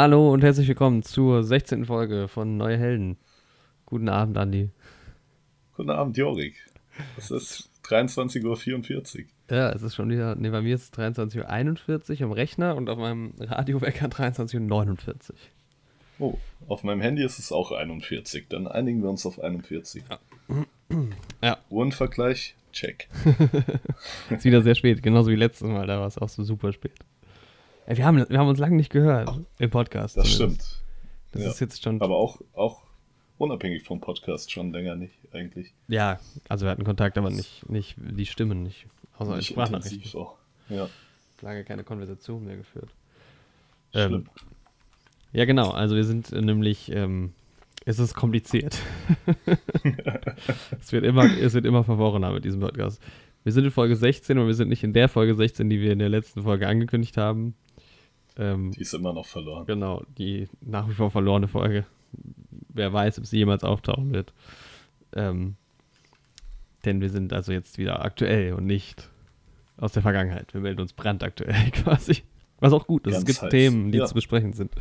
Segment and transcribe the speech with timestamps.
[0.00, 1.86] Hallo und herzlich willkommen zur 16.
[1.86, 3.16] Folge von Neue Helden.
[3.84, 4.70] Guten Abend, Andi.
[5.74, 6.54] Guten Abend, Jorik.
[7.16, 8.44] Es ist 23.44
[9.18, 9.24] Uhr.
[9.50, 12.88] Ja, es ist schon wieder, ne, bei mir ist es 23.41 Uhr am Rechner und
[12.88, 15.36] auf meinem Radiowecker 23.49 Uhr.
[16.20, 16.38] Oh,
[16.68, 18.46] auf meinem Handy ist es auch 41.
[18.48, 20.04] Dann einigen wir uns auf 41.
[20.08, 20.18] Ja.
[21.42, 21.58] ja.
[21.70, 23.08] Uhrenvergleich, check.
[24.30, 26.94] ist wieder sehr spät, genauso wie letztes Mal, da war es auch so super spät.
[27.96, 30.16] Wir, haben, wir haben uns lange nicht gehört im Podcast.
[30.16, 30.62] Das zumindest.
[30.62, 30.82] stimmt.
[31.32, 31.50] Das ja.
[31.50, 32.02] ist jetzt schon.
[32.02, 32.82] Aber auch, auch
[33.38, 35.72] unabhängig vom Podcast schon länger nicht, eigentlich.
[35.88, 38.86] Ja, also wir hatten Kontakt, aber nicht, nicht die Stimmen nicht.
[39.16, 40.20] Außer nicht Sprachnachrichten.
[40.20, 40.36] Auch.
[40.68, 40.88] Ja.
[41.40, 42.90] Lange keine Konversation mehr geführt.
[43.94, 44.26] Ähm,
[45.32, 45.70] ja, genau.
[45.70, 47.32] Also wir sind nämlich, ähm,
[47.86, 48.78] es ist kompliziert.
[50.80, 53.00] es, wird immer, es wird immer verworrener mit diesem Podcast.
[53.44, 55.92] Wir sind in Folge 16 und wir sind nicht in der Folge 16, die wir
[55.92, 57.54] in der letzten Folge angekündigt haben.
[58.38, 59.66] Ähm, die ist immer noch verloren.
[59.66, 61.84] Genau, die nach wie vor verlorene Folge.
[62.68, 64.32] Wer weiß, ob sie jemals auftauchen wird.
[65.12, 65.56] Ähm,
[66.84, 69.10] denn wir sind also jetzt wieder aktuell und nicht
[69.76, 70.54] aus der Vergangenheit.
[70.54, 72.22] Wir melden uns brandaktuell quasi.
[72.60, 73.12] Was auch gut ist.
[73.12, 73.50] Ganz es gibt heiß.
[73.50, 74.06] Themen, die ja.
[74.06, 74.72] zu besprechen sind.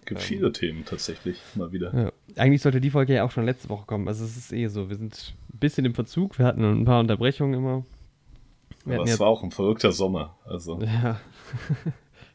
[0.00, 1.94] Es gibt ähm, viele Themen tatsächlich mal wieder.
[1.94, 2.12] Ja.
[2.36, 4.08] Eigentlich sollte die Folge ja auch schon letzte Woche kommen.
[4.08, 6.38] Also es ist eh so, wir sind ein bisschen im Verzug.
[6.38, 7.84] Wir hatten ein paar Unterbrechungen immer.
[8.84, 10.36] Wir Aber es war auch ein verrückter Sommer.
[10.44, 10.80] Also.
[10.84, 11.20] Ja.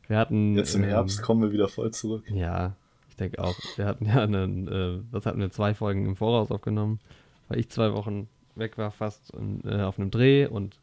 [0.09, 0.55] Wir hatten.
[0.55, 2.23] Jetzt im Herbst ähm, kommen wir wieder voll zurück.
[2.33, 2.75] Ja,
[3.09, 3.55] ich denke auch.
[3.77, 6.99] Wir hatten ja einen, äh, was hatten wir, zwei Folgen im Voraus aufgenommen,
[7.47, 10.79] weil ich zwei Wochen weg war fast und, äh, auf einem Dreh und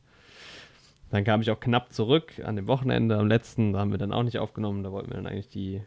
[1.10, 3.18] dann kam ich auch knapp zurück an dem Wochenende.
[3.18, 4.82] Am letzten da haben wir dann auch nicht aufgenommen.
[4.82, 5.82] Da wollten wir dann eigentlich die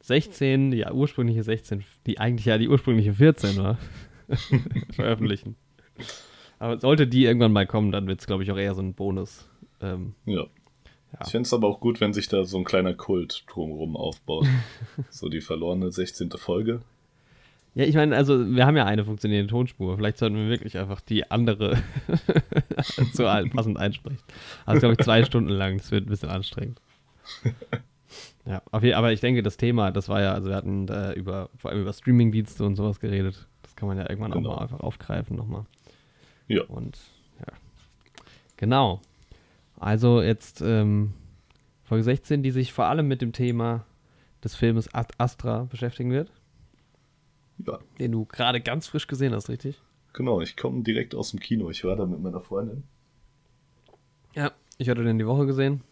[0.00, 3.78] 16, die ursprüngliche 16, die eigentlich ja die ursprüngliche 14 war,
[4.92, 5.56] veröffentlichen.
[6.58, 8.94] Aber sollte die irgendwann mal kommen, dann wird es, glaube ich, auch eher so ein
[8.94, 9.48] Bonus.
[9.80, 10.44] Ähm, ja.
[11.14, 11.20] Ja.
[11.24, 14.46] Ich fände es aber auch gut, wenn sich da so ein kleiner Kult drumherum aufbaut.
[15.10, 16.30] so die verlorene 16.
[16.30, 16.80] Folge.
[17.76, 19.96] Ja, ich meine, also wir haben ja eine funktionierende Tonspur.
[19.96, 21.76] Vielleicht sollten wir wirklich einfach die andere
[23.12, 24.18] so passend einsprechen.
[24.64, 25.78] Also glaube ich zwei Stunden lang.
[25.78, 26.80] Das wird ein bisschen anstrengend.
[28.46, 31.70] Ja, aber ich denke, das Thema, das war ja, also wir hatten da über, vor
[31.70, 33.46] allem über Streamingdienste und sowas geredet.
[33.62, 34.50] Das kann man ja irgendwann genau.
[34.50, 35.64] auch mal einfach aufgreifen nochmal.
[36.46, 36.62] Ja.
[36.64, 36.98] Und
[37.40, 37.52] ja.
[38.58, 39.00] Genau.
[39.76, 41.14] Also jetzt ähm,
[41.82, 43.84] Folge 16, die sich vor allem mit dem Thema
[44.42, 46.30] des Filmes Astra beschäftigen wird.
[47.58, 47.78] Ja.
[47.98, 49.80] Den du gerade ganz frisch gesehen hast, richtig?
[50.12, 51.70] Genau, ich komme direkt aus dem Kino.
[51.70, 52.84] Ich war da mit meiner Freundin.
[54.34, 55.82] Ja, ich hatte den die Woche gesehen.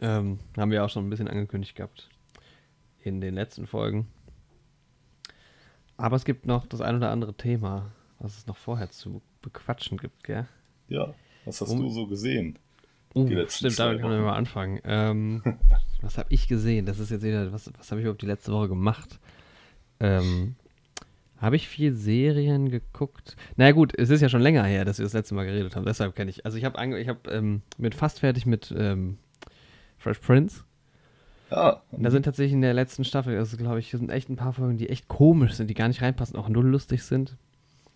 [0.00, 2.10] Ähm, haben wir auch schon ein bisschen angekündigt gehabt
[3.00, 4.08] in den letzten Folgen.
[5.96, 9.96] Aber es gibt noch das ein oder andere Thema, was es noch vorher zu bequatschen
[9.96, 10.46] gibt, gell?
[10.88, 11.14] Ja.
[11.46, 12.58] Was hast um, du so gesehen?
[13.14, 14.80] Uh, stimmt, damit können wir mal anfangen.
[14.84, 15.42] Ähm,
[16.02, 16.84] was habe ich gesehen?
[16.84, 19.18] Das ist jetzt wieder, was, was habe ich überhaupt die letzte Woche gemacht?
[20.00, 20.56] Ähm,
[21.38, 23.36] habe ich viel Serien geguckt?
[23.56, 25.76] Na naja, gut, es ist ja schon länger her, dass wir das letzte Mal geredet
[25.76, 25.86] haben.
[25.86, 26.44] Deshalb kenne ich.
[26.44, 29.18] Also ich habe ich hab, ähm, mit fast fertig mit ähm,
[29.98, 30.64] Fresh Prince.
[31.50, 31.82] Ja.
[31.92, 34.52] Und da sind tatsächlich in der letzten Staffel, also glaube ich, sind echt ein paar
[34.52, 37.36] Folgen, die echt komisch sind, die gar nicht reinpassen, auch null lustig sind.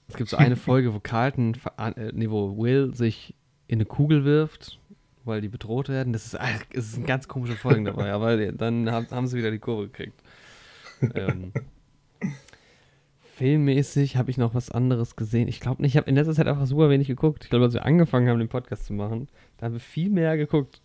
[0.08, 3.34] Es gibt so eine Folge, wo Carlton, äh, nee, wo Will sich
[3.70, 4.80] in eine Kugel wirft,
[5.24, 6.12] weil die bedroht werden.
[6.12, 9.52] Das ist, das ah, ist eine ganz komische Folge dabei, aber dann haben, sie wieder
[9.52, 10.20] die Kurve gekriegt.
[11.14, 11.52] ähm,
[13.36, 15.46] filmmäßig habe ich noch was anderes gesehen.
[15.46, 17.44] Ich glaube nicht, ich habe in letzter Zeit einfach super wenig geguckt.
[17.44, 19.28] Ich glaube, als wir angefangen haben, den Podcast zu machen,
[19.58, 20.80] da haben wir viel mehr geguckt.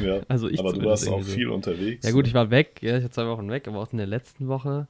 [0.00, 2.06] Ja, also ich aber du warst auch viel unterwegs.
[2.06, 4.06] Ja gut, ich war weg, ja, ich war zwei Wochen weg, aber auch in der
[4.06, 4.86] letzten Woche.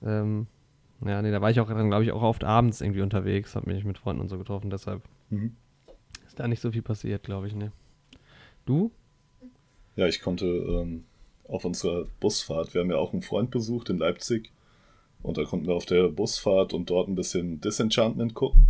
[0.00, 0.46] Ähm,
[1.04, 3.68] ja, nee, da war ich auch dann, glaube ich, auch oft abends irgendwie unterwegs, habe
[3.68, 5.02] mich mit Freunden und so getroffen, deshalb.
[5.30, 5.56] Mhm.
[6.40, 7.70] Da nicht so viel passiert, glaube ich, ne?
[8.64, 8.90] Du?
[9.94, 11.04] Ja, ich konnte ähm,
[11.46, 14.50] auf unserer Busfahrt, wir haben ja auch einen Freund besucht in Leipzig
[15.22, 18.68] und da konnten wir auf der Busfahrt und dort ein bisschen Disenchantment gucken.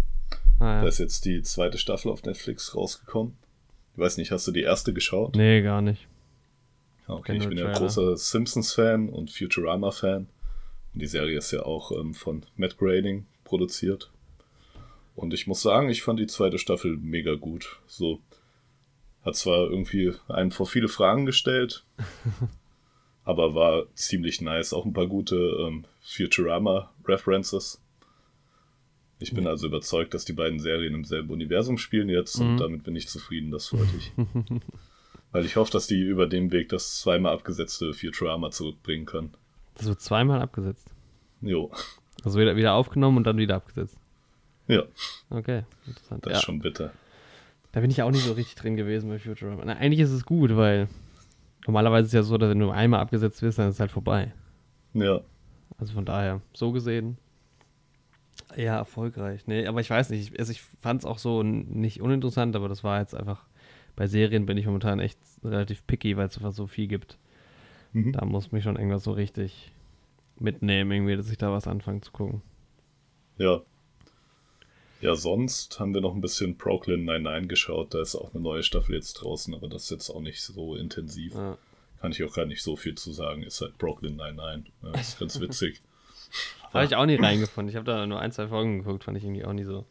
[0.58, 0.82] Ah, ja.
[0.82, 3.37] Da ist jetzt die zweite Staffel auf Netflix rausgekommen.
[3.93, 5.37] Ich weiß nicht, hast du die erste geschaut?
[5.37, 6.08] Nee, gar nicht.
[7.06, 10.26] Okay, ich bin ja großer Simpsons-Fan und Futurama-Fan.
[10.94, 14.11] Die Serie ist ja auch ähm, von Matt Grading produziert.
[15.20, 17.78] Und ich muss sagen, ich fand die zweite Staffel mega gut.
[17.87, 18.20] So
[19.22, 21.84] hat zwar irgendwie einen vor viele Fragen gestellt,
[23.25, 24.72] aber war ziemlich nice.
[24.72, 27.82] Auch ein paar gute ähm, Futurama-References.
[29.19, 32.52] Ich bin also überzeugt, dass die beiden Serien im selben Universum spielen jetzt mhm.
[32.52, 34.12] und damit bin ich zufrieden, das wollte ich.
[35.32, 39.34] Weil ich hoffe, dass die über dem Weg das zweimal abgesetzte Futurama zurückbringen können.
[39.75, 40.90] Das wird zweimal abgesetzt?
[41.43, 41.70] Jo.
[42.25, 44.00] Also wieder, wieder aufgenommen und dann wieder abgesetzt?
[44.70, 44.84] Ja.
[45.31, 46.26] Okay, interessant.
[46.26, 46.93] Das ist schon bitter.
[47.72, 49.62] Da bin ich auch nicht so richtig drin gewesen bei Futurama.
[49.64, 50.88] Na, eigentlich ist es gut, weil
[51.67, 53.93] normalerweise ist es ja so, dass wenn du einmal abgesetzt wirst, dann ist es halt
[53.93, 54.32] vorbei.
[54.94, 55.20] Ja.
[55.78, 57.17] Also von daher, so gesehen,
[58.56, 59.46] ja, erfolgreich.
[59.46, 62.82] Nee, aber ich weiß nicht, also ich fand es auch so nicht uninteressant, aber das
[62.82, 63.44] war jetzt einfach,
[63.96, 67.19] bei Serien bin ich momentan echt relativ picky, weil es einfach so viel gibt.
[67.93, 68.12] Mhm.
[68.12, 69.72] Da muss mich schon irgendwas so richtig
[70.38, 72.43] mitnehmen, irgendwie, dass ich da was anfange zu gucken.
[73.38, 73.61] Ja.
[75.00, 77.94] Ja, sonst haben wir noch ein bisschen Brooklyn 99 geschaut.
[77.94, 80.76] Da ist auch eine neue Staffel jetzt draußen, aber das ist jetzt auch nicht so
[80.76, 81.35] intensiv.
[81.35, 81.56] Ja.
[82.00, 83.43] Kann ich auch gar nicht so viel zu sagen.
[83.43, 84.73] Ist halt Brooklyn 99.
[84.82, 85.81] Ja, ist ganz witzig.
[86.73, 87.70] Habe ich auch nie reingefunden.
[87.70, 89.87] Ich habe da nur ein, zwei Folgen geguckt, fand ich irgendwie auch nie so.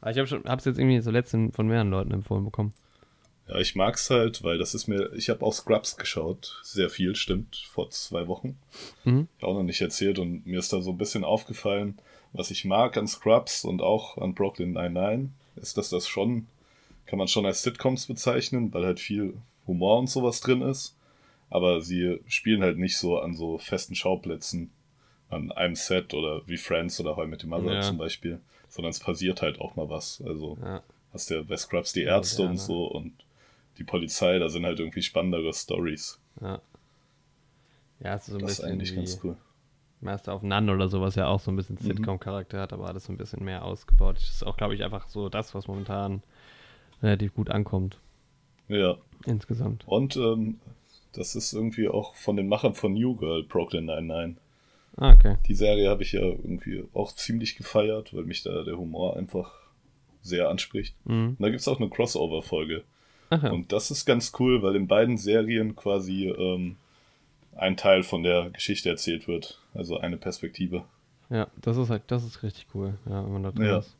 [0.00, 2.74] Aber ich habe schon, hab's jetzt irgendwie so letzten von mehreren Leuten empfohlen bekommen.
[3.48, 7.16] Ja, ich mag's halt, weil das ist mir, ich habe auch Scrubs geschaut, sehr viel,
[7.16, 8.58] stimmt, vor zwei Wochen.
[9.04, 9.28] Mhm.
[9.38, 11.98] Ich auch noch nicht erzählt und mir ist da so ein bisschen aufgefallen,
[12.32, 16.46] was ich mag an Scrubs und auch an Brooklyn Nine-Nine, ist, dass das schon,
[17.06, 19.34] kann man schon als Sitcoms bezeichnen, weil halt viel
[19.66, 20.96] Humor und sowas drin ist.
[21.48, 24.70] Aber sie spielen halt nicht so an so festen Schauplätzen,
[25.28, 27.80] an einem Set oder wie Friends oder How mit dem Mother ja.
[27.82, 30.22] zum Beispiel, sondern es passiert halt auch mal was.
[30.24, 30.82] Also ja.
[31.12, 33.12] hast du ja bei Scrubs die Ärzte ja, und so und
[33.78, 36.20] die Polizei, da sind halt irgendwie spannendere Stories.
[36.40, 36.60] Ja.
[38.02, 38.64] Ja, so ein das bisschen.
[38.64, 39.36] ist eigentlich ganz cool.
[40.00, 41.86] Master of None oder sowas ja auch so ein bisschen mhm.
[41.86, 44.16] Sitcom-Charakter hat, aber alles so ein bisschen mehr ausgebaut.
[44.16, 46.22] Das ist auch, glaube ich, einfach so das, was momentan
[47.02, 47.98] relativ gut ankommt.
[48.68, 48.96] Ja.
[49.26, 49.86] Insgesamt.
[49.86, 50.60] Und ähm,
[51.12, 54.42] das ist irgendwie auch von den Machern von New Girl, Brooklyn 99.
[54.96, 55.36] Ah, okay.
[55.46, 59.52] Die Serie habe ich ja irgendwie auch ziemlich gefeiert, weil mich da der Humor einfach
[60.22, 60.94] sehr anspricht.
[61.04, 61.30] Mhm.
[61.30, 62.84] Und da gibt es auch eine Crossover-Folge.
[63.30, 66.76] Und das ist ganz cool, weil in beiden Serien quasi ähm,
[67.60, 69.60] ein Teil von der Geschichte erzählt wird.
[69.74, 70.84] Also eine Perspektive.
[71.28, 73.78] Ja, das ist halt, das ist richtig cool, ja, wenn man da drin ja.
[73.78, 73.96] ist.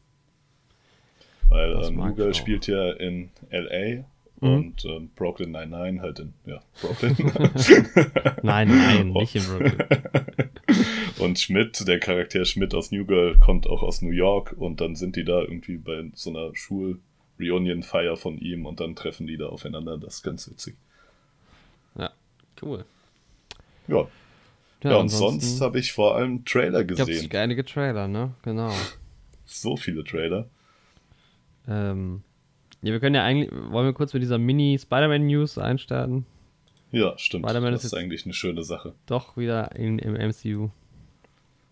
[1.48, 4.04] Weil ähm, Google spielt ja in LA
[4.40, 4.54] mhm.
[4.54, 7.16] und ähm, Brooklyn 99 halt in, ja, Brooklyn.
[8.42, 9.86] nein, nein, nicht in Brooklyn.
[11.18, 14.96] und Schmidt, der Charakter Schmidt aus New Girl, kommt auch aus New York und dann
[14.96, 19.46] sind die da irgendwie bei so einer Schul-Reunion-Feier von ihm und dann treffen die da
[19.46, 19.98] aufeinander.
[19.98, 20.76] Das ist ganz witzig.
[21.96, 22.10] Ja,
[22.62, 22.84] cool.
[23.90, 24.08] Ja.
[24.82, 27.28] Ja, ja und sonst habe ich vor allem Trailer gesehen.
[27.28, 28.34] Gab's einige Trailer, ne?
[28.42, 28.72] Genau.
[29.44, 30.48] so viele Trailer.
[31.68, 32.22] Ähm,
[32.82, 36.24] ja, wir können ja eigentlich, wollen wir kurz mit dieser Mini-Spider-Man-News einstarten?
[36.92, 37.44] Ja, stimmt.
[37.44, 38.94] Spider-Man das ist, ist eigentlich eine schöne Sache.
[39.06, 40.70] Doch wieder in, im MCU.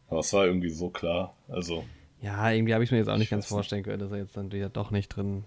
[0.09, 1.35] Aber es war irgendwie so klar.
[1.49, 1.85] Also.
[2.21, 4.53] Ja, irgendwie habe ich mir jetzt auch nicht ganz vorstellen können, dass er jetzt dann
[4.53, 5.45] wieder doch nicht drin.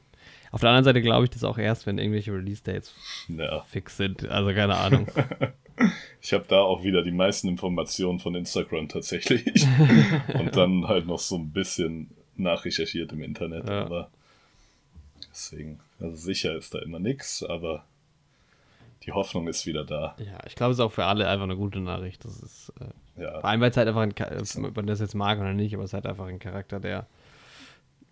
[0.51, 2.94] Auf der anderen Seite glaube ich das auch erst, wenn irgendwelche Release-Dates
[3.27, 3.62] ja.
[3.62, 4.27] fix sind.
[4.27, 5.07] Also keine Ahnung.
[6.24, 9.66] Ich habe da auch wieder die meisten Informationen von Instagram tatsächlich.
[10.39, 13.68] und dann halt noch so ein bisschen nachrecherchiert im Internet.
[13.68, 13.86] Ja.
[13.86, 14.12] Aber
[15.31, 17.86] deswegen, also sicher ist da immer nichts, aber
[19.04, 20.16] die Hoffnung ist wieder da.
[20.19, 22.24] Ja, ich glaube, es ist auch für alle einfach eine gute Nachricht.
[22.24, 23.39] Das ist, äh, ja.
[23.39, 25.84] vor allem, weil es halt einfach ein, ob man das jetzt mag oder nicht, aber
[25.84, 27.07] es ist halt einfach ein Charakter, der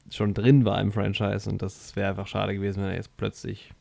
[0.09, 3.71] schon drin war im Franchise und das wäre einfach schade gewesen, wenn er jetzt plötzlich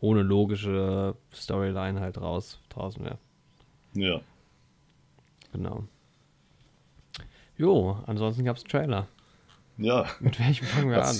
[0.00, 3.18] ohne logische Storyline halt raus draußen wäre.
[3.96, 4.20] Ja.
[5.52, 5.84] Genau.
[7.58, 9.08] Jo, ansonsten gab es Trailer.
[9.78, 10.06] Ja.
[10.20, 11.16] Mit welchem fangen wir an?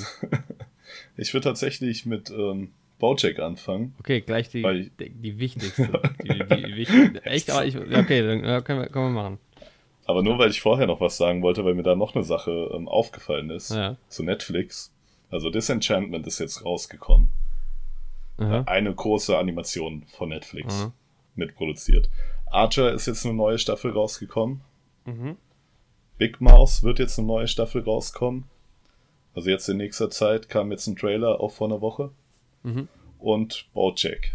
[1.16, 3.94] ich würde tatsächlich mit ähm, Bojack anfangen.
[4.00, 6.02] Okay, gleich die, ich, die, die, wichtigste.
[6.22, 7.24] die, die, wichtigste.
[7.24, 7.50] Echt?
[7.50, 9.38] Aber ich, okay, dann können, wir, können wir machen.
[10.06, 12.70] Aber nur weil ich vorher noch was sagen wollte, weil mir da noch eine Sache
[12.74, 13.96] ähm, aufgefallen ist ja.
[14.08, 14.92] zu Netflix.
[15.30, 17.28] Also Disenchantment ist jetzt rausgekommen.
[18.38, 18.62] Aha.
[18.66, 20.92] Eine große Animation von Netflix Aha.
[21.34, 22.08] mitproduziert.
[22.46, 24.60] Archer ist jetzt eine neue Staffel rausgekommen.
[25.04, 25.36] Mhm.
[26.18, 28.44] Big Mouse wird jetzt eine neue Staffel rauskommen.
[29.34, 32.10] Also jetzt in nächster Zeit kam jetzt ein Trailer auch vor einer Woche.
[32.62, 32.88] Mhm.
[33.18, 34.32] Und Bojack.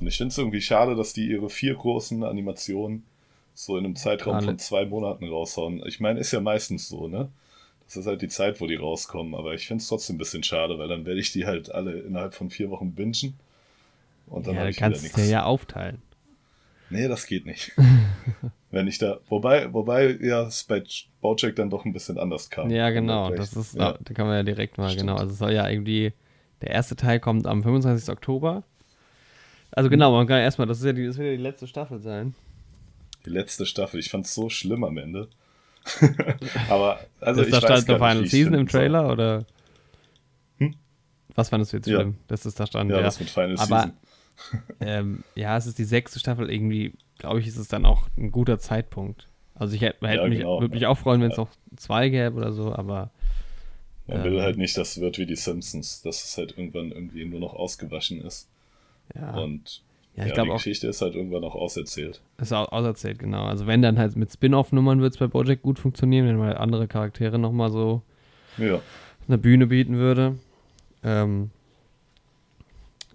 [0.00, 3.04] Und ich finde es irgendwie schade, dass die ihre vier großen Animationen
[3.54, 4.46] so in einem Zeitraum Alle.
[4.46, 5.82] von zwei Monaten raushauen.
[5.86, 7.30] Ich meine, ist ja meistens so, ne?
[7.86, 9.34] Das ist halt die Zeit, wo die rauskommen.
[9.34, 12.00] Aber ich finde es trotzdem ein bisschen schade, weil dann werde ich die halt alle
[12.00, 13.34] innerhalb von vier Wochen bingen.
[14.26, 16.02] Und dann ja, ich kannst du ja aufteilen.
[16.90, 17.72] Nee, das geht nicht.
[18.70, 20.82] Wenn ich da, wobei, wobei ja es bei
[21.20, 22.70] Bojack dann doch ein bisschen anders kam.
[22.70, 23.96] Ja, genau, das ist, ja.
[23.98, 25.02] da kann man ja direkt mal, Stimmt.
[25.02, 26.12] genau, also es soll ja irgendwie,
[26.62, 28.10] der erste Teil kommt am 25.
[28.10, 28.64] Oktober.
[29.70, 32.00] Also genau, man kann erstmal, das ist ja die, das wird ja die letzte Staffel
[32.00, 32.34] sein.
[33.24, 35.28] Die letzte Staffel, ich fand es so schlimm am Ende.
[36.68, 39.12] Aber, also ist ich da stand der Final Season im Trailer, soll.
[39.12, 39.44] oder?
[40.58, 40.74] Hm?
[41.34, 42.10] Was fandest du jetzt schlimm?
[42.10, 42.24] Ja.
[42.28, 42.96] Das ist da stand, ja.
[42.96, 43.92] Ja, das mit Final Aber, Season
[44.80, 46.50] ähm, ja, es ist die sechste Staffel.
[46.50, 49.28] Irgendwie, glaube ich, ist es dann auch ein guter Zeitpunkt.
[49.54, 50.60] Also ich hätte, hätte ja, mich, genau.
[50.60, 53.10] würde mich auch freuen, wenn es noch zwei gäbe oder so, aber.
[54.06, 56.92] Man ähm, will halt nicht, dass es wird wie die Simpsons, dass es halt irgendwann
[56.92, 58.48] irgendwie nur noch ausgewaschen ist.
[59.14, 59.36] Ja.
[59.36, 59.82] Und
[60.16, 60.46] Ja, ich ja, auch.
[60.46, 62.20] Die Geschichte ist halt irgendwann auch auserzählt.
[62.38, 63.44] Ist auch auserzählt, genau.
[63.44, 66.58] Also wenn dann halt mit Spin-off-Nummern wird es bei Bojack gut funktionieren, wenn man halt
[66.58, 68.02] andere Charaktere nochmal so
[68.58, 68.80] ja.
[69.28, 70.36] eine Bühne bieten würde.
[71.04, 71.50] Ähm,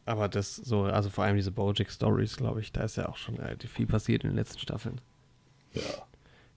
[0.06, 3.36] aber das so, also vor allem diese Bojack-Stories, glaube ich, da ist ja auch schon
[3.36, 5.00] relativ viel passiert in den letzten Staffeln.
[5.74, 5.82] Ja.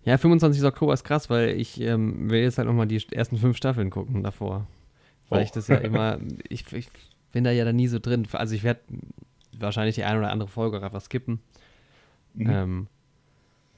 [0.05, 0.63] Ja, 25.
[0.65, 4.23] Oktober ist krass, weil ich ähm, will jetzt halt nochmal die ersten fünf Staffeln gucken
[4.23, 4.67] davor.
[5.31, 5.45] Weil oh.
[5.45, 6.89] ich das ja immer, ich, ich
[7.33, 8.27] bin da ja da nie so drin.
[8.33, 8.81] Also ich werde
[9.59, 11.41] wahrscheinlich die eine oder andere Folge einfach skippen.
[12.35, 12.51] Mhm.
[12.51, 12.87] Ähm,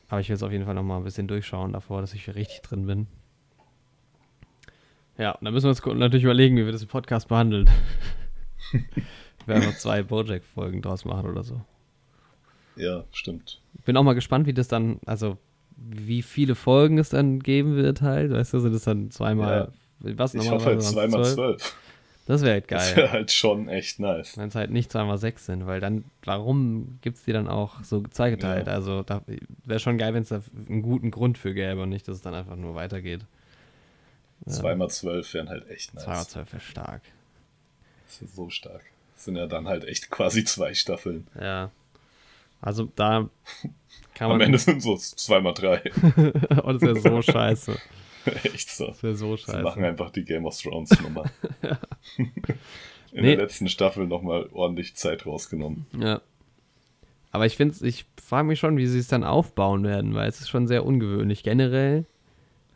[0.08, 2.62] aber ich will es auf jeden Fall nochmal ein bisschen durchschauen davor, dass ich richtig
[2.62, 3.06] drin bin.
[5.18, 7.70] Ja, und dann müssen wir uns natürlich überlegen, wie wir das im Podcast behandeln.
[9.46, 11.60] wir werden noch zwei Bojack-Folgen draus machen oder so.
[12.76, 13.60] Ja, stimmt.
[13.84, 15.38] Bin auch mal gespannt, wie das dann, also
[15.76, 18.30] wie viele Folgen es dann geben wird halt.
[18.30, 20.12] Weißt du, sind es dann zweimal, ja.
[20.18, 21.76] was Ich hoffe halt zweimal zwölf.
[22.26, 22.80] Das wäre halt geil.
[22.80, 24.36] Das wäre halt schon echt nice.
[24.36, 27.84] Wenn es halt nicht zweimal sechs sind, weil dann, warum gibt es die dann auch
[27.84, 28.66] so zweigeteilt?
[28.66, 28.72] Ja.
[28.72, 29.22] Also da
[29.64, 32.22] wäre schon geil, wenn es da einen guten Grund für gäbe und nicht, dass es
[32.22, 33.24] dann einfach nur weitergeht.
[34.46, 36.04] Zweimal zwölf wären halt echt nice.
[36.04, 37.02] Zweimal zwölf wäre stark.
[38.06, 38.82] Das ist so stark.
[39.16, 41.26] Das sind ja dann halt echt quasi zwei Staffeln.
[41.40, 41.70] Ja.
[42.60, 43.28] Also da
[44.14, 44.36] kann man.
[44.36, 45.90] Am Ende sind so zweimal drei.
[46.62, 47.76] und das wäre so scheiße.
[48.42, 48.88] Echt so.
[48.88, 49.58] Das wäre so scheiße.
[49.58, 51.24] Sie machen einfach die Game of Thrones Nummer.
[51.62, 51.78] ja.
[53.12, 53.36] In nee.
[53.36, 55.86] der letzten Staffel nochmal ordentlich Zeit rausgenommen.
[55.98, 56.20] Ja.
[57.30, 60.40] Aber ich finde ich frage mich schon, wie sie es dann aufbauen werden, weil es
[60.40, 61.42] ist schon sehr ungewöhnlich.
[61.42, 62.04] Generell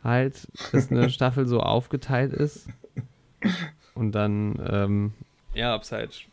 [0.03, 2.67] halt, dass eine Staffel so aufgeteilt ist.
[3.93, 5.13] Und dann, ähm,
[5.53, 6.25] ja, ob es halt,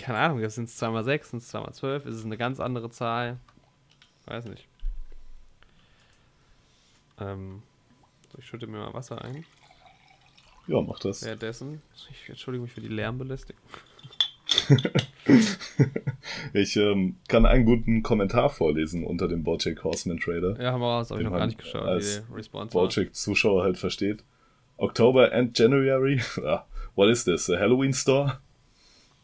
[0.00, 3.38] keine Ahnung, sind es 2x6, sind es 2x12, ist es eine ganz andere Zahl?
[4.26, 4.66] Weiß nicht.
[7.20, 7.62] Ähm,
[8.38, 9.44] ich schütte mir mal Wasser ein.
[10.66, 11.24] Ja, mach das.
[11.24, 13.62] Währenddessen, ich entschuldige mich für die Lärmbelästigung.
[16.52, 20.60] ich ähm, kann einen guten Kommentar vorlesen unter dem Bojack Horseman Trailer.
[20.60, 24.24] Ja, haben wir raus, habe ich noch gar nicht geschaut, als Bojack-Zuschauer halt versteht.
[24.76, 26.20] October and January.
[26.44, 27.50] Ah, what is this?
[27.50, 28.40] A Halloween store?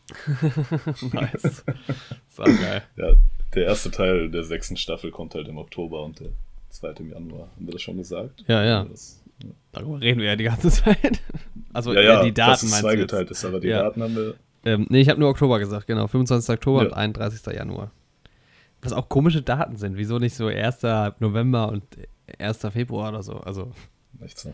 [1.13, 1.65] nice.
[2.31, 2.83] So geil.
[2.97, 3.15] Ja,
[3.55, 6.29] der erste Teil der sechsten Staffel kommt halt im Oktober und der
[6.71, 7.49] zweite im Januar.
[7.57, 8.45] Haben wir das schon gesagt?
[8.47, 8.85] Ja, ja.
[8.85, 9.51] Das, ja.
[9.73, 11.21] Darüber reden wir ja die ganze Zeit.
[11.73, 13.83] Also ja, ja, die Daten dass es zweigeteilt ist, aber die ja.
[13.83, 14.35] Daten haben wir
[14.67, 16.09] ähm, nee, ich habe nur Oktober gesagt, genau.
[16.09, 16.53] 25.
[16.55, 16.89] Oktober ja.
[16.89, 17.55] und 31.
[17.55, 17.93] Januar.
[18.83, 19.97] Was auch komische Daten sind.
[19.97, 20.83] Wieso nicht so 1.
[21.21, 21.85] November und
[22.39, 22.59] 1.
[22.73, 23.35] Februar oder so?
[23.35, 23.73] Also.
[24.21, 24.53] Nicht so.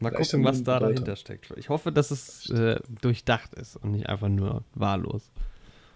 [0.00, 0.94] Mal Vielleicht gucken, was da Leute.
[0.94, 1.52] dahinter steckt.
[1.56, 5.30] Ich hoffe, dass es äh, durchdacht ist und nicht einfach nur wahllos.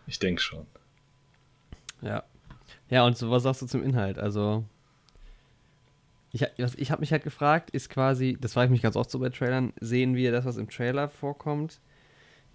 [0.06, 0.66] Ich denke schon.
[2.02, 2.22] Ja.
[2.90, 4.18] Ja, und so, was sagst du zum Inhalt?
[4.18, 4.64] Also,
[6.32, 6.46] ich,
[6.76, 9.30] ich habe mich halt gefragt, ist quasi, das frage ich mich ganz oft so bei
[9.30, 11.80] Trailern, sehen wir das, was im Trailer vorkommt?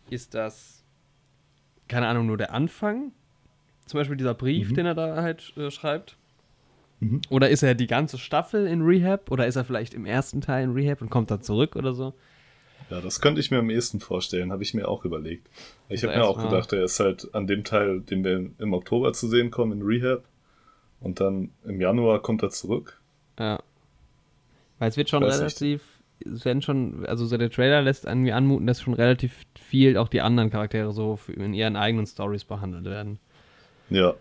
[0.10, 0.80] Ist das
[1.90, 3.12] keine Ahnung, nur der Anfang?
[3.86, 4.76] Zum Beispiel dieser Brief, mhm.
[4.76, 6.16] den er da halt äh, schreibt?
[7.00, 7.22] Mhm.
[7.30, 9.32] Oder ist er die ganze Staffel in Rehab?
[9.32, 12.14] Oder ist er vielleicht im ersten Teil in Rehab und kommt dann zurück oder so?
[12.90, 15.48] Ja, das könnte ich mir am ehesten vorstellen, habe ich mir auch überlegt.
[15.90, 19.14] Ich habe mir auch gedacht, er ist halt an dem Teil, den wir im Oktober
[19.14, 20.24] zu sehen kommen, in Rehab.
[21.00, 23.00] Und dann im Januar kommt er zurück.
[23.38, 23.62] Ja.
[24.80, 25.82] Weil es wird schon relativ
[26.26, 30.10] es werden schon, also so der Trailer lässt irgendwie anmuten, dass schon relativ viel auch
[30.10, 33.20] die anderen Charaktere so in ihren eigenen Stories behandelt werden.
[33.90, 34.16] Ja.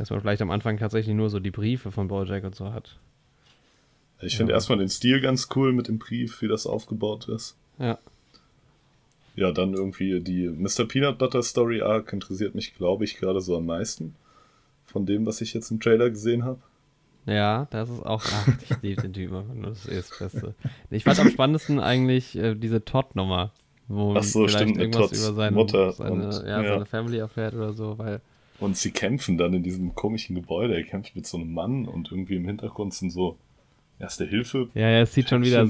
[0.00, 2.96] Dass man vielleicht am Anfang tatsächlich nur so die Briefe von Bojack und so hat.
[4.22, 4.56] Ich finde ja.
[4.56, 7.54] erstmal den Stil ganz cool mit dem Brief, wie das aufgebaut ist.
[7.78, 7.98] Ja.
[9.36, 10.86] Ja, dann irgendwie die Mr.
[10.88, 14.14] Peanut Butter Story Arc interessiert mich, glaube ich, gerade so am meisten.
[14.86, 16.60] Von dem, was ich jetzt im Trailer gesehen habe.
[17.26, 18.24] Ja, das ist auch.
[18.24, 19.62] Ach, ich liebe den Typen.
[19.62, 20.54] Das ist das Beste.
[20.88, 23.52] Ich fand am spannendsten eigentlich äh, diese Todd-Nummer.
[23.86, 26.72] Wo Ach so, vielleicht stimmt, irgendwas über seine, Mutter seine, und, ja, ja.
[26.72, 28.22] seine Family erfährt oder so, weil.
[28.60, 30.74] Und sie kämpfen dann in diesem komischen Gebäude.
[30.74, 33.38] Er kämpft mit so einem Mann und irgendwie im Hintergrund sind so
[34.00, 34.70] Erste Hilfe.
[34.72, 35.68] Ja, ja, es sieht schon wieder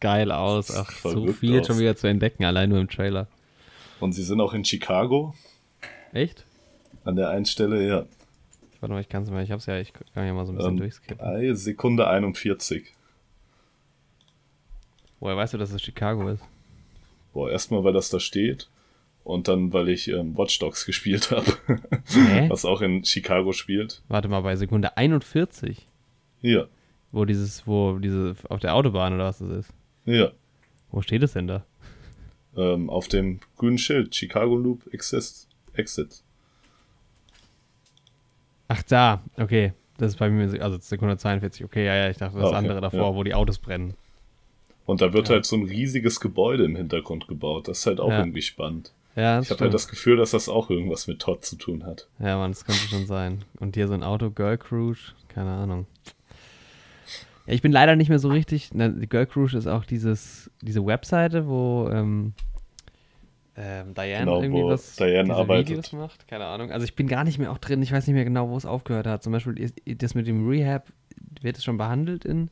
[0.00, 0.74] geil aus.
[0.74, 1.66] Ach, so viel aus.
[1.68, 3.28] schon wieder zu entdecken, allein nur im Trailer.
[4.00, 5.32] Und sie sind auch in Chicago.
[6.12, 6.44] Echt?
[7.04, 8.04] An der einen Stelle, ja.
[8.80, 10.56] Warte mal, ich kann es mal, ich hab's ja, ich kann ja mal so ein
[10.56, 11.54] bisschen ähm, durchskippen.
[11.54, 12.84] Sekunde 41.
[15.20, 16.42] Woher weißt du, dass es Chicago ist?
[17.32, 18.68] Boah, erstmal, weil das da steht.
[19.24, 21.46] Und dann, weil ich ähm, Watch Dogs gespielt habe.
[22.48, 24.02] Was auch in Chicago spielt.
[24.08, 25.86] Warte mal, bei Sekunde 41?
[26.40, 26.66] Ja.
[27.12, 29.70] Wo dieses, wo diese, auf der Autobahn oder was das ist?
[30.04, 30.32] Ja.
[30.90, 31.64] Wo steht es denn da?
[32.56, 34.14] Ähm, auf dem grünen Schild.
[34.14, 36.22] Chicago Loop Exist, Exit.
[38.68, 39.72] Ach, da, okay.
[39.98, 41.64] Das ist bei mir, also Sekunde 42.
[41.64, 43.14] Okay, ja, ja, ich dachte, das okay, andere davor, ja.
[43.14, 43.94] wo die Autos brennen.
[44.84, 45.34] Und da wird ja.
[45.34, 47.68] halt so ein riesiges Gebäude im Hintergrund gebaut.
[47.68, 48.18] Das ist halt auch ja.
[48.18, 48.92] irgendwie spannend.
[49.14, 52.08] Ja, ich habe halt das Gefühl, dass das auch irgendwas mit Todd zu tun hat.
[52.18, 53.44] Ja, man, das könnte schon sein.
[53.60, 55.86] Und hier so ein Auto, Girl Cruise, keine Ahnung.
[57.46, 58.70] Ja, ich bin leider nicht mehr so richtig.
[58.72, 62.32] Na, Girl Cruise ist auch dieses, diese Webseite, wo ähm,
[63.54, 65.68] ähm, Diane genau, irgendwie was Diane arbeitet.
[65.68, 66.26] Videos macht.
[66.26, 66.72] Keine Ahnung.
[66.72, 67.82] Also ich bin gar nicht mehr auch drin.
[67.82, 69.22] Ich weiß nicht mehr genau, wo es aufgehört hat.
[69.22, 70.86] Zum Beispiel das mit dem Rehab,
[71.42, 72.50] wird es schon behandelt in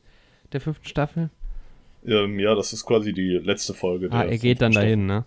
[0.53, 1.29] der fünften Staffel?
[2.05, 4.09] Ähm, ja, das ist quasi die letzte Folge.
[4.11, 4.89] Ah, er geht dann Staffel.
[4.89, 5.25] dahin, ne?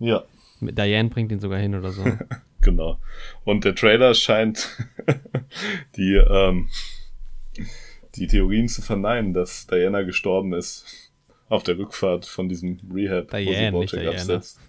[0.00, 0.24] Ja.
[0.60, 2.04] Diane bringt ihn sogar hin oder so.
[2.60, 2.98] genau.
[3.44, 4.68] Und der Trailer scheint
[5.96, 6.68] die, ähm,
[8.14, 11.12] die Theorien zu verneinen, dass Diana gestorben ist
[11.48, 14.60] auf der Rückfahrt von diesem Rehab, Diane, wo sie Bojack absetzt.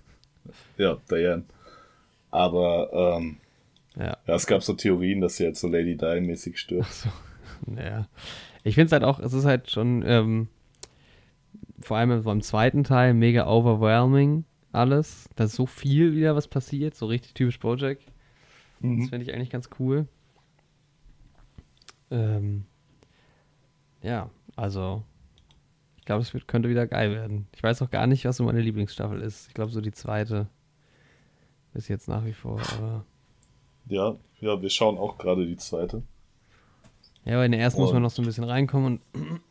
[0.77, 1.43] Ja, Diane.
[2.31, 3.37] Aber ähm,
[3.97, 4.17] ja.
[4.25, 4.35] ja.
[4.35, 6.91] es gab so Theorien, dass sie jetzt so Lady Di-mäßig stirbt.
[6.91, 7.09] So.
[7.77, 8.07] Ja.
[8.63, 10.47] Ich finde es halt auch, es ist halt schon, ähm,
[11.79, 15.29] vor allem beim zweiten Teil, mega overwhelming alles.
[15.35, 17.99] Da ist so viel wieder, was passiert, so richtig typisch Bojack.
[18.79, 18.99] Mhm.
[19.01, 20.07] Das finde ich eigentlich ganz cool.
[22.09, 22.65] Ähm,
[24.01, 25.03] ja, also
[25.97, 27.47] ich glaube, es könnte wieder geil werden.
[27.53, 29.47] Ich weiß auch gar nicht, was so meine Lieblingsstaffel ist.
[29.47, 30.47] Ich glaube, so die zweite
[31.73, 33.05] ist jetzt nach wie vor, aber.
[33.87, 36.03] Ja, ja, wir schauen auch gerade die zweite.
[37.25, 37.85] Ja, aber in der ersten und.
[37.85, 38.99] muss man noch so ein bisschen reinkommen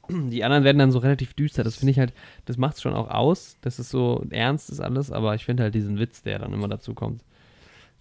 [0.08, 1.62] und die anderen werden dann so relativ düster.
[1.62, 2.12] Das finde ich halt,
[2.46, 3.56] das macht es schon auch aus.
[3.60, 6.68] Das ist so ernst ist alles, aber ich finde halt diesen Witz, der dann immer
[6.68, 7.22] dazu kommt,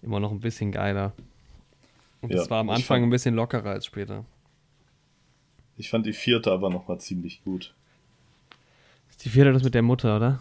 [0.02, 1.12] immer noch ein bisschen geiler.
[2.20, 4.24] Und ja, das war am Anfang fand, ein bisschen lockerer als später.
[5.76, 7.72] Ich fand die vierte aber nochmal ziemlich gut.
[9.08, 10.40] Ist die vierte das mit der Mutter, oder?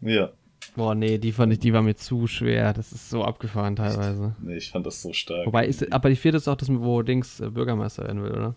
[0.00, 0.32] Ja.
[0.74, 2.72] Boah, nee, die fand ich, die war mir zu schwer.
[2.72, 4.34] Das ist so abgefahren teilweise.
[4.40, 5.46] Nee, ich fand das so stark.
[5.46, 8.54] Wobei, ist, aber die vierte ist auch das, wo Dings äh, Bürgermeister werden will, oder?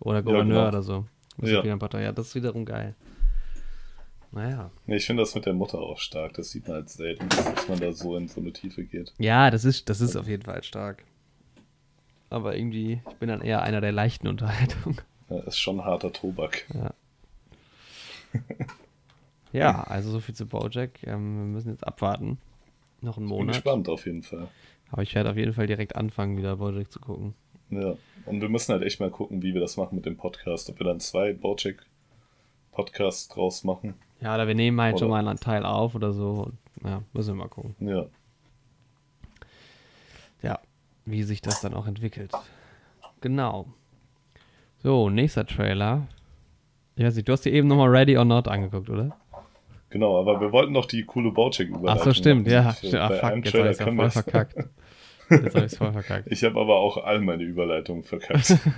[0.00, 0.68] Oder Gouverneur ja, genau.
[0.68, 1.04] oder so.
[1.40, 1.64] Ja.
[1.64, 2.94] ja, das ist wiederum geil.
[4.30, 4.70] Naja.
[4.86, 6.34] Ich finde das mit der Mutter auch stark.
[6.34, 9.14] Das sieht man halt selten, dass man da so in so eine Tiefe geht.
[9.18, 11.04] Ja, das ist, das ist auf jeden Fall stark.
[12.30, 15.00] Aber irgendwie, ich bin dann eher einer der leichten Unterhaltungen.
[15.30, 16.66] Ja, ist schon harter Tobak.
[16.74, 16.94] Ja.
[19.52, 21.02] ja, also so viel zu Bojack.
[21.04, 22.38] Ähm, wir müssen jetzt abwarten.
[23.00, 23.46] Noch einen Monat.
[23.46, 24.48] Bin gespannt auf jeden Fall.
[24.90, 27.34] Aber ich werde auf jeden Fall direkt anfangen, wieder Bojack zu gucken.
[27.70, 27.94] Ja,
[28.26, 30.70] und wir müssen halt echt mal gucken, wie wir das machen mit dem Podcast.
[30.70, 31.86] Ob wir dann zwei Bojack
[32.72, 33.94] Podcasts draus machen.
[34.20, 36.52] Ja, oder wir nehmen halt oder schon mal einen Teil auf oder so.
[36.84, 37.74] Ja, müssen wir mal gucken.
[37.80, 38.06] Ja.
[40.42, 40.60] Ja,
[41.04, 42.32] wie sich das dann auch entwickelt.
[43.20, 43.66] Genau.
[44.82, 46.06] So, nächster Trailer.
[46.94, 49.16] Ich weiß nicht, du hast dir eben nochmal Ready or Not angeguckt, oder?
[49.90, 52.00] Genau, aber wir wollten noch die coole Baucheck überleiten.
[52.00, 52.68] Ach so, stimmt, ja.
[52.68, 52.92] Ach, fuck,
[53.44, 54.54] jetzt habe ich ja voll verkackt.
[55.30, 56.30] Jetzt habe ich voll verkackt.
[56.30, 58.50] Ich habe aber auch all meine Überleitungen verkackt.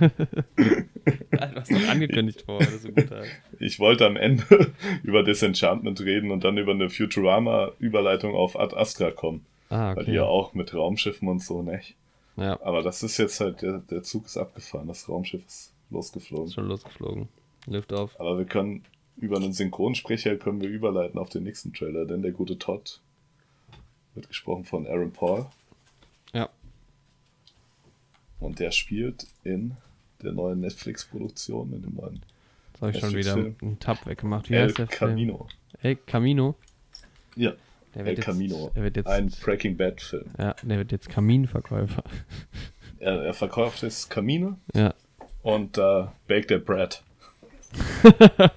[0.55, 3.29] du hast doch angekündigt dass du gut hast.
[3.59, 4.43] Ich wollte am Ende
[5.03, 9.45] über Disenchantment reden und dann über eine Futurama-Überleitung auf Ad Astra kommen.
[9.69, 9.97] Ah, okay.
[9.99, 11.95] Weil die ja auch mit Raumschiffen und so, nicht?
[12.35, 12.59] Ja.
[12.61, 16.47] Aber das ist jetzt halt, der, der Zug ist abgefahren, das Raumschiff ist losgeflogen.
[16.47, 17.27] Ist schon losgeflogen.
[17.67, 18.19] Lift auf.
[18.19, 18.83] Aber wir können
[19.17, 22.99] über einen Synchronsprecher können wir überleiten auf den nächsten Trailer, denn der gute Todd
[24.15, 25.45] wird gesprochen von Aaron Paul.
[28.41, 29.77] Und der spielt in
[30.21, 32.21] der neuen Netflix-Produktion, in dem neuen.
[32.73, 34.49] Jetzt habe ich schon wieder einen Tab weggemacht.
[34.49, 35.47] Wie El heißt der Camino.
[35.79, 35.79] Film?
[35.81, 36.55] El Camino?
[37.35, 37.53] Ja.
[37.93, 38.71] Der wird El Camino.
[38.75, 40.25] Der wird jetzt, ein Breaking Bad-Film.
[40.37, 42.03] Ja, der wird jetzt Kaminverkäufer.
[42.99, 44.59] Er, er verkauft jetzt Kamine.
[44.75, 44.93] Ja.
[45.41, 47.01] Und da uh, baked er Bread.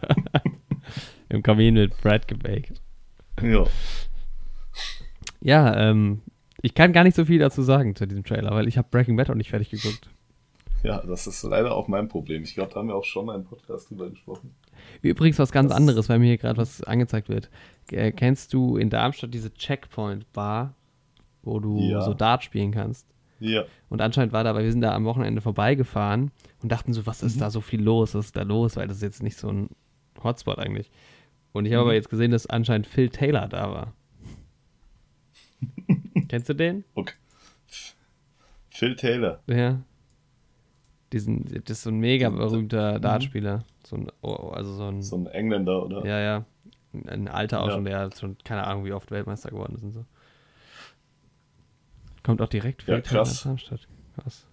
[1.30, 2.78] Im Kamin wird Bread gebaked.
[3.42, 3.64] Ja.
[5.40, 6.20] Ja, ähm,
[6.64, 9.16] ich kann gar nicht so viel dazu sagen zu diesem Trailer, weil ich habe Breaking
[9.16, 10.08] Bad auch nicht fertig geguckt.
[10.82, 12.42] Ja, das ist leider auch mein Problem.
[12.42, 14.54] Ich glaube, da haben wir auch schon mal einen Podcast drüber gesprochen.
[15.02, 17.50] Übrigens was ganz das anderes, weil mir hier gerade was angezeigt wird.
[17.90, 20.74] Äh, kennst du in Darmstadt diese Checkpoint Bar,
[21.42, 22.00] wo du ja.
[22.00, 23.06] so Dart spielen kannst?
[23.40, 23.64] Ja.
[23.90, 26.30] Und anscheinend war da, weil wir sind da am Wochenende vorbeigefahren
[26.62, 27.40] und dachten so, was ist mhm.
[27.40, 28.14] da so viel los?
[28.14, 28.76] Was ist da los?
[28.76, 29.68] Weil das ist jetzt nicht so ein
[30.22, 30.90] Hotspot eigentlich.
[31.52, 31.88] Und ich habe mhm.
[31.88, 33.92] aber jetzt gesehen, dass anscheinend Phil Taylor da war.
[36.28, 36.84] Kennst du den?
[36.94, 37.14] Okay.
[38.70, 39.40] Phil Taylor.
[39.46, 39.80] Ja.
[41.12, 43.02] Diesen, das ist so ein mega berühmter mhm.
[43.02, 43.64] Dartspieler.
[43.84, 45.02] So ein, oh, also so ein.
[45.02, 46.04] So ein Engländer, oder?
[46.04, 46.44] Ja, ja.
[47.06, 47.74] Ein Alter auch ja.
[47.74, 50.04] schon, der schon, keine Ahnung, wie oft Weltmeister geworden ist und so.
[52.22, 53.42] Kommt auch direkt ja, krass.
[53.42, 53.86] Darmstadt.
[54.14, 54.46] Krass.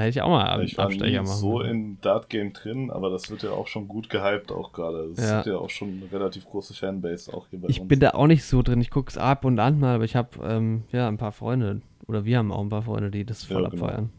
[0.00, 1.36] Da hätte ich auch mal einen ich Abstecher machen.
[1.36, 5.10] so in Dart Game drin, aber das wird ja auch schon gut gehypt auch gerade.
[5.14, 5.40] Das ja.
[5.40, 7.88] ist ja auch schon eine relativ große Fanbase auch hier bei ich uns.
[7.88, 8.80] bin da auch nicht so drin.
[8.80, 11.82] Ich gucke es ab und an mal, aber ich habe ähm, ja ein paar Freunde
[12.06, 13.84] oder wir haben auch ein paar Freunde, die das voll ja, genau.
[13.84, 14.10] abfeiern.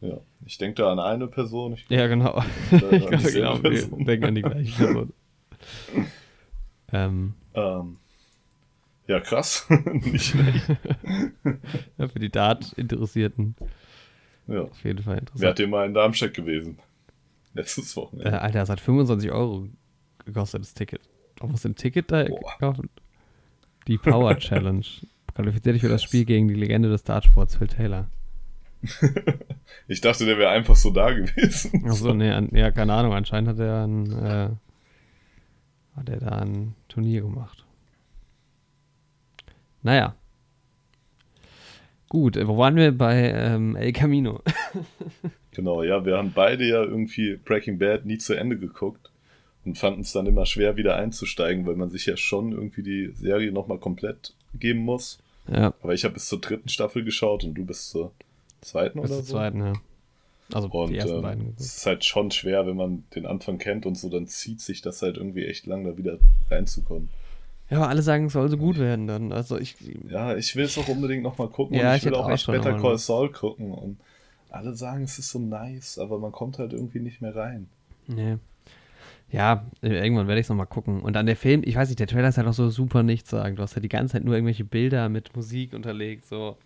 [0.00, 1.74] Ja, ich denke da an eine Person.
[1.74, 2.42] Ich ja, genau.
[2.72, 5.12] ich genau, wir denken an die gleiche Person.
[6.92, 7.34] ähm.
[7.54, 7.96] Ähm,
[9.06, 9.68] Ja, krass.
[9.92, 10.66] Nicht schlecht.
[11.96, 13.54] ja, für die Dart-Interessierten.
[14.50, 14.62] Ja.
[14.62, 15.42] Auf jeden Fall interessant.
[15.42, 16.78] Wer hat dir mal in Darmstadt gewesen?
[17.54, 18.30] Letztes Wochenende.
[18.30, 19.68] Äh, Alter, das hat 25 Euro
[20.24, 21.00] gekostet, das Ticket.
[21.36, 22.58] Du musst ein Ticket da Boah.
[22.58, 22.90] kaufen.
[23.86, 24.84] Die Power Challenge.
[25.34, 28.10] Qualifiziert dich für das Spiel gegen die Legende des Dartsports, Phil Taylor.
[29.88, 31.84] ich dachte, der wäre einfach so da gewesen.
[31.86, 33.12] Achso, nee, an, ja, keine Ahnung.
[33.12, 34.50] Anscheinend hat er ein, äh,
[35.96, 37.64] hat er da ein Turnier gemacht.
[39.82, 40.14] Naja.
[42.10, 44.42] Gut, wo waren wir bei ähm, El Camino?
[45.52, 49.12] genau, ja, wir haben beide ja irgendwie Breaking Bad nie zu Ende geguckt
[49.64, 53.12] und fanden es dann immer schwer, wieder einzusteigen, weil man sich ja schon irgendwie die
[53.14, 55.20] Serie nochmal komplett geben muss.
[55.46, 55.72] Ja.
[55.82, 58.10] Aber ich habe bis zur dritten Staffel geschaut und du bis zur
[58.60, 59.72] zweiten bis oder zur zweiten, ja.
[60.52, 61.54] Also und, die ersten ähm, beiden.
[61.60, 64.82] Es ist halt schon schwer, wenn man den Anfang kennt und so, dann zieht sich
[64.82, 66.18] das halt irgendwie echt lang, da wieder
[66.50, 67.08] reinzukommen.
[67.70, 69.32] Ja, aber alle sagen, es soll so gut werden dann.
[69.32, 69.76] Also ich.
[70.08, 71.76] Ja, ich will es auch unbedingt nochmal gucken.
[71.76, 73.72] Ja, und ich, ich will auch echt Better Call Saul gucken.
[73.72, 73.98] Und
[74.50, 77.68] alle sagen, es ist so nice, aber man kommt halt irgendwie nicht mehr rein.
[78.08, 78.38] Nee.
[79.30, 81.00] Ja, irgendwann werde ich es nochmal gucken.
[81.00, 83.30] Und dann der Film, ich weiß nicht, der Trailer ist halt auch so super nichts
[83.30, 83.54] sagen.
[83.54, 86.56] Du hast ja die ganze Zeit nur irgendwelche Bilder mit Musik unterlegt, so.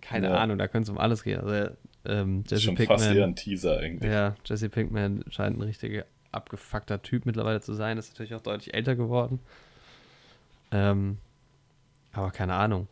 [0.00, 0.34] Keine ja.
[0.34, 1.38] Ahnung, da könnte es um alles gehen.
[1.38, 1.72] Also,
[2.04, 4.10] ähm, Jesse schon Pinkman, fast eher ein Teaser eigentlich.
[4.10, 7.96] Ja, Jesse Pinkman scheint ein richtiger abgefuckter Typ mittlerweile zu sein.
[7.96, 9.38] Ist natürlich auch deutlich älter geworden.
[10.74, 11.18] Ähm,
[12.12, 12.88] aber keine Ahnung.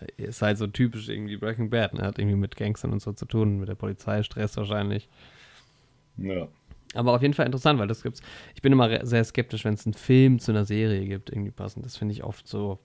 [0.18, 1.94] ist halt so typisch irgendwie Breaking Bad.
[1.94, 2.02] Ne?
[2.02, 5.08] Hat irgendwie mit Gangstern und so zu tun, mit der Polizei, Stress wahrscheinlich.
[6.18, 6.48] Ja.
[6.94, 8.20] Aber auf jeden Fall interessant, weil das gibt's.
[8.54, 11.84] Ich bin immer sehr skeptisch, wenn es einen Film zu einer Serie gibt, irgendwie passend.
[11.84, 12.78] Das finde ich oft so.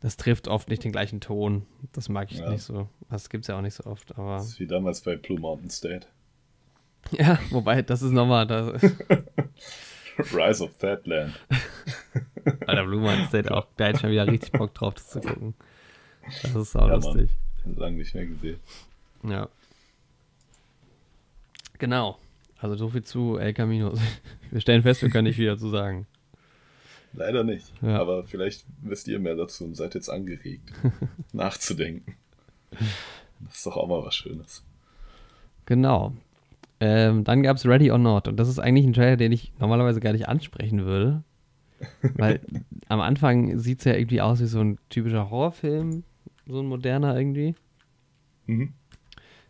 [0.00, 1.66] Das trifft oft nicht den gleichen Ton.
[1.92, 2.50] Das mag ich ja.
[2.50, 2.88] nicht so.
[3.10, 4.16] Das gibt es ja auch nicht so oft.
[4.16, 6.06] Aber das ist wie damals bei Blue Mountain State.
[7.12, 8.46] Ja, wobei, das ist nochmal.
[8.46, 8.82] Das
[10.32, 11.34] Rise of Fatland.
[12.66, 13.66] Alter, Blue Mountain State auch.
[13.76, 15.54] Da hätte ich schon wieder richtig Bock drauf, das zu gucken.
[16.42, 17.30] Das ist auch ja, lustig.
[17.64, 17.76] Mann.
[17.76, 18.60] Lange nicht mehr gesehen.
[19.22, 19.48] Ja.
[21.78, 22.18] Genau.
[22.58, 23.92] Also so viel zu El Camino.
[24.50, 26.06] Wir stellen fest, wir können nicht wieder zu sagen.
[27.12, 27.72] Leider nicht.
[27.82, 28.00] Ja.
[28.00, 30.72] Aber vielleicht wisst ihr mehr dazu und seid jetzt angeregt,
[31.32, 32.16] nachzudenken.
[32.70, 34.64] Das ist doch auch mal was Schönes.
[35.66, 36.14] Genau.
[36.80, 38.26] Ähm, dann gab es Ready or Not.
[38.26, 41.22] Und das ist eigentlich ein Trailer, den ich normalerweise gar nicht ansprechen würde.
[42.14, 42.40] Weil
[42.88, 46.04] am Anfang sieht es ja irgendwie aus wie so ein typischer Horrorfilm.
[46.46, 47.54] So ein moderner irgendwie.
[48.46, 48.72] Mhm.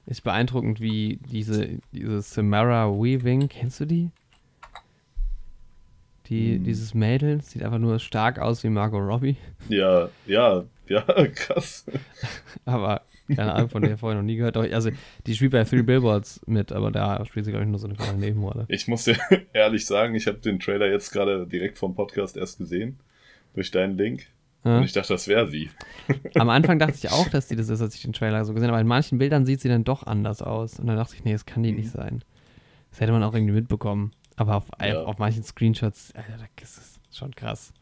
[0.06, 4.10] Ist beeindruckend, wie diese, diese Samara Weaving, kennst du die?
[6.26, 6.64] Die, hm.
[6.64, 9.36] Dieses Mädel sieht einfach nur stark aus wie Margot Robbie.
[9.68, 11.03] Ja, ja, ja,
[11.35, 11.87] krass.
[12.64, 13.03] aber
[13.35, 14.57] keine Ahnung, von der vorher noch nie gehört.
[14.57, 14.90] Also,
[15.26, 17.96] die spielt bei Three Billboards mit, aber da spielt sie, glaube ich, nur so eine
[17.96, 18.66] kleine Nebenrolle.
[18.68, 19.16] Ich muss dir
[19.53, 22.98] ehrlich sagen, ich habe den Trailer jetzt gerade direkt vom Podcast erst gesehen.
[23.55, 24.26] Durch deinen Link.
[24.64, 24.79] Ja.
[24.79, 25.70] Und ich dachte, das wäre sie.
[26.35, 28.68] Am Anfang dachte ich auch, dass die das ist, als ich den Trailer so gesehen
[28.68, 28.74] habe.
[28.74, 30.79] Aber in manchen Bildern sieht sie dann doch anders aus.
[30.79, 31.79] Und dann dachte ich, nee, das kann die mhm.
[31.79, 32.22] nicht sein.
[32.90, 34.12] Das hätte man auch irgendwie mitbekommen.
[34.37, 35.03] Aber auf, ja.
[35.03, 37.72] auf manchen Screenshots, Alter, das ist schon krass.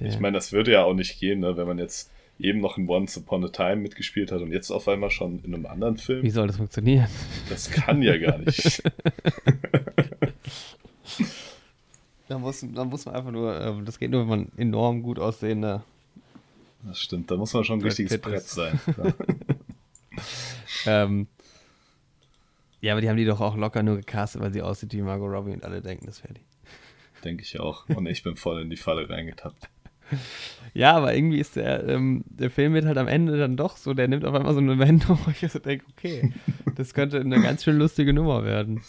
[0.00, 0.08] Der.
[0.08, 2.88] Ich meine, das würde ja auch nicht gehen, ne, wenn man jetzt eben noch in
[2.88, 6.22] Once Upon a Time mitgespielt hat und jetzt auf einmal schon in einem anderen Film.
[6.22, 7.08] Wie soll das funktionieren?
[7.48, 8.82] Das kann ja gar nicht.
[12.28, 15.18] Da muss, da muss man einfach nur, äh, das geht nur, wenn man enorm gut
[15.18, 15.84] aussehender.
[16.82, 18.80] Das stimmt, da muss man schon ein richtiges Brett sein.
[20.86, 21.28] ähm,
[22.80, 25.30] ja, aber die haben die doch auch locker nur gecastet, weil sie aussieht wie Margot
[25.30, 26.40] Robbie und alle denken, das wäre die.
[27.24, 27.88] Denke ich auch.
[27.88, 29.68] Und ich bin voll in die Falle reingetappt.
[30.74, 33.94] Ja, aber irgendwie ist der, ähm, der Film wird halt am Ende dann doch so,
[33.94, 36.32] der nimmt auf einmal so eine Wendung, wo ich so denke, okay,
[36.74, 38.82] das könnte eine ganz schön lustige Nummer werden.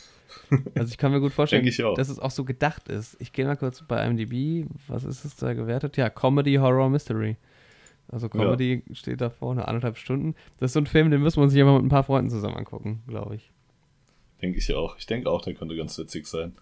[0.76, 3.16] Also ich kann mir gut vorstellen, dass es auch so gedacht ist.
[3.20, 5.96] Ich gehe mal kurz bei IMDb, was ist es da gewertet?
[5.96, 7.38] Ja, Comedy, Horror, Mystery.
[8.10, 8.96] Also Comedy ja.
[8.96, 10.36] steht da vorne, anderthalb Stunden.
[10.60, 12.56] Das ist so ein Film, den müssen wir uns immer mit ein paar Freunden zusammen
[12.56, 13.52] angucken, glaube ich.
[14.42, 14.98] Denke ich auch.
[14.98, 16.54] Ich denke auch, der könnte ganz witzig sein.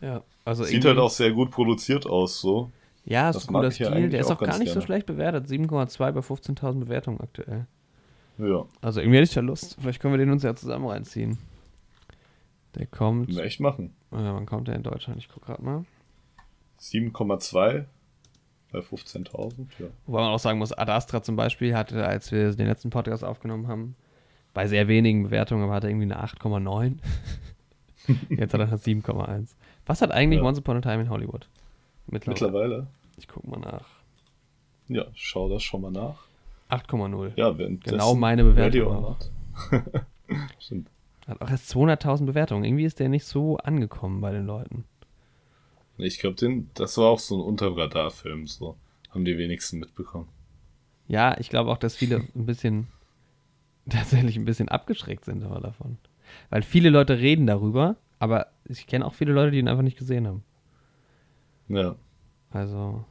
[0.00, 2.70] Ja, also Sieht halt auch sehr gut produziert aus, so.
[3.04, 4.10] Ja, ist ein cooler Stil.
[4.10, 4.80] Der ist auch gar nicht gerne.
[4.80, 5.46] so schlecht bewertet.
[5.46, 7.66] 7,2 bei 15.000 Bewertungen aktuell.
[8.38, 8.66] Ja.
[8.80, 9.76] Also irgendwie hätte ich da Lust.
[9.80, 11.38] Vielleicht können wir den uns ja zusammen reinziehen.
[12.74, 13.26] Der kommt.
[13.26, 13.94] Können wir echt machen.
[14.12, 15.18] Ja, wann kommt der in Deutschland?
[15.18, 15.84] Ich gucke gerade mal.
[16.80, 17.84] 7,2
[18.72, 19.86] bei 15.000, ja.
[20.06, 23.24] Wobei man auch sagen muss, Ad Astra zum Beispiel hatte, als wir den letzten Podcast
[23.24, 23.96] aufgenommen haben,
[24.54, 26.96] bei sehr wenigen Bewertungen, aber hatte irgendwie eine 8,9.
[28.30, 29.48] Jetzt hat er eine 7,1.
[29.86, 30.46] Was hat eigentlich ja.
[30.46, 31.48] Once Upon a Time in Hollywood?
[32.10, 32.50] Mittlerweile.
[32.50, 32.86] Mittlerweile.
[33.16, 33.86] Ich gucke mal nach.
[34.88, 36.16] Ja, schau das schon mal nach.
[36.70, 37.32] 8,0.
[37.36, 39.16] Ja, Genau meine Bewertung.
[40.58, 40.88] Stimmt.
[41.26, 42.64] Hat auch erst 200.000 Bewertungen.
[42.64, 44.84] Irgendwie ist der nicht so angekommen bei den Leuten.
[45.98, 48.46] Ich glaube, das war auch so ein Unterradar-Film.
[48.46, 48.76] So.
[49.10, 50.28] Haben die wenigsten mitbekommen.
[51.08, 52.88] Ja, ich glaube auch, dass viele ein bisschen,
[53.88, 55.98] tatsächlich ein bisschen abgeschreckt sind aber davon.
[56.48, 59.98] Weil viele Leute reden darüber, aber ich kenne auch viele Leute, die ihn einfach nicht
[59.98, 60.44] gesehen haben.
[61.70, 61.96] Ja.
[62.50, 63.04] Also,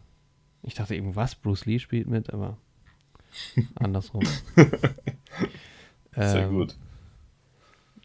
[0.63, 2.58] ich dachte irgendwas, Bruce Lee spielt mit, aber
[3.76, 4.24] andersrum.
[6.15, 6.78] Sehr ähm, gut.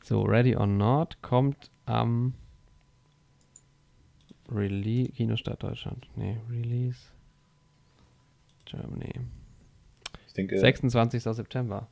[0.04, 2.34] So, Ready or Not kommt am
[4.48, 6.06] Release, Kinostart Deutschland.
[6.14, 7.00] Nee, Release
[8.66, 9.12] Germany.
[10.28, 10.58] Ich denke.
[10.58, 11.22] 26.
[11.22, 11.88] September.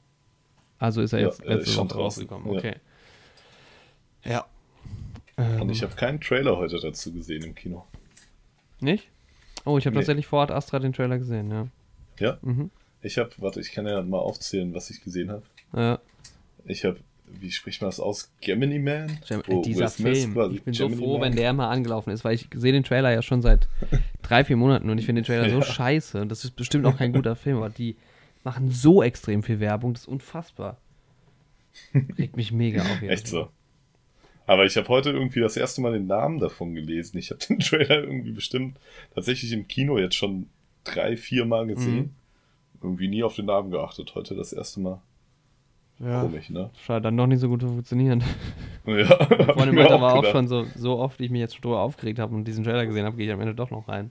[0.79, 2.57] Also ist er jetzt ja, letzte Woche rausgekommen.
[2.57, 2.77] Okay.
[4.25, 4.47] Ja.
[5.37, 5.89] Und ich ähm.
[5.89, 7.87] habe keinen Trailer heute dazu gesehen im Kino.
[8.83, 9.09] Nicht?
[9.65, 10.01] Oh, ich habe nee.
[10.01, 11.69] tatsächlich vor Ort Astra den Trailer gesehen, ja.
[12.19, 12.39] Ja?
[12.43, 12.71] Mhm.
[13.03, 15.43] Ich habe, warte, ich kann ja mal aufzählen, was ich gesehen habe.
[15.75, 15.99] Ja.
[16.65, 18.31] Ich habe, wie spricht man das aus?
[18.41, 19.19] Gemini Man?
[19.27, 20.37] Gem Wo dieser Film.
[20.53, 21.31] Ich bin Gemini so froh, Man?
[21.31, 23.69] wenn der mal angelaufen ist, weil ich sehe den Trailer ja schon seit
[24.23, 25.55] drei, vier Monaten und ich finde den Trailer ja.
[25.55, 26.21] so scheiße.
[26.21, 27.97] Und das ist bestimmt auch kein guter Film, aber die
[28.45, 30.79] machen so extrem viel Werbung, das ist unfassbar.
[32.19, 33.03] Regt mich mega auf.
[33.03, 33.49] Echt so.
[34.47, 37.19] Aber ich habe heute irgendwie das erste Mal den Namen davon gelesen.
[37.19, 38.79] Ich habe den Trailer irgendwie bestimmt
[39.15, 40.47] tatsächlich im Kino jetzt schon
[40.85, 41.97] drei, vier Mal gesehen.
[41.97, 42.11] Mhm.
[42.83, 44.15] Irgendwie nie auf den Namen geachtet.
[44.15, 45.01] Heute das erste Mal.
[46.01, 46.71] Ja, Komisch, ne?
[46.85, 48.23] Scheint dann doch nicht so gut zu funktionieren.
[48.85, 49.07] Ja.
[49.07, 51.83] Vor allem meinte aber auch schon so, so oft, wie ich mich jetzt schon drüber
[51.83, 54.11] aufgeregt habe und diesen Trailer gesehen habe, gehe ich am Ende doch noch rein.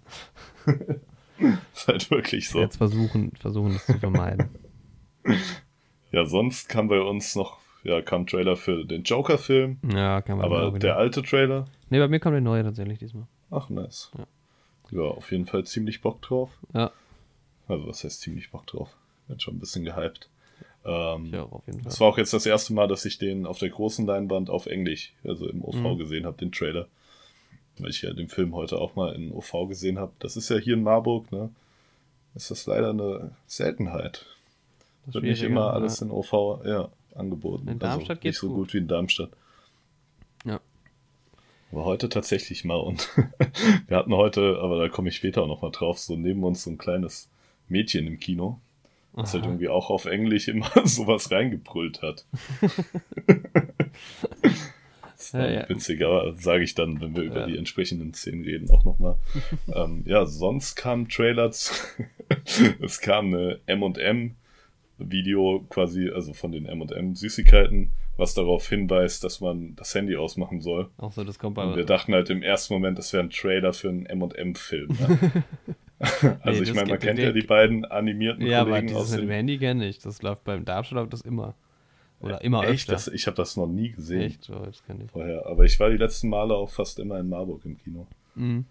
[1.74, 2.62] ist halt wirklich so.
[2.62, 4.48] Jetzt versuchen, versuchen es zu vermeiden.
[6.14, 9.80] ja, sonst kam bei uns noch ja, kam Trailer für den Joker-Film.
[9.94, 11.66] Ja, kam Aber der alte Trailer.
[11.90, 13.26] Ne, bei mir kam der neue tatsächlich diesmal.
[13.50, 14.12] Ach, nice.
[14.18, 15.02] Ja.
[15.02, 16.52] ja, auf jeden Fall ziemlich Bock drauf.
[16.74, 16.92] Ja.
[17.68, 18.96] Also, was heißt ziemlich Bock drauf?
[19.28, 20.30] Bin schon ein bisschen gehypt.
[20.86, 21.90] Ähm, ja, auf jeden Fall.
[21.90, 24.68] Das war auch jetzt das erste Mal, dass ich den auf der großen Leinwand auf
[24.68, 25.98] Englisch, also im OV mhm.
[25.98, 26.88] gesehen habe, den Trailer.
[27.80, 30.12] Weil ich ja den Film heute auch mal in OV gesehen habe.
[30.20, 31.50] Das ist ja hier in Marburg, ne?
[32.36, 34.26] Ist das leider eine Seltenheit.
[35.06, 36.06] Das wird nicht immer alles ja.
[36.06, 37.68] in OV, ja angeboten.
[37.68, 38.58] In Darmstadt also geht nicht so gut.
[38.58, 39.32] gut wie in Darmstadt.
[40.46, 40.60] Ja.
[41.72, 43.10] Aber heute tatsächlich mal und
[43.88, 46.72] wir hatten heute, aber da komme ich später auch nochmal drauf, so neben uns so
[46.72, 47.30] ein kleines
[47.70, 48.60] Mädchen im Kino,
[49.16, 52.26] das halt irgendwie auch auf Englisch immer sowas reingebrüllt hat.
[55.18, 55.70] das war ja, ja.
[55.70, 57.46] witzig, aber sage ich dann, wenn wir über ja.
[57.46, 59.18] die entsprechenden Szenen reden, auch nochmal.
[59.74, 61.96] ähm, ja, sonst kamen Trailers,
[62.82, 64.36] es kam eine M&M
[65.10, 70.62] Video quasi, also von den M&M Süßigkeiten, was darauf hinweist, dass man das Handy ausmachen
[70.62, 70.90] soll.
[70.98, 73.30] Ach so, das kommt bei Und wir dachten halt im ersten Moment, das wäre ein
[73.30, 74.98] Trailer für einen M&M-Film.
[76.02, 76.36] Ne?
[76.42, 79.30] also nee, ich meine, man kennt ja die beiden animierten ja, Kollegen aber aus dem
[79.30, 80.00] Handy kenne ich.
[80.00, 81.54] Das läuft beim Darmstadt das immer.
[82.20, 82.90] Oder immer Echt?
[82.90, 82.94] öfter.
[82.94, 84.22] Das, ich habe das noch nie gesehen.
[84.22, 84.50] Echt?
[84.50, 85.12] Oh, das ich.
[85.12, 85.46] Vorher.
[85.46, 88.08] Aber ich war die letzten Male auch fast immer in Marburg im Kino.
[88.36, 88.66] Mhm.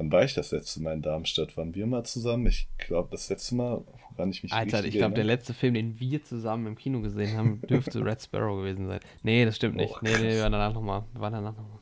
[0.00, 1.58] Wann war ich das letzte Mal in Darmstadt?
[1.58, 2.46] Waren wir mal zusammen?
[2.46, 3.84] Ich glaube, das letzte Mal
[4.16, 7.36] woran ich mich Alter, ich glaube, der letzte Film, den wir zusammen im Kino gesehen
[7.36, 9.00] haben, dürfte Red Sparrow gewesen sein.
[9.22, 9.92] Nee, das stimmt nicht.
[9.92, 11.04] Oh, nee, nee, wir waren danach nochmal.
[11.12, 11.80] Wir waren danach nochmal.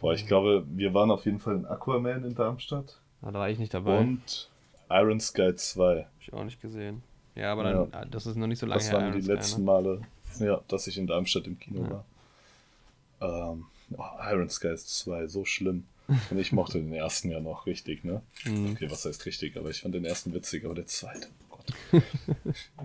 [0.00, 2.98] Boah, ich glaube, wir waren auf jeden Fall in Aquaman in Darmstadt.
[3.20, 3.98] Ah, da war ich nicht dabei.
[3.98, 4.48] Und
[4.88, 5.98] Iron Sky 2.
[5.98, 7.02] Hab ich auch nicht gesehen.
[7.34, 8.04] Ja, aber dann, ja.
[8.06, 8.90] das ist noch nicht so lange her.
[8.90, 9.66] Das waren her, die Iron letzten Sky, ne?
[9.66, 10.00] Male,
[10.38, 11.90] ja, dass ich in Darmstadt im Kino ja.
[11.90, 13.52] war.
[13.52, 13.66] Ähm,
[13.98, 15.84] oh, Iron Sky 2, so schlimm.
[16.06, 18.22] Und ich mochte den ersten ja noch richtig, ne?
[18.44, 18.72] Mhm.
[18.72, 19.56] Okay, was heißt richtig?
[19.56, 22.02] Aber ich fand den ersten witzig, aber der zweite, oh Gott.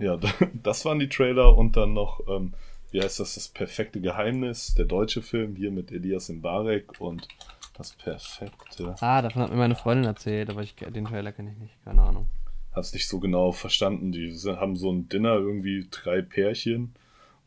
[0.00, 0.18] ja,
[0.54, 2.54] das waren die Trailer und dann noch, ähm,
[2.90, 7.28] wie heißt das, das perfekte Geheimnis, der deutsche Film hier mit Elias Mbarek und
[7.76, 8.94] das perfekte.
[9.00, 12.02] Ah, davon hat mir meine Freundin erzählt, aber ich, den Trailer kenne ich nicht, keine
[12.02, 12.26] Ahnung.
[12.72, 14.12] Hab's nicht so genau verstanden.
[14.12, 16.94] Die haben so ein Dinner, irgendwie drei Pärchen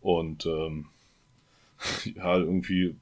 [0.01, 0.87] und ähm,
[2.15, 2.95] ja, irgendwie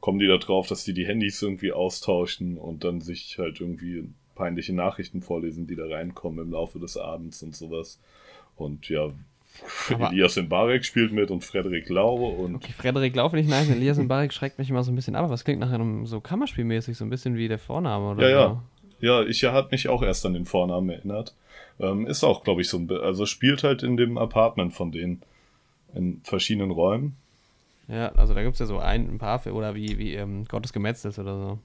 [0.00, 4.04] kommen die da drauf, dass die die Handys irgendwie austauschen und dann sich halt irgendwie
[4.34, 8.00] peinliche Nachrichten vorlesen, die da reinkommen im Laufe des Abends und sowas.
[8.56, 9.10] Und ja,
[9.92, 12.56] aber Elias Mbarek spielt mit und Frederik Lau und.
[12.56, 13.68] Okay, Frederik Lau finde ich nice.
[13.68, 16.20] Elias Mbarek schreckt mich immer so ein bisschen ab, aber es klingt nach einem so
[16.20, 18.60] Kammerspielmäßig, so ein bisschen wie der Vorname oder ja, so.
[19.00, 19.28] Ja, ja.
[19.28, 21.34] ich hat mich auch erst an den Vornamen erinnert.
[21.80, 22.90] Ähm, ist auch, glaube ich, so ein.
[22.90, 25.22] Also spielt halt in dem Apartment von denen.
[25.94, 27.16] In verschiedenen Räumen.
[27.88, 30.72] Ja, also da gibt es ja so ein, ein paar, oder wie, wie ähm, Gottes
[30.72, 31.58] Gemetzels oder so.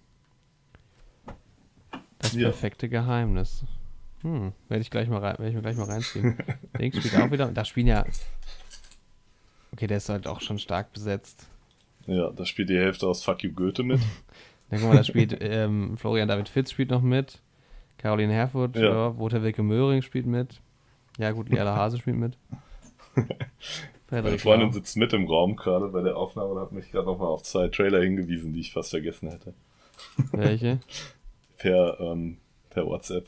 [2.19, 2.43] Das ja.
[2.43, 3.65] perfekte Geheimnis.
[4.21, 6.37] Hm, werde ich gleich mal rein, werde ich mir gleich mal reinziehen.
[6.79, 7.47] Ding spielt auch wieder.
[7.47, 8.05] Da spielen ja.
[9.73, 11.45] Okay, der ist halt auch schon stark besetzt.
[12.05, 13.99] Ja, da spielt die Hälfte aus Fuck You Goethe mit.
[14.69, 17.41] Dann guck mal, da spielt ähm, Florian David Fitz spielt noch mit.
[17.97, 18.83] Caroline Herfurth, ja.
[18.83, 20.61] ja Woter Wilke Möhring spielt mit.
[21.17, 22.37] Ja, gut, Liala Hase spielt mit.
[24.21, 27.29] Meine Freundin sitzt mit im Raum gerade bei der Aufnahme und hat mich gerade nochmal
[27.29, 29.53] auf zwei Trailer hingewiesen, die ich fast vergessen hätte.
[30.31, 30.79] Welche?
[31.57, 32.37] per, ähm,
[32.69, 33.27] per WhatsApp.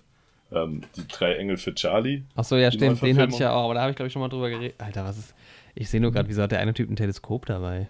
[0.52, 2.24] Ähm, die drei Engel für Charlie.
[2.36, 4.22] Achso, ja, stimmt, den hatte ich ja auch, aber da habe ich, glaube ich, schon
[4.22, 4.76] mal drüber geredet.
[4.78, 5.36] Alter, was ist.
[5.74, 7.90] Ich sehe nur gerade, wieso hat der eine Typ ein Teleskop dabei?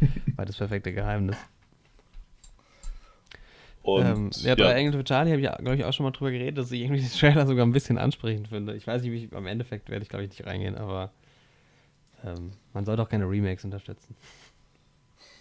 [0.36, 1.36] War das perfekte Geheimnis.
[3.82, 4.76] Und, ähm, ja, drei ja.
[4.76, 7.00] Engel für Charlie habe ich, glaube ich, auch schon mal drüber geredet, dass ich irgendwie
[7.00, 8.76] den Trailer sogar ein bisschen ansprechend finde.
[8.76, 11.10] Ich weiß nicht, wie ich, am Endeffekt werde ich, glaube ich, nicht reingehen, aber
[12.24, 14.16] ähm, man soll doch keine Remakes unterstützen.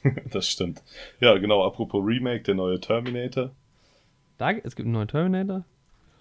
[0.31, 0.81] das stimmt.
[1.19, 3.51] Ja, genau, apropos Remake, der neue Terminator.
[4.37, 5.63] Da, es gibt einen neuen Terminator?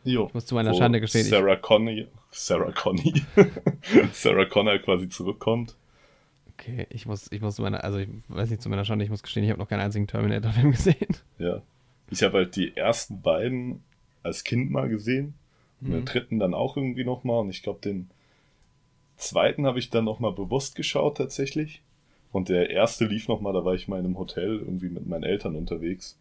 [0.05, 0.27] Jo.
[0.27, 1.27] Ich muss zu meiner Schande gestehen.
[1.27, 3.23] Sarah Connor, Sarah Conny,
[4.13, 5.75] Sarah Connor quasi zurückkommt.
[6.53, 9.11] Okay, ich muss, ich muss zu meiner, also ich weiß nicht zu meiner Schande, ich
[9.11, 11.17] muss gestehen, ich habe noch keinen einzigen Terminator-Film gesehen.
[11.39, 11.63] Ja.
[12.11, 13.83] Ich habe halt die ersten beiden
[14.23, 15.35] als Kind mal gesehen.
[15.81, 15.93] Und mhm.
[15.93, 17.41] den dritten dann auch irgendwie nochmal.
[17.41, 18.11] Und ich glaube, den
[19.21, 21.83] zweiten habe ich dann nochmal bewusst geschaut tatsächlich.
[22.33, 25.25] Und der erste lief nochmal, da war ich mal in einem Hotel irgendwie mit meinen
[25.25, 26.19] Eltern unterwegs.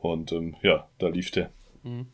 [0.00, 1.50] Und ähm, ja, da lief der.
[1.82, 2.06] Mhm.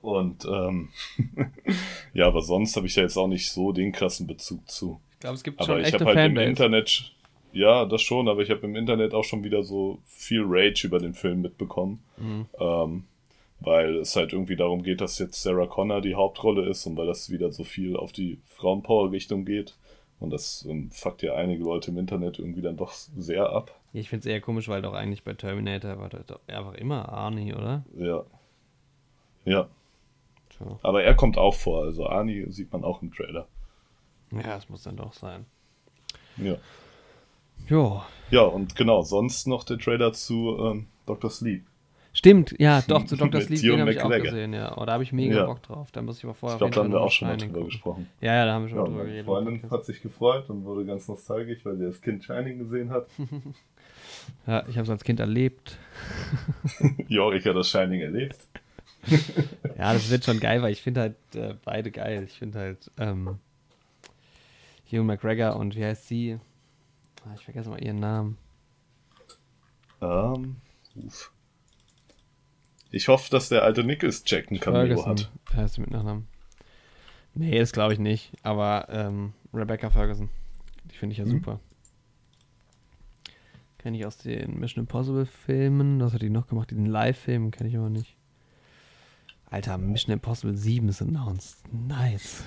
[0.00, 0.88] Und ähm,
[2.14, 5.00] ja, aber sonst habe ich ja jetzt auch nicht so den krassen Bezug zu.
[5.14, 6.44] Ich glaube, es gibt aber schon ich habe halt Fanbase.
[6.44, 7.12] im Internet,
[7.52, 10.98] ja, das schon, aber ich habe im Internet auch schon wieder so viel Rage über
[10.98, 12.02] den Film mitbekommen.
[12.16, 12.46] Mhm.
[12.58, 13.04] Ähm,
[13.60, 17.06] weil es halt irgendwie darum geht, dass jetzt Sarah Connor die Hauptrolle ist und weil
[17.06, 19.76] das wieder so viel auf die Frauenpower-Richtung geht.
[20.20, 23.78] Und das ähm, fuckt ja einige Leute im Internet irgendwie dann doch sehr ab.
[23.92, 27.54] Ich finde es eher komisch, weil doch eigentlich bei Terminator war doch einfach immer Arnie,
[27.54, 27.84] oder?
[27.96, 28.24] Ja.
[29.44, 29.68] Ja.
[30.58, 30.78] So.
[30.82, 33.46] Aber er kommt auch vor, also Arnie sieht man auch im Trailer.
[34.32, 35.46] Ja, es muss dann doch sein.
[36.36, 36.56] Ja.
[37.68, 38.02] Jo.
[38.30, 41.30] Ja, und genau, sonst noch der Trailer zu ähm, Dr.
[41.30, 41.64] Sleep.
[42.12, 43.40] Stimmt, ja, doch, zu Dr.
[43.40, 44.76] Sleep, den habe ich auch gesehen, ja.
[44.76, 45.46] Oh, da habe ich mega ja.
[45.46, 45.90] Bock drauf.
[45.92, 48.08] Da muss ich aber vorher Ich glaube, da haben wir auch schon mal drüber gesprochen.
[48.20, 49.26] Ja, ja, da haben wir schon ja, drüber geredet.
[49.26, 53.06] Freundin hat sich gefreut und wurde ganz nostalgisch, weil sie das Kind Shining gesehen hat.
[54.46, 55.78] ja, ich habe es als Kind erlebt.
[57.08, 58.38] Jorik hat das Shining erlebt.
[59.78, 62.24] ja, das wird schon geil, weil ich finde halt äh, beide geil.
[62.26, 63.38] Ich finde halt ähm,
[64.90, 66.38] Hugh McGregor und wie heißt sie?
[67.24, 68.38] Ah, ich vergesse mal ihren Namen.
[70.00, 70.56] Ähm,
[70.96, 71.32] uff.
[72.90, 75.30] Ich hoffe, dass der alte Nichols Jack ein Cameo hat.
[75.54, 76.26] Heißt mit Nachnamen?
[77.34, 78.32] Nee, das glaube ich nicht.
[78.42, 80.30] Aber ähm, Rebecca Ferguson.
[80.84, 81.30] Die finde ich ja mhm.
[81.30, 81.60] super.
[83.78, 86.00] Kenne ich aus den Mission Impossible Filmen.
[86.00, 86.70] Was hat die noch gemacht?
[86.70, 88.16] Den Live-Filmen kenne ich aber nicht.
[89.50, 91.62] Alter, Mission Impossible 7 ist announced.
[91.72, 92.44] Nice.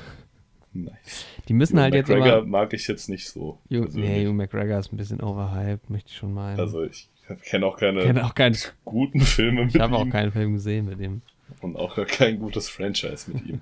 [0.73, 1.25] Nice.
[1.47, 2.47] Die müssen Hugh halt McGregor jetzt immer...
[2.47, 3.59] mag ich jetzt nicht so.
[3.69, 6.59] Hugh, nee, Hugh McGregor ist ein bisschen overhyped, möchte ich schon meinen.
[6.59, 7.09] Also ich
[7.43, 9.77] kenne auch keine kenn auch kein, guten Filme mit ihm.
[9.77, 11.21] Ich habe auch keinen Film gesehen mit ihm.
[11.61, 13.61] Und auch kein gutes Franchise mit ihm.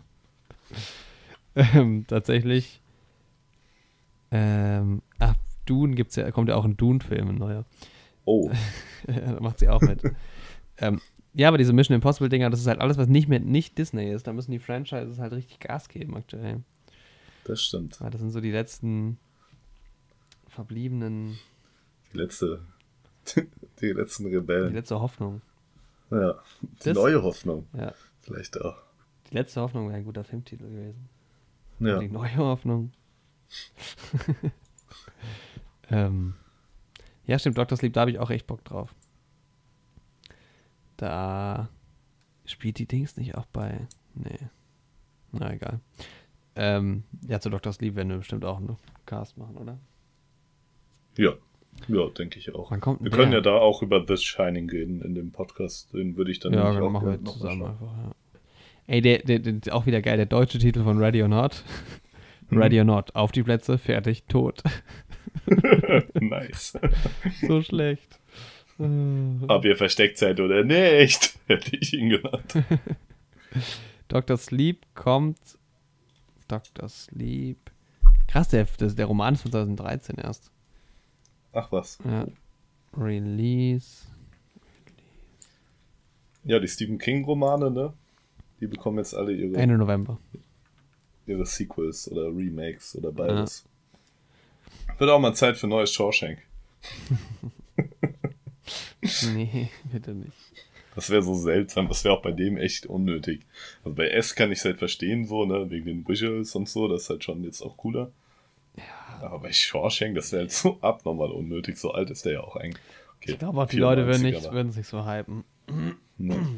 [1.56, 2.82] ähm, tatsächlich.
[4.32, 7.66] Ähm, ach, Dune gibt's ja, kommt ja auch ein Dune-Film, ein neuer.
[8.26, 8.52] Oh.
[9.08, 10.04] da macht sie auch mit.
[10.78, 11.02] ähm,
[11.34, 14.28] ja, aber diese Mission Impossible-Dinger, das ist halt alles, was nicht mehr nicht Disney ist.
[14.28, 16.64] Da müssen die Franchises halt richtig Gas geben aktuell.
[17.46, 18.00] Das stimmt.
[18.00, 19.18] Ja, das sind so die letzten
[20.48, 21.38] verbliebenen.
[22.14, 22.62] Die letzte
[23.82, 24.70] die letzten Rebellen.
[24.70, 25.42] Die letzte Hoffnung.
[26.12, 27.68] Ja, die das, neue Hoffnung.
[27.74, 27.94] Ja.
[28.22, 28.78] Vielleicht auch.
[29.30, 31.10] Die letzte Hoffnung wäre ein guter Filmtitel gewesen.
[31.80, 32.00] Ja.
[32.00, 32.92] Die neue Hoffnung.
[35.90, 36.34] ähm,
[37.26, 37.78] ja, stimmt, Dr.
[37.78, 38.94] Sleep, da habe ich auch echt Bock drauf.
[40.98, 41.70] Da
[42.46, 43.88] spielt die Dings nicht auch bei.
[44.16, 44.40] Nee.
[45.32, 45.80] Na egal.
[46.56, 47.72] Ähm, ja, zu Dr.
[47.72, 49.78] Sleep werden wir bestimmt auch einen Cast machen, oder?
[51.18, 51.34] Ja,
[51.88, 52.72] ja, denke ich auch.
[52.72, 55.94] wir können ja da auch über The Shining reden in dem Podcast.
[55.94, 57.98] Den würde ich dann ja, genau, machen wir zusammen einfach.
[57.98, 58.12] Ja.
[58.88, 61.64] Ey, der, der, der, auch wieder geil, der deutsche Titel von Ready or Not.
[62.52, 64.64] Ready or Not, auf die Plätze, fertig, tot.
[66.20, 66.78] nice.
[67.48, 68.20] so schlecht.
[68.80, 72.64] Ob ihr versteckt seid oder nicht, hätte ich ihn genannt.
[74.08, 74.38] Dr.
[74.38, 75.38] Sleep kommt.
[76.48, 76.88] Dr.
[76.88, 77.58] Sleep.
[78.28, 80.52] Krass, der, der Roman ist von 2013 erst.
[81.54, 81.98] Ach was.
[82.04, 82.28] Ja.
[82.98, 84.06] Release.
[86.44, 87.94] Ja, die Stephen King-Romane, ne?
[88.60, 89.56] Die bekommen jetzt alle ihre.
[89.58, 90.18] Ende November.
[91.26, 93.66] Ihre Sequels oder Remakes oder beides.
[93.66, 95.00] Ja.
[95.00, 96.40] Wird auch mal Zeit für neues Shawshank.
[99.34, 100.34] nee, bitte nicht.
[100.96, 103.46] Das wäre so seltsam, das wäre auch bei dem echt unnötig.
[103.84, 106.88] Also bei S kann ich es halt verstehen, so, ne, wegen den Visuals und so,
[106.88, 108.12] das ist halt schon jetzt auch cooler.
[109.22, 111.78] Aber bei Shawshank, das wäre halt so abnormal unnötig.
[111.78, 112.84] So alt ist der ja auch eigentlich.
[113.18, 115.44] Okay, ich glaube auch, die Leute würden, nicht, würden sich so hypen.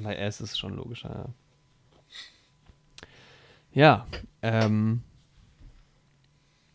[0.04, 1.30] Bei S ist schon logischer, ja.
[3.74, 4.08] Ja,
[4.42, 5.02] ähm.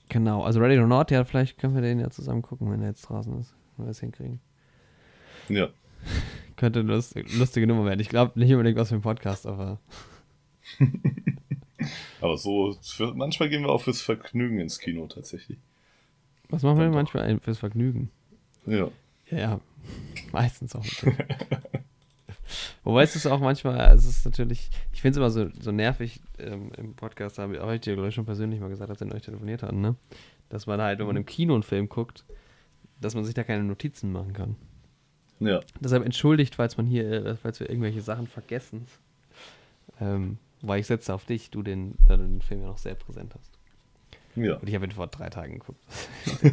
[0.09, 2.89] Genau, also Ready or Not, ja, vielleicht können wir den ja zusammen gucken, wenn er
[2.89, 3.55] jetzt draußen ist.
[3.77, 4.41] Wenn wir das hinkriegen.
[5.49, 5.69] Ja.
[6.57, 7.03] könnte eine
[7.39, 8.01] lustige Nummer werden.
[8.01, 9.81] Ich glaube nicht unbedingt was für einen Podcast, aber.
[12.21, 15.59] aber so, für, manchmal gehen wir auch fürs Vergnügen ins Kino tatsächlich.
[16.49, 18.11] Was machen wir manchmal fürs Vergnügen?
[18.67, 18.89] Ja.
[19.31, 19.61] Ja,
[20.33, 20.85] meistens auch.
[22.85, 26.21] Wobei es ist auch manchmal, es ist natürlich, ich finde es immer so, so nervig
[26.39, 29.23] ähm, im Podcast, habe ich dir, glaube ich, schon persönlich mal gesagt, als wir euch
[29.23, 29.97] telefoniert hatten, ne?
[30.49, 32.25] Dass man halt, wenn man im Kino einen Film guckt,
[33.01, 34.55] dass man sich da keine Notizen machen kann.
[35.41, 35.61] Ja.
[35.81, 38.87] Deshalb entschuldigt, falls man hier, äh, falls wir irgendwelche Sachen vergessen.
[40.01, 42.95] Ähm, weil ich setze auf dich, du den, da du den Film ja noch sehr
[42.95, 43.59] präsent hast.
[44.37, 44.57] Ja.
[44.57, 45.83] Und ich habe ihn vor drei Tagen geguckt.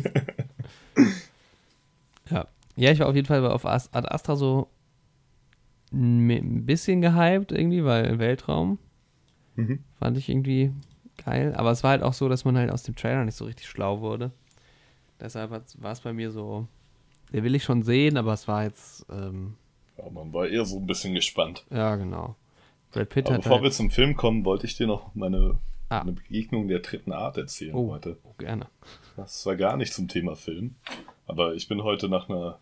[2.29, 2.47] ja.
[2.75, 4.67] Ja, ich war auf jeden Fall auf Ad Astra so
[5.91, 8.79] ein bisschen gehypt irgendwie, weil Weltraum
[9.55, 9.83] mhm.
[9.99, 10.71] fand ich irgendwie
[11.23, 11.53] geil.
[11.55, 13.67] Aber es war halt auch so, dass man halt aus dem Trailer nicht so richtig
[13.67, 14.31] schlau wurde.
[15.19, 16.67] Deshalb war es bei mir so,
[17.31, 19.05] der will ich schon sehen, aber es war jetzt.
[19.09, 19.55] Ähm,
[19.97, 21.65] ja, man war eher so ein bisschen gespannt.
[21.69, 22.35] Ja, genau.
[22.91, 25.59] Brad Pitt aber bevor halt wir zum Film kommen, wollte ich dir noch meine
[25.93, 26.01] ah.
[26.01, 28.17] eine Begegnung der dritten Art erzählen oh, heute.
[28.23, 28.67] Oh, gerne.
[29.15, 30.75] Das war gar nicht zum Thema Film.
[31.25, 32.59] Aber ich bin heute nach einer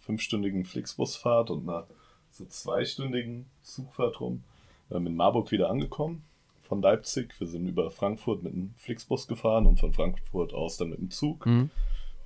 [0.00, 1.86] fünfstündigen Flixbusfahrt und einer
[2.30, 4.42] so zweistündigen Zugfahrt rum
[4.90, 6.24] ähm, in Marburg wieder angekommen
[6.62, 7.38] von Leipzig.
[7.38, 11.10] Wir sind über Frankfurt mit einem Flixbus gefahren und von Frankfurt aus dann mit dem
[11.10, 11.46] Zug.
[11.46, 11.70] Mhm.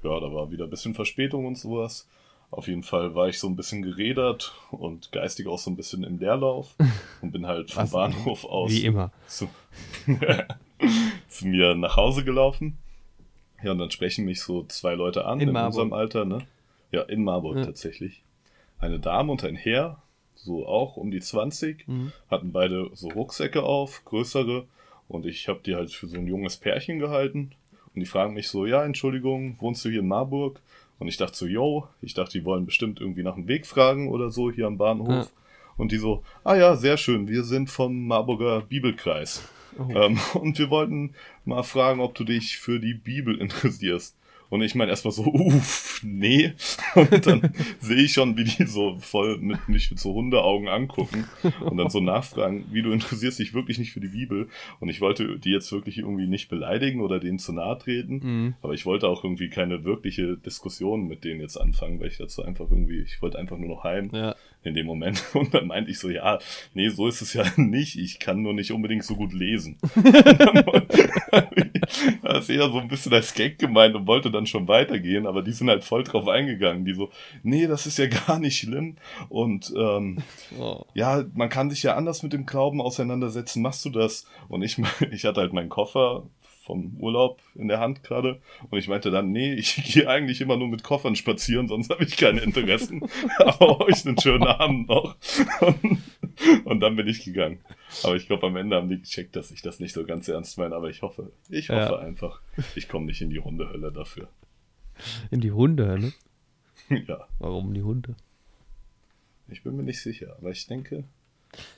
[0.03, 2.07] Ja, da war wieder ein bisschen Verspätung und sowas.
[2.55, 6.05] Auf jeden Fall war ich so ein bisschen gerädert und geistig auch so ein bisschen
[6.05, 6.77] im Leerlauf
[7.21, 9.49] und bin halt vom Bahnhof aus wie immer zu,
[11.29, 12.79] zu, mir nach Hause gelaufen.
[13.61, 16.47] Ja, und dann sprechen mich so zwei Leute an in, in unserem Alter, ne?
[16.93, 17.65] Ja, in Marburg ja.
[17.65, 18.23] tatsächlich.
[18.79, 20.01] Eine Dame und ein Herr,
[20.37, 22.13] so auch um die 20, mhm.
[22.31, 24.69] hatten beide so Rucksäcke auf, größere.
[25.09, 27.51] Und ich habe die halt für so ein junges Pärchen gehalten.
[27.95, 30.61] Und die fragen mich so, ja, Entschuldigung, wohnst du hier in Marburg?
[31.05, 34.09] Und ich dachte so, yo, ich dachte, die wollen bestimmt irgendwie nach dem Weg fragen
[34.09, 35.09] oder so hier am Bahnhof.
[35.09, 35.27] Ja.
[35.77, 39.47] Und die so, ah ja, sehr schön, wir sind vom Marburger Bibelkreis.
[39.79, 39.91] Oh.
[39.95, 41.13] Ähm, und wir wollten
[41.45, 44.17] mal fragen, ob du dich für die Bibel interessierst.
[44.55, 46.53] Und ich meine erstmal so, uff, nee.
[46.95, 51.25] Und dann sehe ich schon, wie die so voll mit mich mit so Hundeaugen angucken
[51.61, 54.47] und dann so nachfragen, wie du interessierst dich wirklich nicht für die Bibel.
[54.79, 58.21] Und ich wollte die jetzt wirklich irgendwie nicht beleidigen oder denen zu nahe treten.
[58.23, 58.55] Mhm.
[58.63, 62.45] Aber ich wollte auch irgendwie keine wirkliche Diskussion mit denen jetzt anfangen, weil ich dazu
[62.45, 64.11] einfach irgendwie, ich wollte einfach nur noch heim.
[64.13, 65.23] Ja in dem Moment.
[65.35, 66.39] Und dann meinte ich so, ja,
[66.73, 67.99] nee, so ist es ja nicht.
[67.99, 69.79] Ich kann nur nicht unbedingt so gut lesen.
[72.23, 75.43] das ist eher so ein bisschen als Gag gemeint und wollte dann schon weitergehen, aber
[75.43, 76.85] die sind halt voll drauf eingegangen.
[76.85, 77.11] Die so,
[77.43, 78.97] nee, das ist ja gar nicht schlimm.
[79.29, 80.19] Und ähm,
[80.59, 80.85] oh.
[80.95, 83.63] ja, man kann sich ja anders mit dem Glauben auseinandersetzen.
[83.63, 84.27] Machst du das?
[84.49, 84.79] Und ich,
[85.11, 86.25] ich hatte halt meinen Koffer
[86.65, 88.41] vom Urlaub in der Hand gerade.
[88.71, 92.05] Und ich meinte dann, nee, ich gehe eigentlich immer nur mit Koffern spazieren, sonst habe
[92.05, 93.03] ich keine Interessen.
[93.39, 95.17] Aber euch einen schönen Abend noch.
[95.61, 96.03] Und,
[96.65, 97.61] und, dann bin ich gegangen.
[98.03, 100.59] Aber ich glaube, am Ende haben die gecheckt, dass ich das nicht so ganz ernst
[100.59, 100.75] meine.
[100.75, 101.99] Aber ich hoffe, ich hoffe ja.
[101.99, 102.41] einfach,
[102.75, 104.29] ich komme nicht in die Hundehölle dafür.
[105.31, 106.13] In die Hundehölle?
[106.89, 107.27] ja.
[107.39, 108.15] Warum die Hunde?
[109.49, 111.05] Ich bin mir nicht sicher, aber ich denke,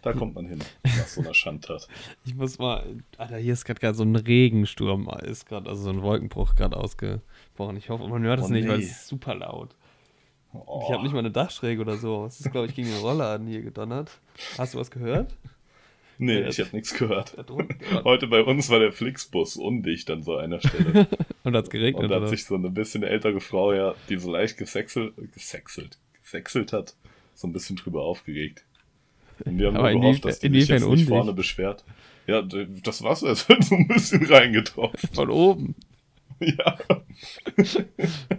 [0.02, 1.88] da kommt man hin, nach so einer Schandtat.
[2.24, 6.02] Ich muss mal, Alter, hier ist gerade so ein Regensturm, ist gerade, also so ein
[6.02, 7.76] Wolkenbruch gerade ausgebrochen.
[7.76, 8.70] Ich hoffe, man hört es oh, nicht, nee.
[8.70, 9.74] weil es ist super laut.
[10.52, 10.82] Oh.
[10.84, 12.24] Ich habe nicht mal eine Dachschräge oder so.
[12.26, 14.10] Es ist, glaube ich, gegen den Rollladen hier gedonnert.
[14.58, 15.34] Hast du was gehört?
[16.18, 17.36] Nee, ja, ich habe nichts gehört.
[18.04, 21.06] Heute bei uns war der Flixbus undicht an so einer Stelle.
[21.44, 24.16] Und hat es geregnet, Und da hat sich so eine bisschen ältere Frau, ja, die
[24.16, 26.94] so leicht gesexelt, gesexelt, gesexelt hat,
[27.34, 28.64] so ein bisschen drüber aufgeregt.
[29.44, 31.84] Und wir haben nur gehofft, dass die sich jetzt nicht vorne beschwert.
[32.26, 34.98] Ja, das Wasser ist halt so ein bisschen reingetroffen.
[35.12, 35.74] Von oben.
[36.40, 36.78] Ja.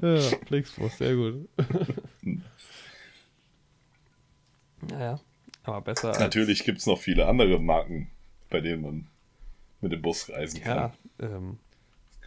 [0.01, 1.49] ja, Flixbus, sehr gut.
[4.81, 5.19] naja,
[5.63, 6.11] aber besser.
[6.19, 8.11] Natürlich gibt es noch viele andere Marken,
[8.49, 9.07] bei denen man
[9.81, 10.77] mit dem Bus reisen kann.
[10.77, 11.57] Ja, ähm,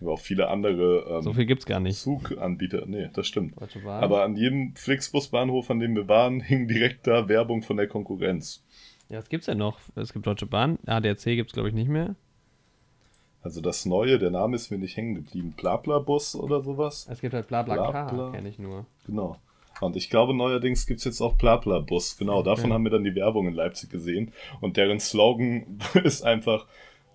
[0.01, 1.99] gibt auch viele andere ähm, so viel gibt's gar nicht.
[1.99, 2.87] Zuganbieter.
[2.87, 3.55] Nee, das stimmt.
[3.87, 8.65] Aber an jedem Flixbus-Bahnhof, an dem wir waren, hing direkt da Werbung von der Konkurrenz.
[9.09, 9.79] Ja, was gibt's denn noch?
[9.95, 10.79] Es gibt Deutsche Bahn.
[10.87, 12.17] ADAC gibt's glaube ich nicht mehr.
[13.43, 15.55] Also das Neue, der Name ist mir nicht hängen geblieben.
[15.57, 17.07] Blabla-Bus oder sowas.
[17.11, 18.33] Es gibt halt Blabla-Car, Blabla.
[18.33, 18.85] kenne ich nur.
[19.07, 19.37] Genau.
[19.81, 22.19] Und ich glaube, neuerdings gibt es jetzt auch Blabla-Bus.
[22.19, 22.51] Genau, okay.
[22.51, 24.33] davon haben wir dann die Werbung in Leipzig gesehen.
[24.61, 26.67] Und deren Slogan ist einfach,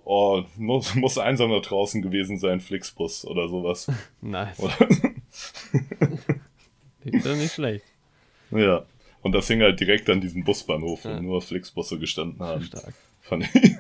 [0.04, 3.88] oh, muss, muss einsam da draußen gewesen sein, Flixbus oder sowas.
[4.22, 4.58] Nice.
[7.04, 7.86] ist ja nicht schlecht.
[8.50, 8.84] Ja.
[9.22, 11.22] Und das hing halt direkt an diesem Busbahnhof, wo ja.
[11.22, 12.64] nur Flixbusse gestanden haben.
[12.64, 12.94] Stark.
[13.22, 13.76] Fand ich.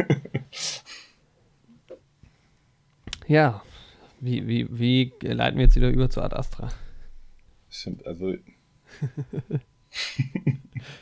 [3.27, 3.61] Ja.
[4.19, 6.69] Wie, wie, wie leiten wir jetzt wieder über zu Ad Astra?
[7.69, 8.31] Stimmt, also.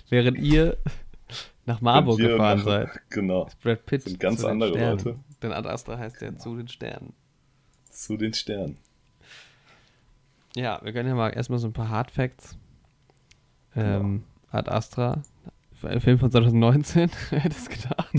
[0.09, 0.77] Während ihr
[1.65, 2.89] nach Marburg gefahren nach, seid.
[3.09, 3.49] Genau.
[3.61, 4.97] Brad Pitt sind ganz andere Sternen.
[4.97, 5.19] Leute.
[5.41, 7.13] Denn Ad Astra heißt ja zu den Sternen.
[7.89, 8.77] Zu den Sternen.
[10.55, 12.57] Ja, wir können ja mal erstmal so ein paar Hard Facts.
[13.75, 14.23] Ähm, genau.
[14.51, 15.23] Ad Astra,
[15.83, 18.13] ein Film von 2019, wer hätte es gedacht.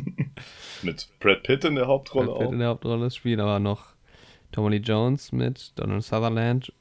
[0.83, 2.53] mit Brad Pitt in der Hauptrolle Brad Pitt auch.
[2.53, 3.94] in der Hauptrolle spielt aber noch
[4.55, 6.73] Tommy Lee Jones mit, Donald Sutherland,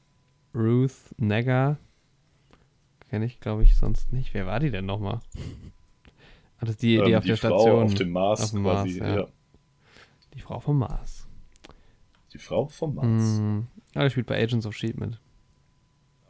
[0.54, 1.78] Ruth Negga.
[3.10, 4.36] Kenne ich, glaube ich, sonst nicht.
[4.36, 5.20] Wer war die denn nochmal?
[6.60, 7.84] Ah, das die, die ähm, auf die der Frau Station.
[7.84, 9.20] auf dem Mars, auf dem quasi, Mars ja.
[9.22, 9.28] ja.
[10.34, 11.28] Die Frau vom Mars.
[12.32, 13.40] Die Frau vom Mars.
[13.40, 13.60] Mm,
[13.94, 15.20] ja, die spielt bei Agents of Shield mit.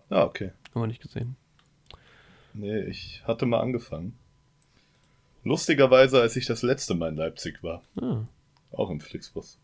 [0.10, 0.54] Ah, okay.
[0.74, 1.36] Haben wir nicht gesehen.
[2.56, 4.18] Nee, ich hatte mal angefangen.
[5.44, 7.84] Lustigerweise, als ich das letzte Mal in Leipzig war.
[8.02, 8.24] Ah.
[8.72, 9.60] Auch im Flixbus.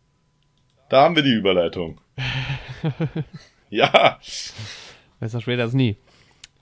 [0.90, 2.02] Da haben wir die Überleitung.
[3.70, 4.20] ja.
[5.20, 5.98] Besser später als nie.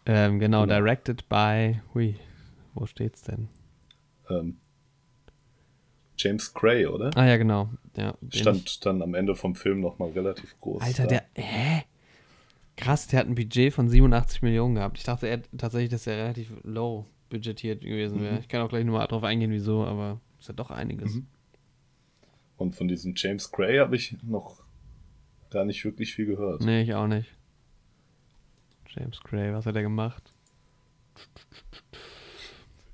[0.06, 1.80] Ähm, genau, genau, directed by.
[1.94, 2.16] Hui,
[2.74, 3.48] wo steht's denn?
[4.30, 4.58] Ähm,
[6.18, 7.12] James Gray, oder?
[7.16, 7.70] Ah ja, genau.
[7.96, 10.82] Ja, Stand dann am Ende vom Film nochmal relativ groß.
[10.82, 11.10] Alter, da.
[11.10, 11.24] der.
[11.36, 11.84] Hä?
[12.76, 14.98] Krass, der hat ein Budget von 87 Millionen gehabt.
[14.98, 18.34] Ich dachte er, tatsächlich, dass er relativ low budgetiert gewesen wäre.
[18.34, 18.40] Mhm.
[18.40, 21.16] Ich kann auch gleich nochmal drauf eingehen, wieso, aber ist ja doch einiges.
[21.16, 21.28] Mhm.
[22.58, 24.64] Und von diesem James Gray habe ich noch
[25.50, 26.62] gar nicht wirklich viel gehört.
[26.62, 27.30] Nee, ich auch nicht.
[28.90, 30.34] James Gray, was hat er gemacht?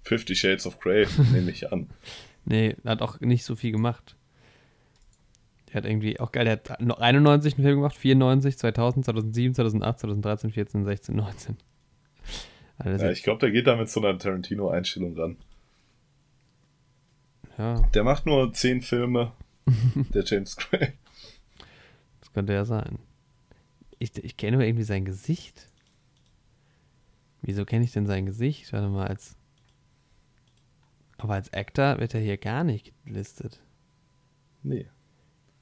[0.02, 1.90] Fifty Shades of Grey, nehme ich an.
[2.46, 4.18] Nee, hat auch nicht so viel gemacht.
[5.70, 10.00] Der hat irgendwie auch geil, der hat 91 einen Film gemacht, 94, 2000, 2007, 2008,
[10.00, 11.58] 2013, 14, 16, 19.
[12.78, 15.38] Also ja, ich glaube, der geht da mit so einer Tarantino-Einstellung ran.
[17.58, 17.82] Ja.
[17.94, 19.32] Der macht nur 10 Filme,
[19.66, 20.94] der James Gray.
[22.20, 23.00] Das könnte ja sein.
[24.00, 25.68] Ich, ich kenne nur irgendwie sein Gesicht.
[27.42, 28.72] Wieso kenne ich denn sein Gesicht?
[28.74, 29.36] Warte mal, als.
[31.18, 33.62] Aber als Actor wird er hier gar nicht gelistet.
[34.64, 34.88] Nee.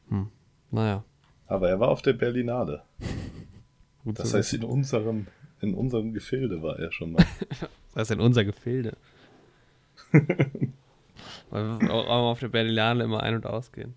[0.10, 0.30] Hm.
[0.72, 1.04] Naja.
[1.48, 2.84] Aber er war auf der Berlinale.
[4.06, 5.28] das heißt, in unserem,
[5.60, 7.26] in unserem Gefilde war er schon mal.
[7.50, 8.96] das heißt, in unser Gefilde.
[11.52, 13.94] Weil wir auch auf der Berlinale immer ein- und ausgehen.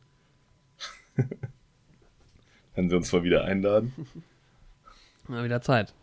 [2.74, 3.92] Wenn sie uns mal wieder einladen.
[5.28, 5.94] Mal wieder Zeit.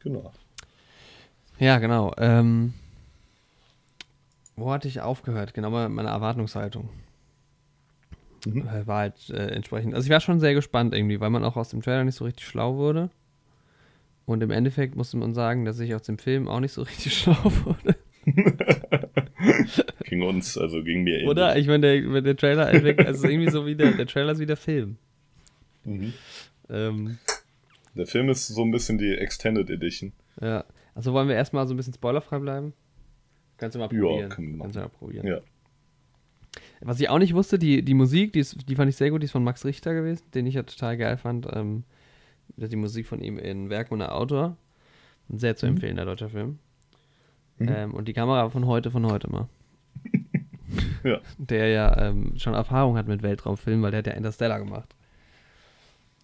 [0.00, 0.32] Genau.
[1.60, 2.12] Ja, genau.
[2.18, 2.74] Ähm,
[4.56, 5.54] wo hatte ich aufgehört?
[5.54, 6.88] Genau, meine Erwartungshaltung.
[8.44, 8.66] Mhm.
[8.66, 9.94] Äh, war halt äh, entsprechend.
[9.94, 12.24] Also ich war schon sehr gespannt irgendwie, weil man auch aus dem Trailer nicht so
[12.24, 13.10] richtig schlau wurde.
[14.26, 17.14] Und im Endeffekt musste man sagen, dass ich aus dem Film auch nicht so richtig
[17.18, 17.96] schlau wurde.
[20.10, 21.28] Ging uns, also ging mir ähnlich.
[21.28, 21.56] Oder?
[21.56, 24.56] Ich meine, der, der Trailer, also irgendwie so wie der, der Trailer ist wie der
[24.56, 24.96] Film.
[25.84, 26.12] Mhm.
[26.68, 27.18] Ähm,
[27.94, 30.12] der Film ist so ein bisschen die Extended Edition.
[30.40, 30.64] Ja.
[30.94, 32.72] Also wollen wir erstmal so ein bisschen spoilerfrei bleiben?
[33.56, 34.18] Kannst du mal probieren.
[34.18, 35.26] Ja, können wir Kannst du mal probieren.
[35.26, 35.40] Ja.
[36.80, 39.22] Was ich auch nicht wusste, die, die Musik, die, ist, die fand ich sehr gut,
[39.22, 41.46] die ist von Max Richter gewesen, den ich ja total geil fand.
[41.52, 41.84] Ähm,
[42.56, 44.56] die Musik von ihm in Werk und der Autor.
[45.28, 45.74] Ein sehr zu mhm.
[45.74, 46.58] empfehlender deutscher Film.
[47.58, 47.68] Mhm.
[47.68, 49.48] Ähm, und die Kamera von heute, von heute mal.
[51.04, 51.20] ja.
[51.38, 54.94] Der ja ähm, schon Erfahrung hat mit Weltraumfilmen, weil der hat ja Interstellar gemacht.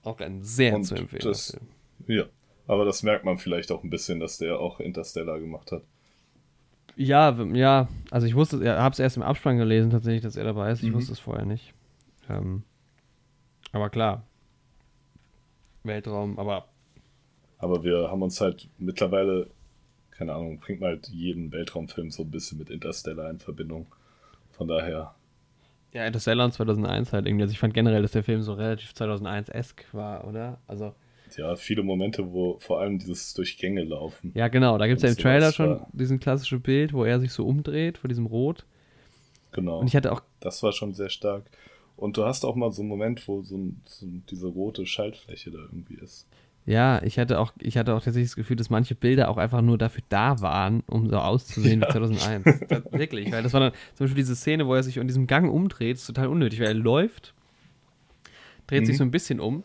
[0.02, 1.66] Auch ein sehr und zu empfehlender Film.
[2.06, 2.24] Ja,
[2.66, 5.82] aber das merkt man vielleicht auch ein bisschen, dass der auch Interstellar gemacht hat.
[6.96, 10.44] Ja, ja, also ich wusste, ich habe es erst im Abspann gelesen tatsächlich, dass er
[10.44, 10.82] dabei ist.
[10.82, 10.94] Ich mhm.
[10.94, 11.74] wusste es vorher nicht.
[12.30, 12.62] Ähm,
[13.72, 14.24] aber klar,
[15.86, 16.68] Weltraum, aber.
[17.58, 19.50] Aber wir haben uns halt mittlerweile,
[20.10, 23.86] keine Ahnung, bringt mal halt jeden Weltraumfilm so ein bisschen mit Interstellar in Verbindung.
[24.56, 25.14] Von daher.
[25.92, 27.42] Ja, Interstellar 2001 halt irgendwie.
[27.42, 30.58] Also ich fand generell, dass der Film so relativ 2001-esk war, oder?
[30.66, 30.94] Also
[31.36, 34.32] ja, viele Momente, wo vor allem dieses Durchgänge laufen.
[34.34, 34.78] Ja, genau.
[34.78, 37.98] Da gibt es ja im Trailer schon diesen klassischen Bild, wo er sich so umdreht
[37.98, 38.64] vor diesem Rot.
[39.52, 39.80] Genau.
[39.80, 40.22] Und ich hatte auch.
[40.40, 41.44] Das war schon sehr stark.
[41.96, 45.50] Und du hast auch mal so einen Moment, wo so, ein, so diese rote Schaltfläche
[45.50, 46.26] da irgendwie ist.
[46.66, 49.62] Ja, ich hatte auch, ich hatte auch tatsächlich das Gefühl, dass manche Bilder auch einfach
[49.62, 51.86] nur dafür da waren, um so auszusehen ja.
[51.86, 52.44] wie 2001.
[52.68, 55.28] das, wirklich, weil das war dann zum Beispiel diese Szene, wo er sich in diesem
[55.28, 57.34] Gang umdreht, ist total unnötig, weil er läuft,
[58.66, 58.86] dreht mhm.
[58.86, 59.62] sich so ein bisschen um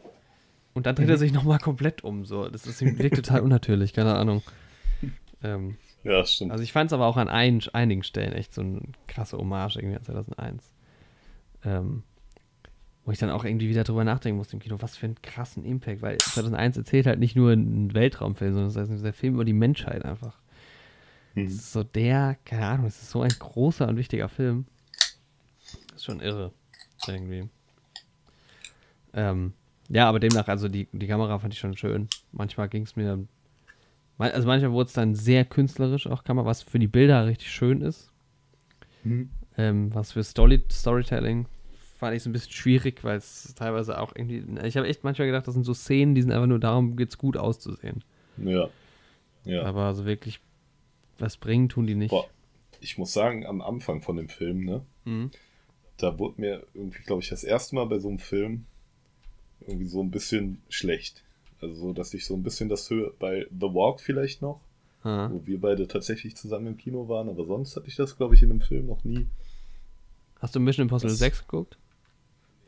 [0.75, 1.19] und dann dreht er mhm.
[1.19, 2.23] sich nochmal komplett um.
[2.25, 2.47] So.
[2.49, 4.43] Das ist, wirkt total unnatürlich, keine Ahnung.
[5.43, 6.51] Ähm, ja, stimmt.
[6.51, 9.77] Also ich fand es aber auch an ein, einigen Stellen echt so eine krasse Hommage
[9.77, 10.71] irgendwie an 2001.
[11.65, 12.03] Ähm,
[13.11, 15.65] wo ich dann auch irgendwie wieder drüber nachdenken musste im Kino, was für einen krassen
[15.65, 19.43] Impact, weil 2001 erzählt halt nicht nur einen Weltraumfilm, sondern das ist der Film über
[19.43, 20.39] die Menschheit einfach.
[21.35, 21.43] Mhm.
[21.43, 24.65] Das ist so der, keine Ahnung, das ist so ein großer und wichtiger Film.
[25.65, 26.53] Das ist schon irre,
[27.05, 27.49] irgendwie.
[29.13, 29.51] Ähm,
[29.89, 32.07] ja, aber demnach, also die, die Kamera fand ich schon schön.
[32.31, 33.27] Manchmal ging es mir
[34.19, 37.81] Also manchmal wurde es dann sehr künstlerisch auch, man, was für die Bilder richtig schön
[37.81, 38.09] ist.
[39.03, 39.31] Mhm.
[39.57, 41.45] Ähm, was für Story Storytelling
[42.01, 44.43] fand ich so ein bisschen schwierig, weil es teilweise auch irgendwie.
[44.65, 47.19] Ich habe echt manchmal gedacht, das sind so Szenen, die sind einfach nur darum, geht's
[47.19, 48.03] gut auszusehen.
[48.37, 48.69] Ja.
[49.45, 49.61] ja.
[49.61, 50.39] Aber so wirklich
[51.19, 52.09] was bringen, tun die nicht.
[52.09, 52.25] Boah,
[52.79, 54.81] ich muss sagen, am Anfang von dem Film, ne?
[55.05, 55.29] Mhm.
[55.97, 58.65] Da wurde mir irgendwie, glaube ich, das erste Mal bei so einem Film
[59.67, 61.23] irgendwie so ein bisschen schlecht.
[61.61, 64.59] Also, dass ich so ein bisschen das Höhe bei The Walk vielleicht noch,
[65.03, 65.29] Aha.
[65.31, 68.41] wo wir beide tatsächlich zusammen im Kino waren, aber sonst hatte ich das, glaube ich,
[68.41, 69.27] in einem Film noch nie.
[70.39, 71.77] Hast du Mission Impossible das, 6 geguckt?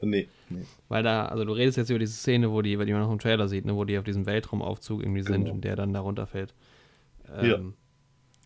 [0.05, 0.63] Nee, nee.
[0.89, 3.19] Weil da, also du redest jetzt über diese Szene, wo die, die man noch im
[3.19, 5.31] Trailer sieht, ne, wo die auf diesem Weltraumaufzug irgendwie genau.
[5.31, 6.53] sind und der dann da runterfällt.
[7.35, 7.75] Ähm,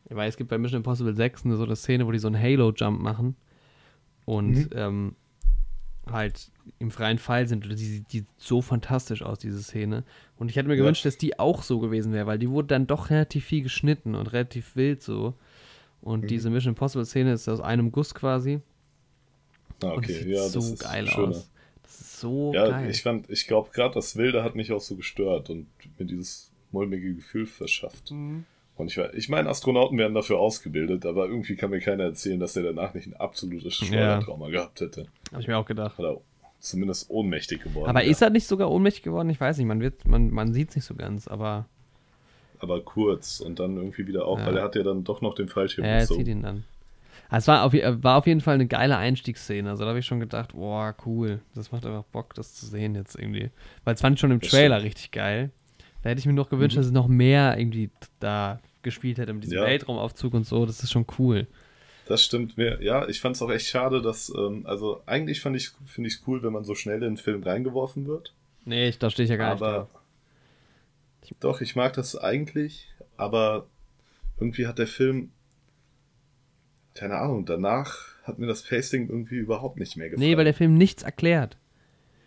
[0.10, 0.18] ja.
[0.18, 2.42] Weil es gibt bei Mission Impossible 6 eine, so eine Szene, wo die so einen
[2.42, 3.36] Halo-Jump machen
[4.26, 4.70] und mhm.
[4.74, 5.16] ähm,
[6.12, 7.66] halt im freien Fall sind.
[7.66, 10.04] Die sieht so fantastisch aus, diese Szene.
[10.38, 10.82] Und ich hätte mir ja.
[10.82, 14.16] gewünscht, dass die auch so gewesen wäre, weil die wurde dann doch relativ viel geschnitten
[14.16, 15.34] und relativ wild so.
[16.02, 16.28] Und mhm.
[16.28, 18.62] diese Mission Impossible Szene ist aus einem Guss quasi.
[19.84, 21.50] Ah, okay, und sieht ja, so das geil aus.
[21.84, 22.90] Das ist so ja, geil.
[22.90, 25.68] ich fand, ich glaube, gerade das Wilde hat mich auch so gestört und
[25.98, 28.12] mir dieses mulmige Gefühl verschafft.
[28.12, 28.46] Mhm.
[28.76, 32.54] Und ich, ich meine, Astronauten werden dafür ausgebildet, aber irgendwie kann mir keiner erzählen, dass
[32.54, 34.52] der danach nicht ein absolutes Steuertrauma ja.
[34.52, 35.08] gehabt hätte.
[35.32, 35.98] Habe ich mir auch gedacht.
[35.98, 36.22] Oder
[36.60, 37.90] zumindest ohnmächtig geworden.
[37.90, 38.12] Aber ja.
[38.12, 39.30] ist er nicht sogar ohnmächtig geworden?
[39.30, 41.66] Ich weiß nicht, man, wird, man, man sieht es nicht so ganz, aber.
[42.60, 44.48] Aber kurz und dann irgendwie wieder auf, ja.
[44.48, 46.64] weil er hat ja dann doch noch den Fallschirm Ja, er zieht ihn dann.
[47.30, 49.70] Es war auf, war auf jeden Fall eine geile Einstiegsszene.
[49.70, 51.42] Also da habe ich schon gedacht, boah, cool.
[51.56, 53.50] Das macht einfach Bock, das zu sehen jetzt irgendwie.
[53.84, 55.52] Weil es fand ich schon im Trailer richtig geil.
[56.04, 56.80] Da hätte ich mir noch gewünscht, mhm.
[56.80, 59.66] dass es noch mehr irgendwie da gespielt hätte mit diesem ja.
[59.66, 60.66] Weltraumaufzug und so.
[60.66, 61.48] Das ist schon cool.
[62.08, 62.82] Das stimmt mir.
[62.82, 65.58] Ja, ich fand es auch echt schade, dass, ähm, also eigentlich ich, finde
[66.08, 68.34] ich es cool, wenn man so schnell in den Film reingeworfen wird.
[68.64, 69.90] Nee, da stehe ich ja gar aber,
[71.22, 71.32] nicht.
[71.32, 73.68] Aber doch, ich mag das eigentlich, aber
[74.40, 75.32] irgendwie hat der Film,
[76.98, 80.30] keine Ahnung, danach hat mir das Pacing irgendwie überhaupt nicht mehr gefallen.
[80.30, 81.58] Nee, weil der Film nichts erklärt.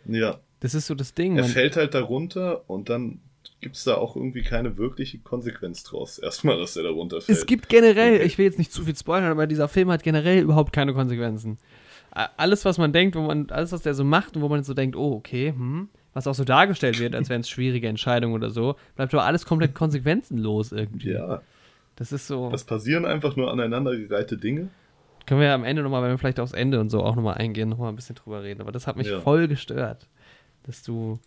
[0.06, 0.40] Ja.
[0.60, 1.36] Das ist so das Ding.
[1.36, 3.20] Er fällt halt darunter und dann
[3.60, 6.18] gibt es da auch irgendwie keine wirkliche Konsequenz draus.
[6.18, 7.36] Erstmal, dass er da runterfällt.
[7.36, 10.42] Es gibt generell, ich will jetzt nicht zu viel spoilern, aber dieser Film hat generell
[10.42, 11.58] überhaupt keine Konsequenzen.
[12.10, 14.74] Alles, was man denkt, wo man, alles, was der so macht und wo man so
[14.74, 18.50] denkt, oh, okay, hm, was auch so dargestellt wird, als wären es schwierige Entscheidungen oder
[18.50, 21.12] so, bleibt aber alles komplett konsequenzenlos irgendwie.
[21.12, 21.42] Ja.
[22.00, 22.48] Das ist so.
[22.48, 24.70] Das passieren einfach nur aneinandergereihte Dinge.
[25.26, 27.34] Können wir ja am Ende nochmal, wenn wir vielleicht aufs Ende und so auch nochmal
[27.34, 28.62] eingehen, nochmal ein bisschen drüber reden.
[28.62, 29.20] Aber das hat mich ja.
[29.20, 30.08] voll gestört.
[30.62, 31.18] Dass du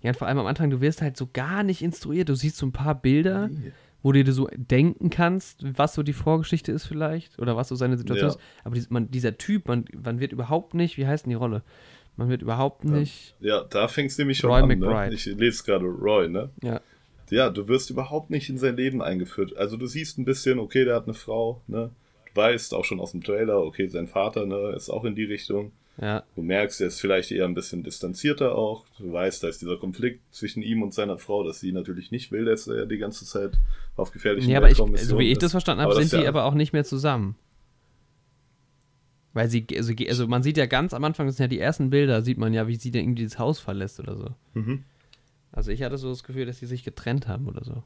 [0.00, 2.30] ja, und vor allem am Anfang, du wirst halt so gar nicht instruiert.
[2.30, 3.72] Du siehst so ein paar Bilder, nee.
[4.02, 7.74] wo du dir so denken kannst, was so die Vorgeschichte ist vielleicht oder was so
[7.74, 8.34] seine Situation ja.
[8.34, 8.40] ist.
[8.64, 11.62] Aber dies, man, dieser Typ, man, man wird überhaupt nicht, wie heißt denn die Rolle?
[12.16, 13.36] Man wird überhaupt nicht.
[13.40, 14.78] Ja, ja da fängst du nämlich schon Roy an.
[14.78, 15.10] Ne?
[15.12, 16.48] Ich lese gerade Roy, ne?
[16.62, 16.80] Ja.
[17.32, 19.56] Ja, du wirst überhaupt nicht in sein Leben eingeführt.
[19.56, 21.90] Also du siehst ein bisschen, okay, der hat eine Frau, ne?
[22.26, 25.24] Du weißt auch schon aus dem Trailer, okay, sein Vater, ne, ist auch in die
[25.24, 25.72] Richtung.
[25.98, 26.24] Ja.
[26.36, 28.84] Du merkst, er ist vielleicht eher ein bisschen distanzierter auch.
[28.98, 32.32] Du weißt, da ist dieser Konflikt zwischen ihm und seiner Frau, dass sie natürlich nicht
[32.32, 33.52] will, dass er die ganze Zeit
[33.96, 36.44] auf gefährlichen Ja, aber ich, so wie ich das verstanden habe, sind die ja aber
[36.44, 37.36] auch nicht mehr zusammen.
[39.32, 41.88] Weil sie, also, also, man sieht ja ganz am Anfang, das sind ja die ersten
[41.88, 44.28] Bilder, sieht man ja, wie sie dann irgendwie das Haus verlässt oder so.
[44.52, 44.84] Mhm.
[45.52, 47.82] Also ich hatte so das Gefühl, dass sie sich getrennt haben oder so.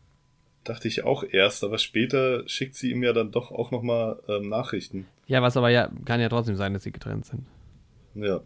[0.64, 4.48] Dachte ich auch erst, aber später schickt sie ihm ja dann doch auch nochmal ähm,
[4.48, 5.06] Nachrichten.
[5.26, 7.46] Ja, was aber ja, kann ja trotzdem sein, dass sie getrennt sind.
[8.14, 8.40] Ja.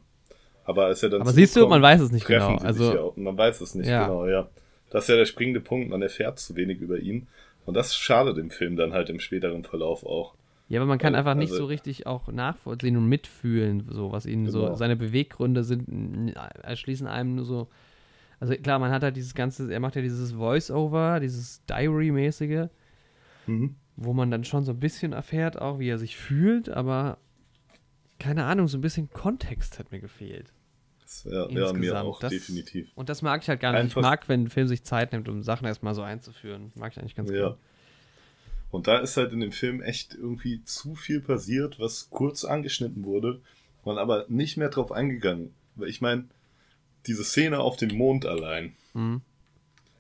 [0.65, 1.23] Aber als er dann.
[1.23, 2.57] Aber siehst du, man weiß es nicht genau.
[2.57, 4.07] Also, ja, man weiß es nicht ja.
[4.07, 4.49] genau, ja.
[4.91, 7.29] Das ist ja der springende Punkt, man erfährt zu wenig über ihn.
[7.67, 10.35] Und das schadet dem Film dann halt im späteren Verlauf auch.
[10.69, 14.27] Ja, aber man kann einfach nicht also, so richtig auch nachvollziehen und mitfühlen, so was
[14.27, 14.69] ihn genau.
[14.69, 17.69] so seine Beweggründe sind, erschließen einem nur so.
[18.41, 22.69] Also klar, man hat halt dieses ganze, er macht ja dieses Voice-Over, dieses Diary-mäßige,
[23.47, 23.77] mhm.
[23.97, 27.19] wo man dann schon so ein bisschen erfährt, auch wie er sich fühlt, aber
[28.19, 30.53] keine Ahnung, so ein bisschen Kontext hat mir gefehlt.
[31.25, 32.91] Ja, ja mir auch, das, definitiv.
[32.95, 33.81] Und das mag ich halt gar nicht.
[33.81, 36.73] Einfach, ich mag, wenn ein Film sich Zeit nimmt, um Sachen erstmal so einzuführen.
[36.77, 37.57] Mag ich eigentlich ganz ja.
[38.71, 43.05] Und da ist halt in dem Film echt irgendwie zu viel passiert, was kurz angeschnitten
[43.05, 43.41] wurde,
[43.85, 45.53] man aber nicht mehr drauf eingegangen.
[45.75, 46.27] Weil ich meine,
[47.07, 48.75] diese Szene auf dem Mond allein.
[48.95, 49.23] Mhm.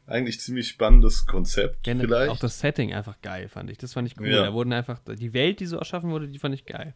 [0.07, 1.85] Eigentlich ziemlich spannendes Konzept.
[1.85, 2.31] Gerne, vielleicht.
[2.31, 3.79] Auch das Setting einfach geil, fand ich.
[3.79, 4.29] Das fand ich cool.
[4.29, 4.43] Ja.
[4.43, 6.95] Da wurden einfach, die Welt, die so erschaffen wurde, die fand ich geil.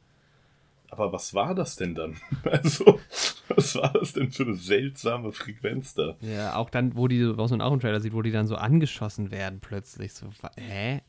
[0.91, 2.17] Aber was war das denn dann?
[2.45, 3.01] Also,
[3.49, 6.17] was war das denn für eine seltsame Frequenz da?
[6.21, 8.57] Ja, auch dann, wo die, was man auch im Trailer sieht, wo die dann so
[8.57, 10.13] angeschossen werden plötzlich.
[10.13, 11.01] So, hä?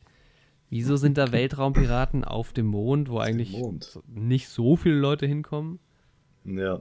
[0.70, 4.00] Wieso sind da Weltraumpiraten auf dem Mond, wo auf eigentlich Mond.
[4.06, 5.78] nicht so viele Leute hinkommen?
[6.44, 6.80] Ja.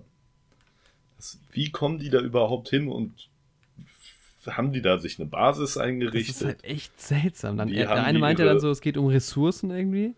[1.51, 3.29] Wie kommen die da überhaupt hin und
[4.47, 6.35] haben die da sich eine Basis eingerichtet?
[6.35, 7.57] Das ist halt echt seltsam.
[7.57, 8.51] Dann, der eine meinte ihre...
[8.51, 10.13] dann so, es geht um Ressourcen irgendwie.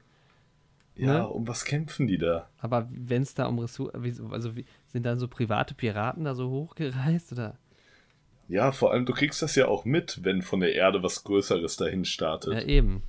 [0.96, 1.28] Ja, ne?
[1.28, 2.50] um was kämpfen die da?
[2.60, 4.52] Aber wenn es da um Ressourcen, also
[4.88, 7.58] sind da so private Piraten da so hochgereist oder?
[8.48, 11.78] Ja, vor allem du kriegst das ja auch mit, wenn von der Erde was Größeres
[11.78, 12.54] dahin startet.
[12.54, 13.04] Ja, eben.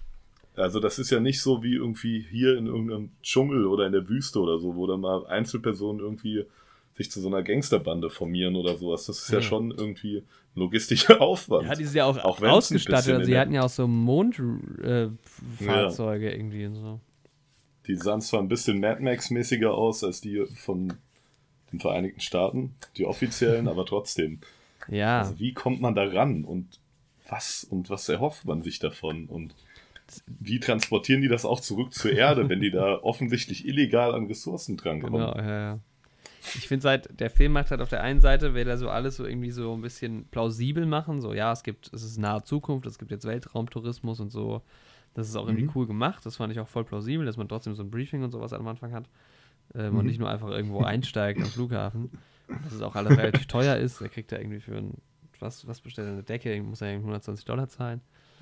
[0.57, 4.09] Also das ist ja nicht so wie irgendwie hier in irgendeinem Dschungel oder in der
[4.09, 6.45] Wüste oder so, wo dann mal Einzelpersonen irgendwie
[6.99, 9.07] sich zu so einer Gangsterbande formieren oder sowas.
[9.07, 10.25] Das ist ja, ja schon irgendwie
[10.55, 11.69] logistischer Aufwand.
[11.69, 13.15] Ja, die sind ja auch, auch ausgestattet.
[13.15, 16.37] Also sie hatten ja auch so Mondfahrzeuge äh, ja.
[16.37, 17.01] irgendwie und so.
[17.87, 20.93] Die sahen zwar ein bisschen Mad Max-mäßiger aus als die von
[21.73, 24.41] den Vereinigten Staaten, die offiziellen, aber trotzdem.
[24.89, 25.21] Ja.
[25.21, 26.81] Also wie kommt man da ran und
[27.29, 29.55] was und was erhofft man sich davon und
[30.27, 34.77] wie transportieren die das auch zurück zur Erde, wenn die da offensichtlich illegal an Ressourcen
[34.77, 35.21] drankommen?
[35.21, 35.79] Genau, ja, ja.
[36.55, 39.17] Ich finde halt, der Film macht halt auf der einen Seite, will er so alles
[39.17, 41.21] so irgendwie so ein bisschen plausibel machen.
[41.21, 44.63] So, ja, es gibt, es ist nahe Zukunft, es gibt jetzt Weltraumtourismus und so.
[45.15, 45.73] Das ist auch irgendwie mhm.
[45.75, 46.25] cool gemacht.
[46.25, 48.67] Das fand ich auch voll plausibel, dass man trotzdem so ein Briefing und sowas am
[48.69, 49.09] Anfang hat.
[49.75, 49.99] Ähm, mhm.
[49.99, 52.11] Und nicht nur einfach irgendwo einsteigt am Flughafen.
[52.47, 54.01] Dass es auch alles relativ teuer ist.
[54.01, 54.95] Er kriegt ja irgendwie für ein,
[55.41, 58.01] was, was bestellt er eine Decke, muss er 120 Dollar zahlen.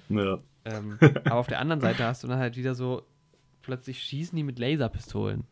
[0.09, 0.39] Ja.
[0.65, 3.03] Ähm, aber auf der anderen Seite hast du dann halt wieder so,
[3.63, 5.45] plötzlich schießen die mit Laserpistolen.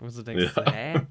[0.00, 0.64] Und du denkst, ja.
[0.64, 1.02] so, hä?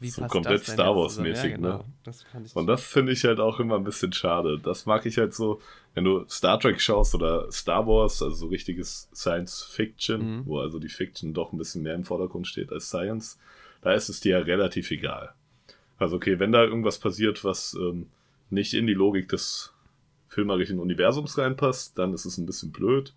[0.00, 1.78] Wie so komplett Star Wars-mäßig, ja, genau.
[1.78, 1.84] ne?
[2.04, 2.24] Das
[2.54, 4.58] und das finde ich halt auch immer ein bisschen schade.
[4.58, 5.60] Das mag ich halt so,
[5.94, 10.46] wenn du Star Trek schaust oder Star Wars, also so richtiges Science Fiction, mhm.
[10.46, 13.38] wo also die Fiction doch ein bisschen mehr im Vordergrund steht als Science,
[13.80, 15.34] da ist es dir ja relativ egal.
[15.98, 18.06] Also okay, wenn da irgendwas passiert, was ähm,
[18.50, 19.72] nicht in die Logik des
[20.28, 23.14] filmerischen Universums reinpasst, dann ist es ein bisschen blöd.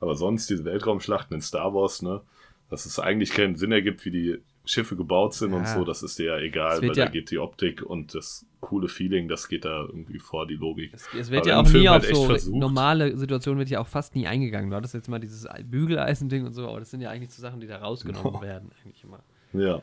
[0.00, 2.22] Aber sonst diese Weltraumschlachten in Star Wars, ne,
[2.70, 5.58] dass es eigentlich keinen Sinn ergibt, wie die Schiffe gebaut sind ja.
[5.58, 8.46] und so, das ist dir ja egal, weil ja da geht die Optik und das
[8.60, 10.92] coole Feeling, das geht da irgendwie vor die Logik.
[10.94, 13.88] Es, es wird Aber ja auch nie halt auf so normale Situationen wird ja auch
[13.88, 14.70] fast nie eingegangen.
[14.70, 17.60] Du hattest jetzt mal dieses Bügeleisen-Ding und so, aber das sind ja eigentlich so Sachen,
[17.60, 18.42] die da rausgenommen genau.
[18.42, 19.20] werden, eigentlich immer.
[19.52, 19.82] Ja.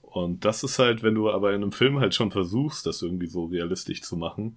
[0.00, 3.26] Und das ist halt, wenn du aber in einem Film halt schon versuchst, das irgendwie
[3.26, 4.56] so realistisch zu machen,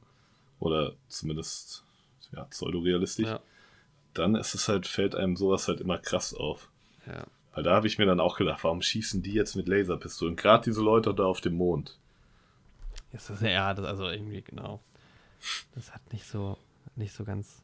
[0.60, 1.84] oder zumindest
[2.34, 3.40] ja, pseudo-realistisch, ja.
[4.14, 6.70] dann ist es halt, fällt einem sowas halt immer krass auf.
[7.06, 7.26] Ja.
[7.56, 10.36] Weil da habe ich mir dann auch gedacht, warum schießen die jetzt mit Laserpistolen?
[10.36, 11.98] Gerade diese Leute da auf dem Mond.
[13.14, 14.82] Das ist ja, das also irgendwie, genau.
[15.74, 16.58] Das hat nicht so,
[16.98, 17.64] nicht so ganz.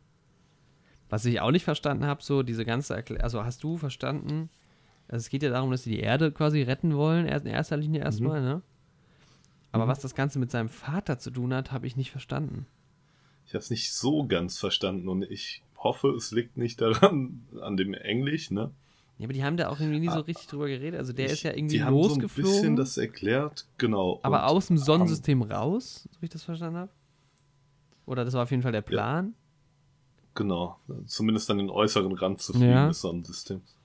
[1.09, 4.49] Was ich auch nicht verstanden habe, so diese ganze Erklärung, also hast du verstanden,
[5.09, 8.01] also es geht ja darum, dass sie die Erde quasi retten wollen, in erster Linie
[8.01, 8.47] erstmal, mhm.
[8.47, 8.61] ne?
[9.73, 9.89] Aber mhm.
[9.89, 12.65] was das Ganze mit seinem Vater zu tun hat, habe ich nicht verstanden.
[13.45, 17.75] Ich habe es nicht so ganz verstanden und ich hoffe, es liegt nicht daran, an
[17.75, 18.71] dem Englisch, ne?
[19.21, 20.99] Ja, aber die haben da auch irgendwie nie so ah, richtig drüber geredet.
[20.99, 22.23] Also der ich, ist ja irgendwie die losgeflogen.
[22.23, 24.19] haben so ein bisschen das erklärt, genau.
[24.23, 26.91] Aber aus dem Sonnensystem raus, so wie ich das verstanden habe.
[28.07, 29.27] Oder das war auf jeden Fall der Plan.
[29.27, 29.33] Ja.
[30.33, 32.87] Genau, zumindest an den äußeren Rand zu fliegen ja.
[32.87, 33.77] des Sonnensystems.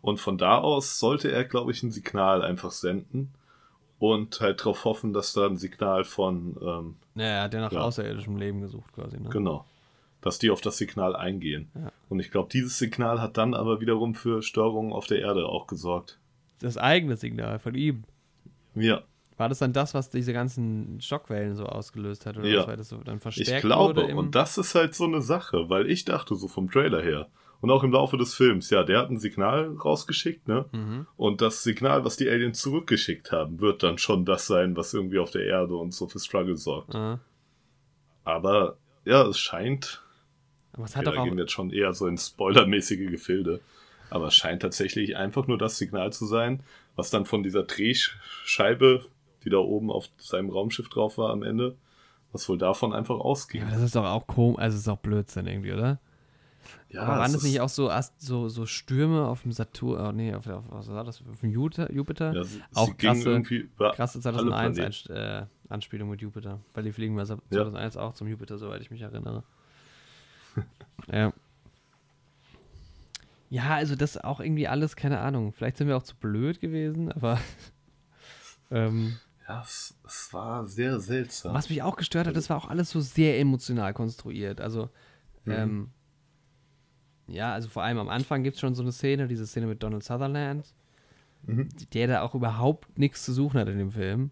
[0.00, 3.30] Und von da aus sollte er, glaube ich, ein Signal einfach senden
[3.98, 6.56] und halt darauf hoffen, dass da ein Signal von.
[6.62, 7.80] Ähm, ja, er hat ja nach ja.
[7.80, 9.18] außerirdischem Leben gesucht, quasi.
[9.18, 9.28] Ne?
[9.30, 9.64] Genau
[10.22, 11.68] dass die auf das Signal eingehen.
[11.74, 11.92] Ja.
[12.12, 15.66] Und ich glaube, dieses Signal hat dann aber wiederum für Störungen auf der Erde auch
[15.66, 16.20] gesorgt.
[16.60, 18.04] Das eigene Signal von ihm.
[18.74, 19.02] Ja.
[19.38, 22.36] War das dann das, was diese ganzen Schockwellen so ausgelöst hat?
[22.36, 22.60] Oder ja.
[22.60, 25.70] was, weil das so dann verstärkt ich glaube, und das ist halt so eine Sache,
[25.70, 27.28] weil ich dachte so vom Trailer her
[27.62, 30.66] und auch im Laufe des Films, ja, der hat ein Signal rausgeschickt, ne?
[30.72, 31.06] Mhm.
[31.16, 35.18] Und das Signal, was die Aliens zurückgeschickt haben, wird dann schon das sein, was irgendwie
[35.18, 36.92] auf der Erde und so für Struggle sorgt.
[36.92, 37.20] Mhm.
[38.24, 40.01] Aber ja, es scheint
[40.72, 43.60] aber es hat okay, da gehen wir jetzt schon eher so in spoilermäßige Gefilde.
[44.10, 46.60] Aber es scheint tatsächlich einfach nur das Signal zu sein,
[46.96, 49.06] was dann von dieser Drehscheibe,
[49.44, 51.76] die da oben auf seinem Raumschiff drauf war am Ende,
[52.32, 53.62] was wohl davon einfach ausging.
[53.62, 55.98] Ja, das ist doch auch komisch, also es ist auch Blödsinn irgendwie, oder?
[56.90, 60.34] Ja, aber waren das nicht auch so, so, so Stürme auf dem Saturn, oh nee,
[60.34, 62.34] auf, auf, was war das, auf dem Jupiter?
[62.34, 63.42] Ja, sie, auch sie krasse,
[63.94, 68.00] krasse 2001 äh, Anspielung mit Jupiter, weil die fliegen 2001 ja.
[68.00, 69.42] auch zum Jupiter, soweit ich mich erinnere
[71.12, 71.32] ja.
[73.52, 75.52] Ja, also das auch irgendwie alles, keine Ahnung.
[75.52, 77.38] Vielleicht sind wir auch zu blöd gewesen, aber.
[78.70, 81.52] ähm, ja, es, es, war sehr seltsam.
[81.52, 84.62] Was mich auch gestört hat, das war auch alles so sehr emotional konstruiert.
[84.62, 84.88] Also,
[85.44, 85.52] mhm.
[85.52, 85.90] ähm,
[87.26, 89.82] ja, also vor allem am Anfang gibt es schon so eine Szene, diese Szene mit
[89.82, 90.72] Donald Sutherland,
[91.42, 91.68] mhm.
[91.92, 94.30] der da auch überhaupt nichts zu suchen hat in dem Film.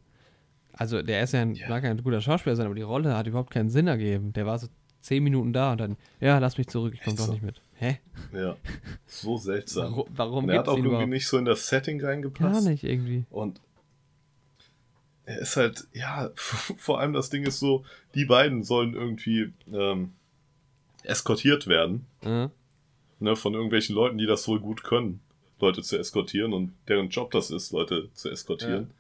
[0.72, 1.80] Also, der ist ja ein, ja.
[1.80, 4.32] kein guter Schauspieler sein, aber die Rolle hat überhaupt keinen Sinn ergeben.
[4.32, 4.68] Der war so
[5.00, 7.60] zehn Minuten da und dann, ja, lass mich zurück, ich komme doch nicht mit.
[7.76, 7.98] Hä?
[8.34, 8.56] Ja,
[9.06, 9.92] so seltsam.
[9.92, 11.08] Warum, warum und er hat auch irgendwie überhaupt?
[11.08, 12.64] nicht so in das Setting reingepasst.
[12.64, 13.24] Gar nicht irgendwie.
[13.30, 13.60] Und
[15.24, 17.84] er ist halt, ja, vor allem das Ding ist so,
[18.14, 20.12] die beiden sollen irgendwie ähm,
[21.04, 22.06] eskortiert werden.
[22.22, 22.50] Mhm.
[23.20, 25.20] Ne, von irgendwelchen Leuten, die das wohl gut können,
[25.60, 28.88] Leute zu eskortieren und deren Job das ist, Leute zu eskortieren.
[28.88, 28.99] Ja.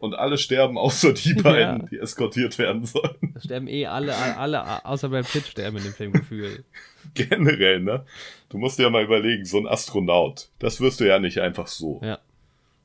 [0.00, 1.86] Und alle sterben, außer die beiden, ja.
[1.86, 3.34] die eskortiert werden sollen.
[3.34, 6.64] Das sterben eh alle, alle, außer beim Pitt sterben in dem Filmgefühl.
[7.14, 8.06] Generell, ne?
[8.48, 11.66] Du musst dir ja mal überlegen, so ein Astronaut, das wirst du ja nicht einfach
[11.66, 12.00] so.
[12.02, 12.18] Ja.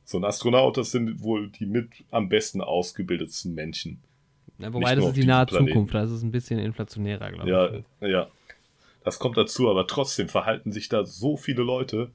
[0.03, 4.01] So ein Astronaut, das sind wohl die mit am besten ausgebildetsten Menschen.
[4.59, 5.69] Ja, wobei das ist die nahe Planeten.
[5.69, 7.83] Zukunft, da ist es ein bisschen inflationärer, glaube ja, ich.
[8.01, 8.27] Ja, ja.
[9.05, 12.11] Das kommt dazu, aber trotzdem verhalten sich da so viele Leute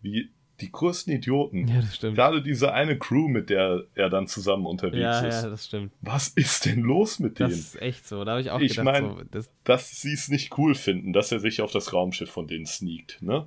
[0.00, 0.30] wie
[0.60, 1.68] die größten Idioten.
[1.68, 2.16] Ja, das stimmt.
[2.16, 5.42] Gerade diese eine Crew, mit der er dann zusammen unterwegs ja, ist.
[5.42, 5.92] Ja, das stimmt.
[6.00, 7.50] Was ist denn los mit denen?
[7.50, 8.24] Das ist echt so.
[8.24, 11.12] Da habe ich auch ich gedacht, mein, so, das dass sie es nicht cool finden,
[11.12, 13.46] dass er sich auf das Raumschiff von denen sneakt, ne?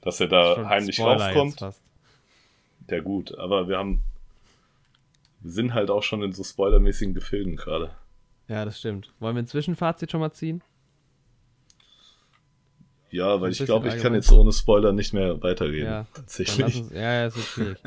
[0.00, 1.74] Dass er da heimlich Spoiler raufkommt.
[2.90, 4.02] Ja, gut, aber wir haben.
[5.40, 7.90] Wir sind halt auch schon in so spoilermäßigen Gefilden gerade.
[8.48, 9.12] Ja, das stimmt.
[9.18, 10.62] Wollen wir ein Zwischenfazit schon mal ziehen?
[13.16, 15.86] Ja, weil ich glaube, ich kann jetzt ohne Spoiler nicht mehr weitergehen.
[15.86, 16.80] Ja, tatsächlich.
[16.82, 17.78] Uns, ja, ja, es wird schwierig.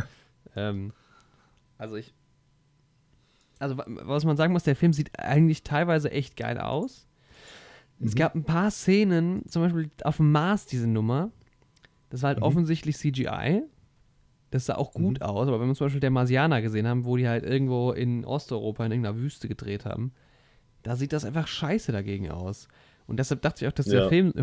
[0.56, 0.94] ähm,
[1.78, 2.14] also ich.
[3.60, 7.08] Also, was man sagen muss, der Film sieht eigentlich teilweise echt geil aus.
[8.00, 8.08] Mhm.
[8.08, 11.32] Es gab ein paar Szenen, zum Beispiel auf dem Mars, diese Nummer.
[12.10, 12.46] Das war halt mhm.
[12.46, 13.64] offensichtlich CGI.
[14.52, 15.26] Das sah auch gut mhm.
[15.26, 18.26] aus, aber wenn wir zum Beispiel der Marsianer gesehen haben, wo die halt irgendwo in
[18.26, 20.12] Osteuropa in irgendeiner Wüste gedreht haben,
[20.82, 22.68] da sieht das einfach scheiße dagegen aus.
[23.10, 24.02] Und deshalb dachte ich auch, dass ja.
[24.02, 24.34] der Film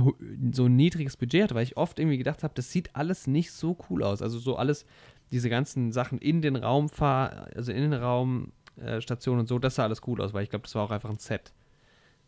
[0.51, 3.53] so ein niedriges Budget hat, weil ich oft irgendwie gedacht habe, das sieht alles nicht
[3.53, 4.23] so cool aus.
[4.23, 4.85] Also so alles,
[5.31, 9.85] diese ganzen Sachen in den Raumfahr, also in den Raumstationen äh, und so, das sah
[9.85, 11.53] alles cool aus, weil ich glaube, das war auch einfach ein Set.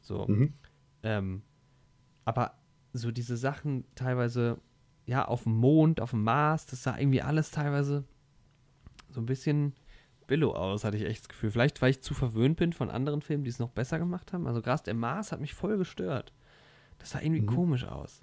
[0.00, 0.26] So.
[0.28, 0.52] Mhm.
[1.02, 1.42] Ähm,
[2.24, 2.54] aber
[2.92, 4.60] so diese Sachen teilweise,
[5.06, 8.04] ja, auf dem Mond, auf dem Mars, das sah irgendwie alles teilweise
[9.10, 9.72] so ein bisschen
[10.28, 11.50] Billo aus, hatte ich echt das Gefühl.
[11.50, 14.46] Vielleicht, weil ich zu verwöhnt bin von anderen Filmen, die es noch besser gemacht haben.
[14.46, 16.32] Also gerade der Mars hat mich voll gestört.
[17.00, 17.46] Das sah irgendwie mhm.
[17.46, 18.22] komisch aus.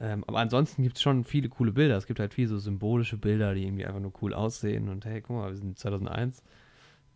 [0.00, 1.96] Ähm, aber ansonsten gibt es schon viele coole Bilder.
[1.96, 4.88] Es gibt halt viele so symbolische Bilder, die irgendwie einfach nur cool aussehen.
[4.88, 6.42] Und hey, guck mal, wir sind 2001.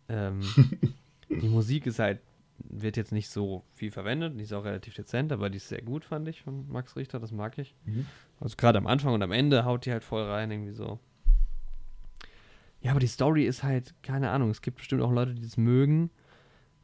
[0.09, 0.41] Ähm,
[1.29, 2.21] die Musik ist halt,
[2.57, 4.37] wird jetzt nicht so viel verwendet.
[4.39, 7.19] Die ist auch relativ dezent, aber die ist sehr gut, fand ich, von Max Richter.
[7.19, 7.75] Das mag ich.
[7.85, 8.05] Mhm.
[8.39, 10.99] Also gerade am Anfang und am Ende haut die halt voll rein, irgendwie so.
[12.81, 15.57] Ja, aber die Story ist halt, keine Ahnung, es gibt bestimmt auch Leute, die das
[15.57, 16.09] mögen.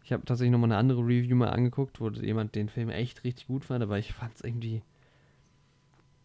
[0.04, 3.48] Ich habe tatsächlich nochmal eine andere Review mal angeguckt, wo jemand den Film echt richtig
[3.48, 4.84] gut fand, aber ich fand es irgendwie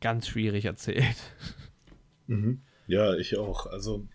[0.00, 1.16] ganz schwierig erzählt.
[2.26, 2.60] Mhm.
[2.86, 3.66] Ja, ich auch.
[3.66, 4.06] Also.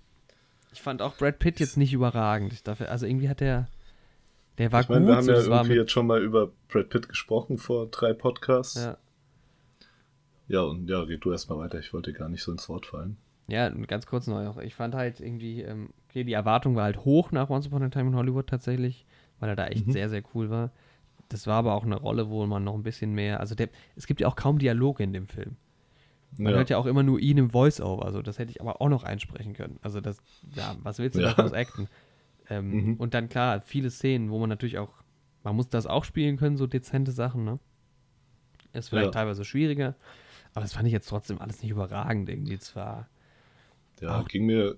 [0.72, 2.68] Ich fand auch Brad Pitt jetzt nicht überragend.
[2.68, 3.68] Dafür, also irgendwie hat der.
[4.58, 5.08] Der war ich mein, gut.
[5.10, 8.76] Wir haben ja irgendwie jetzt schon mal über Brad Pitt gesprochen vor drei Podcasts.
[8.76, 8.97] Ja.
[10.47, 11.80] Ja, und ja, red du erstmal weiter.
[11.80, 13.18] Ich wollte gar nicht so ins Wort fallen.
[13.47, 14.57] Ja, ganz kurz noch.
[14.57, 17.89] Ich fand halt irgendwie, ähm, okay, die Erwartung war halt hoch nach Once Upon a
[17.89, 19.05] Time in Hollywood tatsächlich,
[19.39, 19.91] weil er da echt mhm.
[19.91, 20.71] sehr, sehr cool war.
[21.29, 24.07] Das war aber auch eine Rolle, wo man noch ein bisschen mehr, also der, es
[24.07, 25.55] gibt ja auch kaum Dialoge in dem Film.
[26.37, 26.57] Man ja.
[26.57, 29.03] hört ja auch immer nur ihn im Voice-Over, also das hätte ich aber auch noch
[29.03, 29.79] einsprechen können.
[29.81, 30.21] Also das,
[30.53, 31.33] ja, was willst du ja.
[31.33, 31.87] daraus acten?
[32.49, 32.93] Ähm, mhm.
[32.95, 34.91] Und dann klar, viele Szenen, wo man natürlich auch,
[35.43, 37.59] man muss das auch spielen können, so dezente Sachen, ne?
[38.73, 39.11] Ist vielleicht ja.
[39.11, 39.95] teilweise schwieriger,
[40.53, 42.59] aber das fand ich jetzt trotzdem alles nicht überragend irgendwie.
[42.59, 43.07] Zwar
[44.01, 44.75] ja, auch ging mir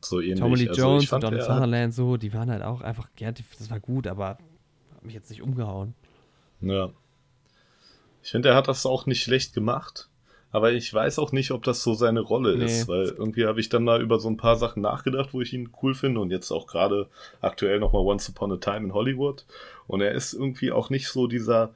[0.00, 0.40] so ähnlich.
[0.40, 3.70] Tommy Lee also Jones und Donald Sutherland so, die waren halt auch einfach, ja, das
[3.70, 4.38] war gut, aber
[4.94, 5.94] hat mich jetzt nicht umgehauen.
[6.60, 6.90] Ja.
[8.22, 10.08] Ich finde, er hat das auch nicht schlecht gemacht.
[10.52, 12.66] Aber ich weiß auch nicht, ob das so seine Rolle nee.
[12.66, 15.54] ist, weil irgendwie habe ich dann mal über so ein paar Sachen nachgedacht, wo ich
[15.54, 17.08] ihn cool finde und jetzt auch gerade
[17.40, 19.46] aktuell nochmal Once Upon a Time in Hollywood.
[19.86, 21.72] Und er ist irgendwie auch nicht so dieser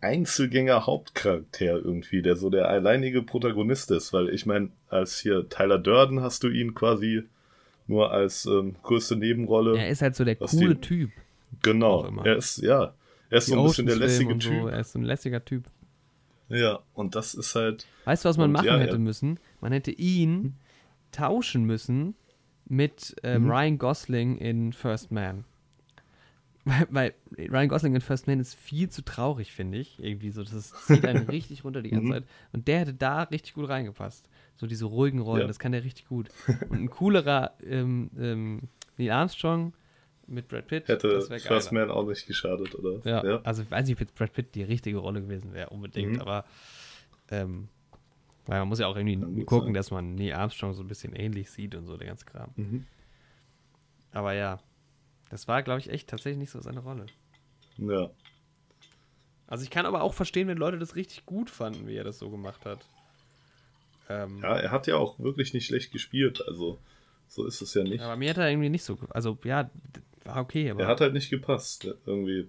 [0.00, 6.20] Einzelgänger-Hauptcharakter irgendwie, der so der alleinige Protagonist ist, weil ich meine, als hier Tyler Durden
[6.20, 7.22] hast du ihn quasi
[7.86, 9.78] nur als ähm, größte Nebenrolle.
[9.78, 11.10] Er ist halt so der coole die, Typ.
[11.62, 12.94] Genau, er ist, ja,
[13.30, 14.62] er ist die so ein bisschen der lässige Typ.
[14.62, 14.68] So.
[14.68, 15.64] Er ist so ein lässiger Typ.
[16.48, 17.86] Ja, und das ist halt.
[18.04, 19.40] Weißt du, was man machen ja, hätte müssen?
[19.60, 20.54] Man hätte ihn
[21.10, 22.14] tauschen müssen
[22.68, 23.50] mit ähm, mhm.
[23.50, 25.44] Ryan Gosling in First Man.
[26.66, 27.14] Weil, weil,
[27.48, 30.02] Ryan Gosling in First Man ist viel zu traurig, finde ich.
[30.02, 32.12] Irgendwie so, das zieht einen richtig runter die ganze mhm.
[32.12, 32.24] Zeit.
[32.52, 34.28] Und der hätte da richtig gut reingepasst.
[34.56, 35.46] So diese ruhigen Rollen, ja.
[35.46, 36.28] das kann der richtig gut.
[36.68, 38.62] Und ein coolerer ähm, ähm,
[38.96, 39.74] Neil Armstrong
[40.26, 40.88] mit Brad Pitt.
[40.88, 42.98] Hätte First Man auch nicht geschadet, oder?
[43.08, 45.70] Ja, ja, also ich weiß nicht, ob jetzt Brad Pitt die richtige Rolle gewesen wäre,
[45.70, 46.20] unbedingt, mhm.
[46.20, 46.46] aber
[47.30, 47.68] ähm,
[48.46, 49.74] weil man muss ja auch irgendwie gucken, sein.
[49.74, 52.50] dass man Neil Armstrong so ein bisschen ähnlich sieht und so, der ganze Kram.
[52.56, 52.86] Mhm.
[54.10, 54.58] Aber ja,
[55.30, 57.06] das war, glaube ich, echt tatsächlich nicht so seine Rolle.
[57.78, 58.10] Ja.
[59.46, 62.18] Also ich kann aber auch verstehen, wenn Leute das richtig gut fanden, wie er das
[62.18, 62.86] so gemacht hat.
[64.08, 66.42] Ähm, ja, er hat ja auch wirklich nicht schlecht gespielt.
[66.46, 66.78] Also
[67.28, 68.00] So ist es ja nicht.
[68.02, 68.98] Aber mir hat er irgendwie nicht so.
[69.10, 69.70] Also, ja,
[70.24, 70.70] war okay.
[70.70, 71.88] Aber er hat halt nicht gepasst.
[72.06, 72.48] Irgendwie.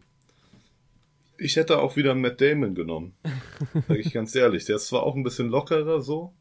[1.38, 3.16] Ich hätte auch wieder Matt Damon genommen.
[3.88, 4.66] Sag ich ganz ehrlich.
[4.66, 6.34] Der ist zwar auch ein bisschen lockerer so.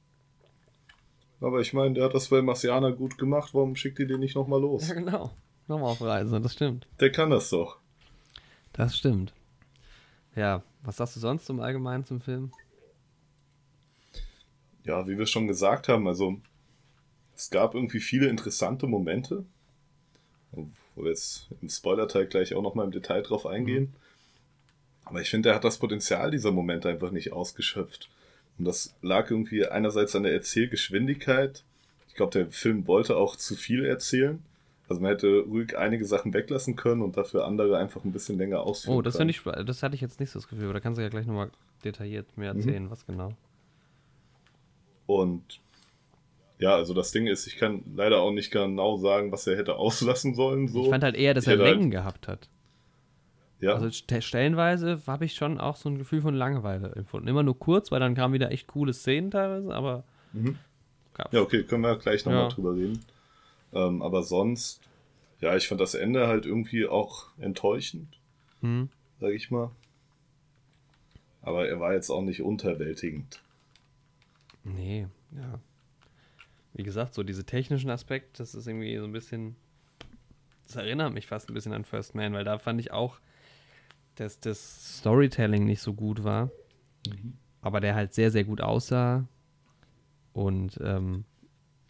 [1.40, 3.52] Aber ich meine, der hat das bei Marciana gut gemacht.
[3.52, 4.88] Warum schickt ihr den nicht nochmal los?
[4.88, 5.36] Ja, genau.
[5.68, 6.86] Nochmal auf Reise, das stimmt.
[7.00, 7.78] Der kann das doch.
[8.72, 9.32] Das stimmt.
[10.34, 12.52] Ja, was sagst du sonst im Allgemeinen zum Film?
[14.84, 16.36] Ja, wie wir schon gesagt haben, also
[17.34, 19.44] es gab irgendwie viele interessante Momente,
[20.52, 23.84] wo wir jetzt im Spoiler-Teil gleich auch nochmal im Detail drauf eingehen.
[23.84, 23.94] Mhm.
[25.04, 28.08] Aber ich finde, er hat das Potenzial dieser Momente einfach nicht ausgeschöpft.
[28.58, 31.62] Und das lag irgendwie einerseits an der Erzählgeschwindigkeit.
[32.08, 34.42] Ich glaube, der Film wollte auch zu viel erzählen.
[34.88, 38.60] Also man hätte ruhig einige Sachen weglassen können und dafür andere einfach ein bisschen länger
[38.60, 40.98] ausführen Oh, das, ich, das hatte ich jetzt nicht so das Gefühl, aber da kannst
[40.98, 41.50] du ja gleich nochmal
[41.84, 42.60] detailliert mehr mhm.
[42.60, 42.90] erzählen, mhm.
[42.90, 43.32] was genau.
[45.06, 45.60] Und
[46.58, 49.76] ja, also das Ding ist, ich kann leider auch nicht genau sagen, was er hätte
[49.76, 50.68] auslassen sollen.
[50.68, 50.84] So.
[50.84, 52.48] Ich fand halt eher, dass ich er Längen halt, gehabt hat.
[53.60, 53.74] Ja.
[53.74, 57.26] Also stellenweise habe ich schon auch so ein Gefühl von Langeweile empfunden.
[57.26, 60.04] Immer nur kurz, weil dann kamen wieder echt coole Szenen teilweise, aber.
[60.32, 60.58] Mhm.
[61.32, 62.48] Ja, okay, können wir gleich nochmal ja.
[62.48, 63.00] drüber reden.
[63.72, 64.80] Ähm, aber sonst,
[65.40, 68.18] ja, ich fand das Ende halt irgendwie auch enttäuschend,
[68.60, 68.88] mhm.
[69.20, 69.70] sag ich mal.
[71.42, 73.40] Aber er war jetzt auch nicht unterwältigend.
[74.64, 75.60] Nee, ja.
[76.74, 79.56] Wie gesagt, so diese technischen Aspekte, das ist irgendwie so ein bisschen.
[80.66, 83.18] Das erinnert mich fast ein bisschen an First Man, weil da fand ich auch,
[84.16, 86.50] dass das Storytelling nicht so gut war.
[87.06, 87.34] Mhm.
[87.62, 89.24] Aber der halt sehr, sehr gut aussah.
[90.32, 91.24] Und ähm,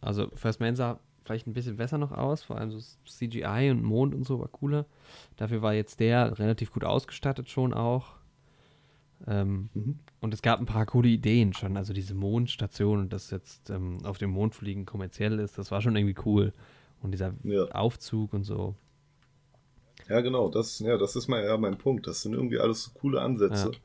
[0.00, 3.82] also First Man sah vielleicht ein bisschen besser noch aus, vor allem so CGI und
[3.82, 4.86] Mond und so war cooler.
[5.36, 8.14] Dafür war jetzt der relativ gut ausgestattet schon auch.
[9.26, 9.98] Ähm, mhm.
[10.20, 11.76] Und es gab ein paar coole Ideen schon.
[11.76, 15.82] Also diese Mondstation und das jetzt ähm, auf dem Mond fliegen kommerziell ist, das war
[15.82, 16.52] schon irgendwie cool.
[17.02, 17.64] Und dieser ja.
[17.66, 18.74] Aufzug und so.
[20.08, 22.06] Ja, genau, das, ja, das ist mal ja mein Punkt.
[22.06, 23.72] Das sind irgendwie alles so coole Ansätze.
[23.72, 23.78] Ja.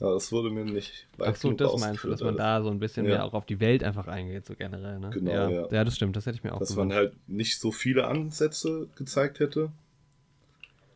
[0.00, 2.70] Ja, das wurde mir nicht weit Ach so, das meinst du, dass man da so
[2.70, 3.14] ein bisschen ja.
[3.14, 5.10] mehr auch auf die Welt einfach eingeht, so generell, ne?
[5.10, 5.50] Genau, ja.
[5.50, 5.68] ja.
[5.70, 6.88] ja das stimmt, das hätte ich mir auch Dass gewünscht.
[6.88, 9.72] man halt nicht so viele Ansätze gezeigt hätte,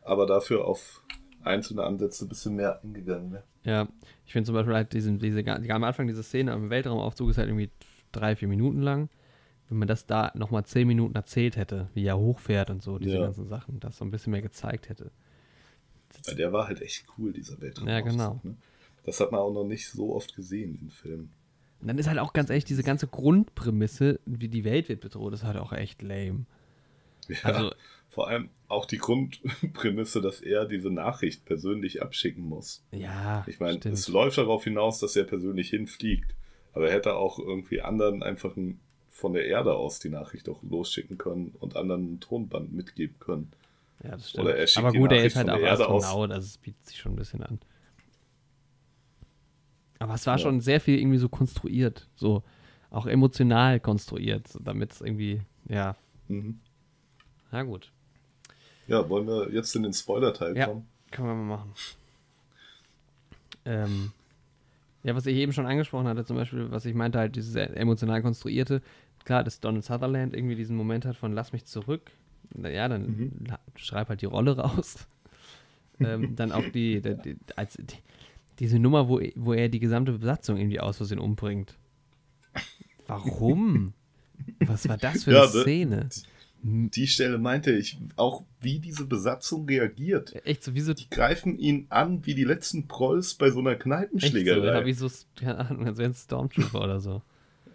[0.03, 1.03] aber dafür auf
[1.43, 3.43] einzelne Ansätze ein bisschen mehr eingegangen wäre.
[3.65, 3.87] Ja,
[4.25, 7.49] ich finde zum Beispiel halt diesen, diese, am Anfang diese Szene am Weltraumaufzug ist halt
[7.49, 7.71] irgendwie
[8.13, 9.09] drei, vier Minuten lang.
[9.69, 13.17] Wenn man das da nochmal zehn Minuten erzählt hätte, wie er hochfährt und so, diese
[13.17, 15.11] ganzen Sachen, das so ein bisschen mehr gezeigt hätte.
[16.25, 17.89] Weil der war halt echt cool, dieser Weltraumaufzug.
[17.89, 18.39] Ja, genau.
[18.43, 18.55] Ne?
[19.03, 21.31] Das hat man auch noch nicht so oft gesehen in Filmen.
[21.81, 25.33] Und dann ist halt auch ganz ehrlich, diese ganze Grundprämisse, wie die Welt wird bedroht,
[25.33, 26.45] ist halt auch echt lame.
[27.27, 27.71] Ja, also,
[28.09, 32.83] vor allem auch die Grundprämisse, dass er diese Nachricht persönlich abschicken muss.
[32.91, 33.43] Ja.
[33.47, 36.35] Ich meine, es läuft darauf hinaus, dass er persönlich hinfliegt.
[36.73, 38.79] Aber er hätte auch irgendwie anderen einfach ein,
[39.09, 43.51] von der Erde aus die Nachricht auch losschicken können und anderen ein Tonband mitgeben können.
[44.03, 44.45] Ja, das stimmt.
[44.45, 47.13] Oder er schickt Aber gut, er ist halt auch Astronaut, also es bietet sich schon
[47.13, 47.59] ein bisschen an.
[50.03, 50.39] Aber es war ja.
[50.39, 52.43] schon sehr viel irgendwie so konstruiert, so
[52.91, 55.95] auch emotional konstruiert, damit es irgendwie, ja.
[56.27, 56.59] Mhm.
[57.51, 57.89] Na gut.
[58.87, 60.87] Ja, wollen wir jetzt in den Spoiler-Teil ja, kommen?
[61.09, 61.73] Können wir mal machen.
[63.63, 64.11] Ähm,
[65.03, 68.21] ja, was ich eben schon angesprochen hatte, zum Beispiel, was ich meinte, halt dieses emotional
[68.21, 68.81] konstruierte,
[69.23, 72.11] klar, dass Donald Sutherland irgendwie diesen Moment hat von lass mich zurück.
[72.61, 73.31] Ja, dann mhm.
[73.77, 75.07] schreib halt die Rolle raus.
[76.01, 77.95] ähm, dann auch die, die, die als die,
[78.59, 81.77] diese Nummer, wo, wo er die gesamte Besatzung irgendwie aus Versehen umbringt.
[83.07, 83.93] Warum?
[84.59, 85.61] Was war das für eine ja, ne?
[85.61, 86.09] Szene?
[86.65, 90.33] Die Stelle meinte ich auch, wie diese Besatzung reagiert.
[90.45, 90.93] Echt so, wie so.
[90.93, 94.81] Die greifen ihn an wie die letzten Prolls bei so einer Kneipenschlägerei.
[94.83, 97.21] Echt so, wie so, keine Ahnung, als wäre ein Stormtrooper oder so.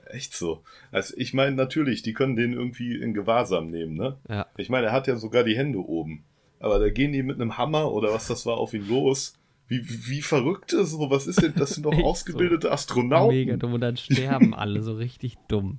[0.06, 0.62] Echt so.
[0.90, 4.16] Also ich meine, natürlich, die können den irgendwie in Gewahrsam nehmen, ne?
[4.26, 4.46] Ja.
[4.56, 6.24] Ich meine, er hat ja sogar die Hände oben.
[6.58, 9.34] Aber da gehen die mit einem Hammer oder was das war auf ihn los
[9.68, 11.10] wie, wie verrückt ist so?
[11.10, 11.54] Was ist denn?
[11.54, 12.72] Das sind doch ausgebildete so.
[12.72, 13.36] Astronauten.
[13.36, 15.78] Mega dumm und dann sterben alle so richtig dumm.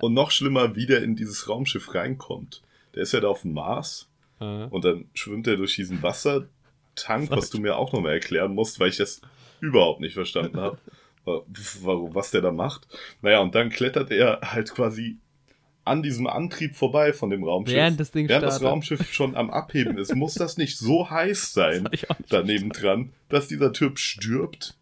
[0.00, 2.62] Und noch schlimmer, wie der in dieses Raumschiff reinkommt.
[2.94, 4.08] Der ist ja da auf dem Mars
[4.40, 4.64] äh.
[4.66, 8.90] und dann schwimmt er durch diesen Wassertank, was du mir auch nochmal erklären musst, weil
[8.90, 9.22] ich das
[9.60, 10.78] überhaupt nicht verstanden habe.
[11.24, 12.88] Warum, was der da macht.
[13.22, 15.18] Naja, und dann klettert er halt quasi
[15.84, 17.74] an diesem Antrieb vorbei von dem Raumschiff.
[17.74, 21.52] Während das Ding Während das Raumschiff schon am Abheben ist, muss das nicht so heiß
[21.52, 21.88] sein
[22.28, 24.76] daneben dran, dass dieser Typ stirbt?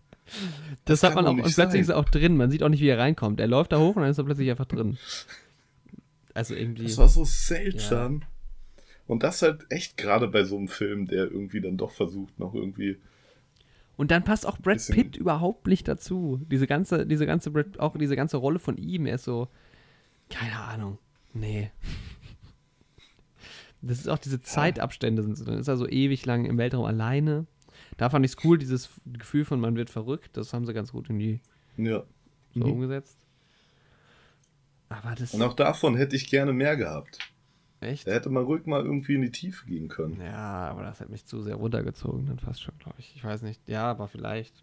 [0.85, 2.37] Das, das hat man auch, und plötzlich ist er auch drin.
[2.37, 3.41] Man sieht auch nicht, wie er reinkommt.
[3.41, 4.97] Er läuft da hoch und dann ist er plötzlich einfach drin.
[6.35, 6.85] Also irgendwie.
[6.85, 8.21] Das war so seltsam.
[8.21, 8.27] Ja.
[9.09, 12.55] Und das halt echt gerade bei so einem Film, der irgendwie dann doch versucht, noch
[12.55, 12.99] irgendwie.
[13.97, 16.41] Und dann passt auch Brad Pitt überhaupt nicht dazu.
[16.49, 19.49] Diese ganze, diese ganze, auch diese ganze Rolle von ihm, er ist so,
[20.31, 20.99] keine Ahnung.
[21.35, 21.71] Nee.
[23.83, 25.45] Das ist auch diese Zeitabstände sind so.
[25.45, 27.47] Dann ist er so ewig lang im Weltraum alleine.
[27.97, 30.37] Da fand ich es cool, dieses Gefühl von man wird verrückt.
[30.37, 31.41] Das haben sie ganz gut irgendwie
[31.77, 32.05] ja.
[32.55, 32.73] so mhm.
[32.73, 33.19] umgesetzt.
[34.89, 35.35] Aber das.
[35.35, 37.19] Und auch davon hätte ich gerne mehr gehabt.
[37.81, 38.07] Echt?
[38.07, 40.21] Da hätte man ruhig mal irgendwie in die Tiefe gehen können.
[40.21, 43.15] Ja, aber das hat mich zu sehr runtergezogen, dann fast schon, glaube ich.
[43.17, 43.61] Ich weiß nicht.
[43.67, 44.63] Ja, aber vielleicht.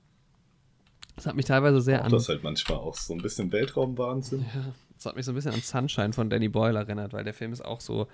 [1.15, 2.11] Das hat mich teilweise sehr auch an.
[2.11, 4.45] Das halt manchmal auch so ein bisschen Weltraumwahnsinn.
[4.53, 7.33] Ja, das hat mich so ein bisschen an Sunshine von Danny Boyle erinnert, weil der
[7.33, 8.07] Film ist auch so.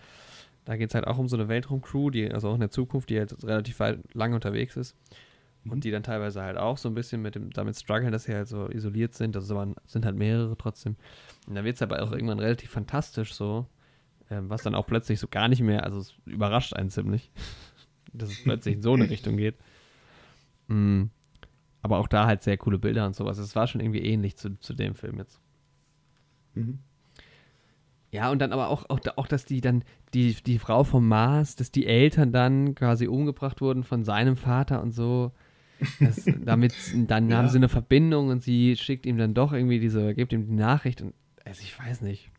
[0.65, 3.09] Da geht es halt auch um so eine Weltraumcrew, die, also auch in der Zukunft,
[3.09, 4.95] die halt relativ weit lang unterwegs ist.
[5.65, 8.34] Und die dann teilweise halt auch so ein bisschen mit dem, damit strugglen, dass sie
[8.34, 9.36] halt so isoliert sind.
[9.36, 10.95] Also waren, sind halt mehrere trotzdem.
[11.47, 13.65] Und dann wird es aber auch irgendwann relativ fantastisch so,
[14.29, 17.31] ähm, was dann auch plötzlich so gar nicht mehr, also es überrascht einen ziemlich,
[18.13, 19.55] dass es plötzlich in so eine Richtung geht.
[20.67, 21.11] Mhm.
[21.81, 23.38] Aber auch da halt sehr coole Bilder und sowas.
[23.38, 25.42] Es war schon irgendwie ähnlich zu, zu dem Film jetzt.
[26.53, 26.79] Mhm.
[28.11, 29.83] Ja, und dann aber auch, auch, auch, dass die dann,
[30.13, 34.83] die, die Frau vom Mars, dass die Eltern dann quasi umgebracht wurden von seinem Vater
[34.83, 35.31] und so.
[35.99, 36.75] Das, damit,
[37.07, 37.37] dann ja.
[37.37, 40.53] haben sie eine Verbindung und sie schickt ihm dann doch irgendwie diese, gibt ihm die
[40.53, 42.29] Nachricht und also ich weiß nicht.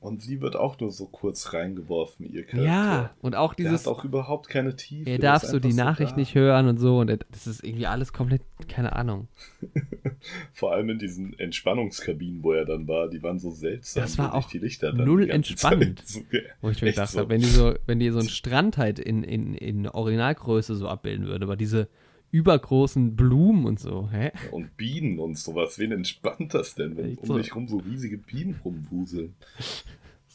[0.00, 2.72] Und sie wird auch nur so kurz reingeworfen, ihr Charakter.
[2.72, 3.82] Ja, und auch dieses.
[3.82, 5.10] Der hat auch überhaupt keine Tiefe.
[5.10, 7.00] Er darf so die Nachricht so nicht hören und so.
[7.00, 9.26] Und das ist irgendwie alles komplett, keine Ahnung.
[10.52, 14.02] Vor allem in diesen Entspannungskabinen, wo er dann war, die waren so seltsam.
[14.02, 14.52] Das war auch
[14.94, 16.02] null entspannt.
[16.08, 16.20] So,
[16.60, 17.18] wo ich mir gedacht so.
[17.18, 20.88] habe, wenn die so, wenn die so einen Strand halt in, in, in Originalgröße so
[20.88, 21.88] abbilden würde, aber diese
[22.30, 24.08] übergroßen Blumen und so.
[24.10, 24.32] Hä?
[24.50, 25.78] Und Bienen und sowas.
[25.78, 27.38] Wen entspannt das denn, wenn Echt um so?
[27.38, 29.34] dich rum so riesige Bienen rumwuseln?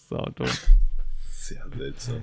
[0.10, 0.48] So dumm.
[1.32, 2.22] Sehr seltsam.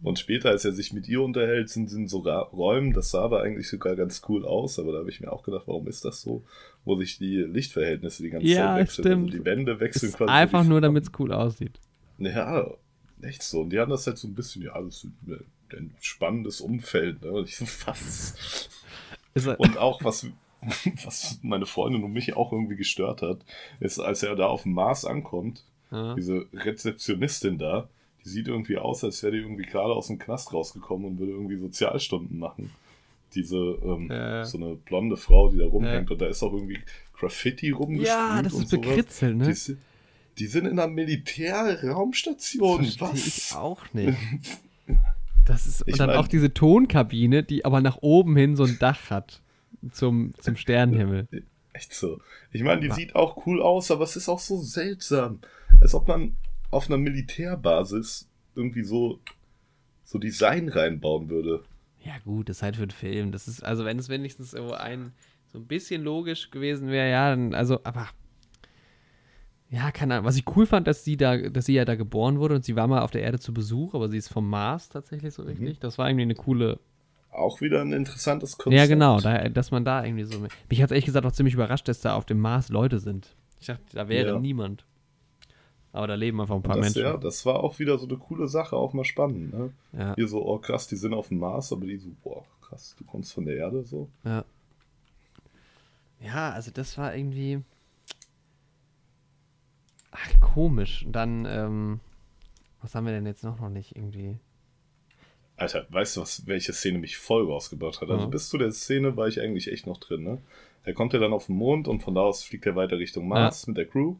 [0.00, 3.42] Und später, als er sich mit ihr unterhält, sind, sind sogar Räumen, das sah aber
[3.42, 6.22] eigentlich sogar ganz cool aus, aber da habe ich mir auch gedacht, warum ist das
[6.22, 6.44] so?
[6.84, 9.04] Wo sich die Lichtverhältnisse die ganze ja, Zeit wechseln.
[9.04, 9.24] Stimmt.
[9.26, 10.30] Also die Wände wechseln ist quasi.
[10.30, 11.80] Einfach nur, damit es cool aussieht.
[12.18, 12.70] Ja,
[13.22, 13.62] echt so.
[13.62, 15.08] Und die haben das halt so ein bisschen, ja, das ist
[15.72, 17.22] ein spannendes Umfeld.
[17.22, 17.32] Ne?
[17.32, 18.68] Und ich so, was?
[19.46, 20.26] Und auch, was,
[21.04, 23.38] was meine Freundin und mich auch irgendwie gestört hat,
[23.80, 26.14] ist, als er da auf dem Mars ankommt, ja.
[26.14, 27.88] diese Rezeptionistin da,
[28.24, 31.32] die sieht irgendwie aus, als wäre die irgendwie gerade aus dem Knast rausgekommen und würde
[31.32, 32.70] irgendwie Sozialstunden machen.
[33.34, 34.44] Diese, ähm, ja.
[34.44, 36.80] so eine blonde Frau, die da rumhängt und da ist auch irgendwie
[37.12, 38.08] Graffiti rumgespielt.
[38.08, 39.52] Ja, das ist bekritzelt, ne?
[39.52, 39.76] Die,
[40.38, 42.86] die, sind in einer Militärraumstation.
[42.98, 43.26] Was?
[43.26, 44.16] Ich auch nicht.
[45.48, 48.78] Das ist, und dann mein, auch diese Tonkabine, die aber nach oben hin so ein
[48.78, 49.42] Dach hat.
[49.92, 51.28] Zum, zum Sternenhimmel.
[51.72, 52.20] Echt so.
[52.52, 52.94] Ich meine, die ja.
[52.94, 55.40] sieht auch cool aus, aber es ist auch so seltsam.
[55.80, 56.36] Als ob man
[56.70, 59.20] auf einer Militärbasis irgendwie so,
[60.04, 61.62] so Design reinbauen würde.
[62.04, 63.32] Ja, gut, das ist halt für einen Film.
[63.32, 65.12] Das ist, also wenn es wenigstens so ein
[65.50, 68.08] so ein bisschen logisch gewesen wäre, ja, dann, also, aber
[69.70, 70.26] ja, keine Ahnung.
[70.26, 72.74] Was ich cool fand, dass sie da, dass sie ja da geboren wurde und sie
[72.74, 75.76] war mal auf der Erde zu Besuch, aber sie ist vom Mars tatsächlich so richtig.
[75.76, 75.80] Mhm.
[75.80, 76.78] Das war irgendwie eine coole.
[77.30, 78.80] Auch wieder ein interessantes Konzept.
[78.80, 80.40] Ja, genau, da, dass man da irgendwie so.
[80.70, 83.36] Mich hat es ehrlich gesagt auch ziemlich überrascht, dass da auf dem Mars Leute sind.
[83.60, 84.38] Ich dachte, da wäre ja.
[84.38, 84.86] niemand.
[85.92, 87.02] Aber da leben einfach ein paar das, Menschen.
[87.02, 89.52] Ja, das war auch wieder so eine coole Sache, auch mal spannend.
[89.52, 89.70] Ne?
[89.92, 90.14] Ja.
[90.14, 93.04] Hier so, oh krass, die sind auf dem Mars, aber die so, boah, krass, du
[93.04, 94.08] kommst von der Erde so.
[94.24, 94.44] Ja.
[96.20, 97.62] Ja, also das war irgendwie.
[100.20, 101.04] Ach, komisch.
[101.04, 102.00] Und dann, ähm,
[102.82, 104.36] was haben wir denn jetzt noch noch nicht irgendwie?
[105.56, 108.10] Alter, weißt du, was, welche Szene mich voll rausgebracht hat?
[108.10, 108.30] Also mhm.
[108.30, 110.38] bis zu der Szene war ich eigentlich echt noch drin, ne?
[110.84, 113.28] Er kommt ja dann auf den Mond und von da aus fliegt er weiter Richtung
[113.28, 113.70] Mars ja.
[113.70, 114.14] mit der Crew.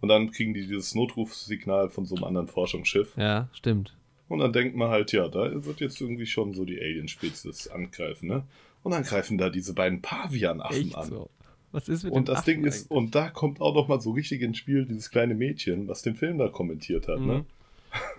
[0.00, 3.16] Und dann kriegen die dieses Notrufsignal von so einem anderen Forschungsschiff.
[3.16, 3.96] Ja, stimmt.
[4.28, 8.28] Und dann denkt man halt, ja, da wird jetzt irgendwie schon so die Alien-Spezies angreifen,
[8.28, 8.44] ne?
[8.82, 11.08] Und dann greifen da diese beiden Pavian-Affen an.
[11.08, 11.30] So.
[11.76, 14.40] Was ist mit Und das Ding ist, und da kommt auch noch mal so richtig
[14.40, 17.44] ins Spiel dieses kleine Mädchen, was den Film da kommentiert hat, ne?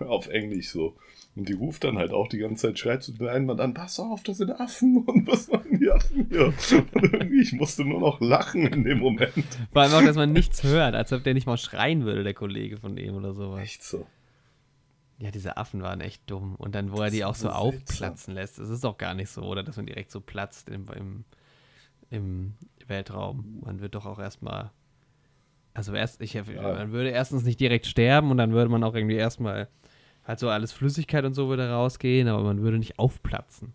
[0.00, 0.08] ne?
[0.08, 0.94] Auf Englisch so.
[1.34, 3.98] Und die ruft dann halt auch die ganze Zeit, schreit zu den Einwand an, pass
[3.98, 6.46] auf, das sind Affen und was machen die Affen hier?
[6.46, 9.32] Und irgendwie, ich musste nur noch lachen in dem Moment.
[9.72, 12.34] Vor allem auch, dass man nichts hört, als ob der nicht mal schreien würde, der
[12.34, 13.60] Kollege von dem oder sowas.
[13.60, 14.06] Echt so.
[15.18, 16.54] Ja, diese Affen waren echt dumm.
[16.54, 19.30] Und dann, wo er die auch so, so aufplatzen lässt, das ist doch gar nicht
[19.30, 19.64] so, oder?
[19.64, 21.24] Dass man direkt so platzt im, im,
[22.10, 22.54] im
[22.88, 23.60] Weltraum.
[23.64, 24.70] Man wird doch auch erstmal.
[25.74, 26.44] Also erst, ich, ja.
[26.44, 29.68] man würde erstens nicht direkt sterben und dann würde man auch irgendwie erstmal
[30.24, 33.72] halt so alles Flüssigkeit und so würde rausgehen, aber man würde nicht aufplatzen.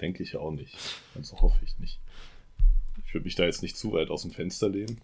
[0.00, 0.76] Denke ich auch nicht.
[1.14, 2.00] Also hoffe ich nicht.
[3.06, 5.00] Ich würde mich da jetzt nicht zu weit aus dem Fenster lehnen.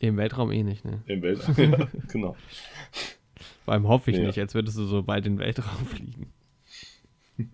[0.00, 1.00] Im Weltraum eh nicht, ne?
[1.06, 2.36] Im Weltraum, ja, genau.
[3.64, 4.24] Vor allem hoffe ich ja.
[4.24, 6.32] nicht, als würdest du so bald in den Weltraum fliegen.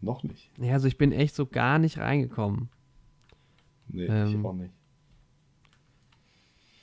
[0.00, 0.50] Noch nicht.
[0.58, 2.68] Ja, also ich bin echt so gar nicht reingekommen.
[3.88, 4.72] Nee, ähm, ich auch nicht.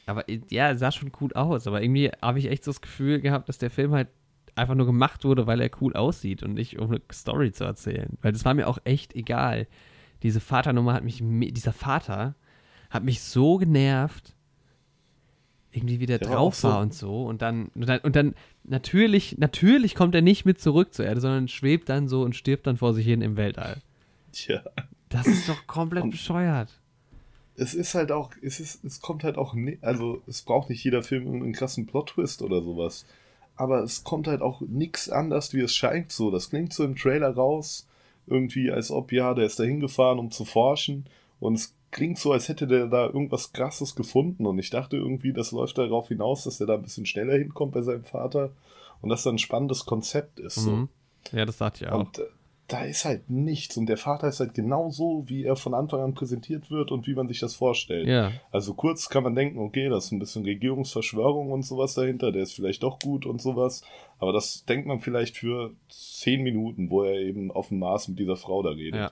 [0.06, 1.68] aber ja, sah schon cool aus.
[1.68, 4.10] Aber irgendwie habe ich echt so das Gefühl gehabt, dass der Film halt
[4.56, 8.18] einfach nur gemacht wurde, weil er cool aussieht und nicht um eine Story zu erzählen.
[8.22, 9.68] Weil das war mir auch echt egal.
[10.22, 12.36] Diese Vaternummer hat mich, dieser Vater
[12.90, 14.36] hat mich so genervt,
[15.72, 16.80] irgendwie wieder der drauf war, so.
[16.80, 17.26] und so.
[17.26, 21.20] Und dann, und dann, und dann, natürlich, natürlich kommt er nicht mit zurück zur Erde,
[21.20, 23.82] sondern schwebt dann so und stirbt dann vor sich hin im Weltall.
[24.32, 24.62] Tja.
[25.10, 26.80] Das ist doch komplett und bescheuert.
[27.56, 31.04] Es ist halt auch, es ist, es kommt halt auch, also es braucht nicht jeder
[31.04, 33.06] Film einen krassen Plot-Twist oder sowas.
[33.56, 36.32] Aber es kommt halt auch nichts anders, wie es scheint so.
[36.32, 37.88] Das klingt so im Trailer raus,
[38.26, 41.06] irgendwie als ob, ja, der ist da hingefahren, um zu forschen.
[41.40, 44.48] Und es klingt so, als hätte der da irgendwas Krasses gefunden.
[44.48, 47.74] Und ich dachte irgendwie, das läuft darauf hinaus, dass der da ein bisschen schneller hinkommt
[47.74, 48.52] bei seinem Vater.
[49.02, 50.56] Und dass das ein spannendes Konzept ist.
[50.56, 50.72] So.
[50.72, 50.90] Mhm.
[51.32, 52.00] Ja, das dachte ich auch.
[52.00, 52.24] Und, äh,
[52.68, 56.14] da ist halt nichts und der Vater ist halt genauso, wie er von Anfang an
[56.14, 58.08] präsentiert wird und wie man sich das vorstellt.
[58.08, 58.32] Ja.
[58.52, 62.44] Also kurz kann man denken, okay, das ist ein bisschen Regierungsverschwörung und sowas dahinter, der
[62.44, 63.84] ist vielleicht doch gut und sowas,
[64.18, 68.20] aber das denkt man vielleicht für zehn Minuten, wo er eben auf dem Mars mit
[68.20, 69.00] dieser Frau da redet.
[69.00, 69.12] Ja.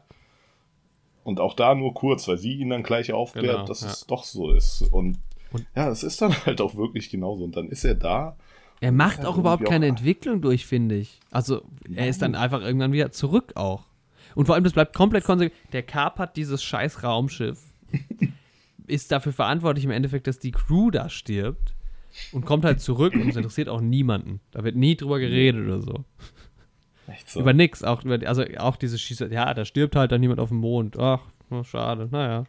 [1.23, 3.89] Und auch da nur kurz, weil sie ihn dann gleich aufklärt, genau, dass ja.
[3.89, 4.81] es doch so ist.
[4.91, 5.19] Und,
[5.51, 7.43] und ja, es ist dann halt auch wirklich genauso.
[7.43, 8.37] Und dann ist er da
[8.81, 11.19] er macht auch überhaupt keine auch Entwicklung durch, finde ich.
[11.29, 11.61] Also,
[11.93, 13.85] er ist dann einfach irgendwann wieder zurück auch.
[14.33, 15.55] Und vor allem, das bleibt komplett konsequent.
[15.71, 17.59] Der kapert dieses scheiß Raumschiff,
[18.87, 21.75] ist dafür verantwortlich im Endeffekt, dass die Crew da stirbt
[22.31, 24.39] und kommt halt zurück und es interessiert auch niemanden.
[24.51, 26.03] Da wird nie drüber geredet oder so.
[27.07, 27.41] Echt so.
[27.41, 27.83] Über nix.
[27.83, 30.97] Auch über, also auch diese Schieße, ja, da stirbt halt dann niemand auf dem Mond.
[30.97, 31.21] Ach,
[31.63, 32.45] schade, naja.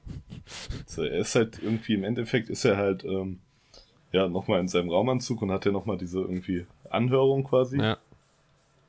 [0.87, 3.41] Also er ist halt irgendwie, im Endeffekt ist er halt ähm,
[4.13, 7.79] ja, nochmal in seinem Raumanzug und hat ja nochmal diese irgendwie Anhörung quasi.
[7.79, 7.99] Ja.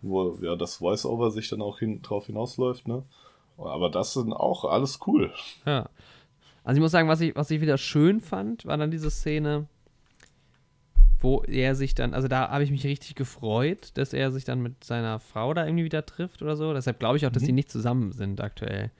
[0.01, 3.03] Wo ja das Voice-Over sich dann auch hin, drauf hinausläuft, ne?
[3.57, 5.31] Aber das sind auch alles cool.
[5.65, 5.89] Ja.
[6.63, 9.67] Also ich muss sagen, was ich, was ich wieder schön fand, war dann diese Szene,
[11.19, 14.61] wo er sich dann, also da habe ich mich richtig gefreut, dass er sich dann
[14.61, 16.73] mit seiner Frau da irgendwie wieder trifft oder so.
[16.73, 17.47] Deshalb glaube ich auch, dass mhm.
[17.47, 18.91] die nicht zusammen sind aktuell.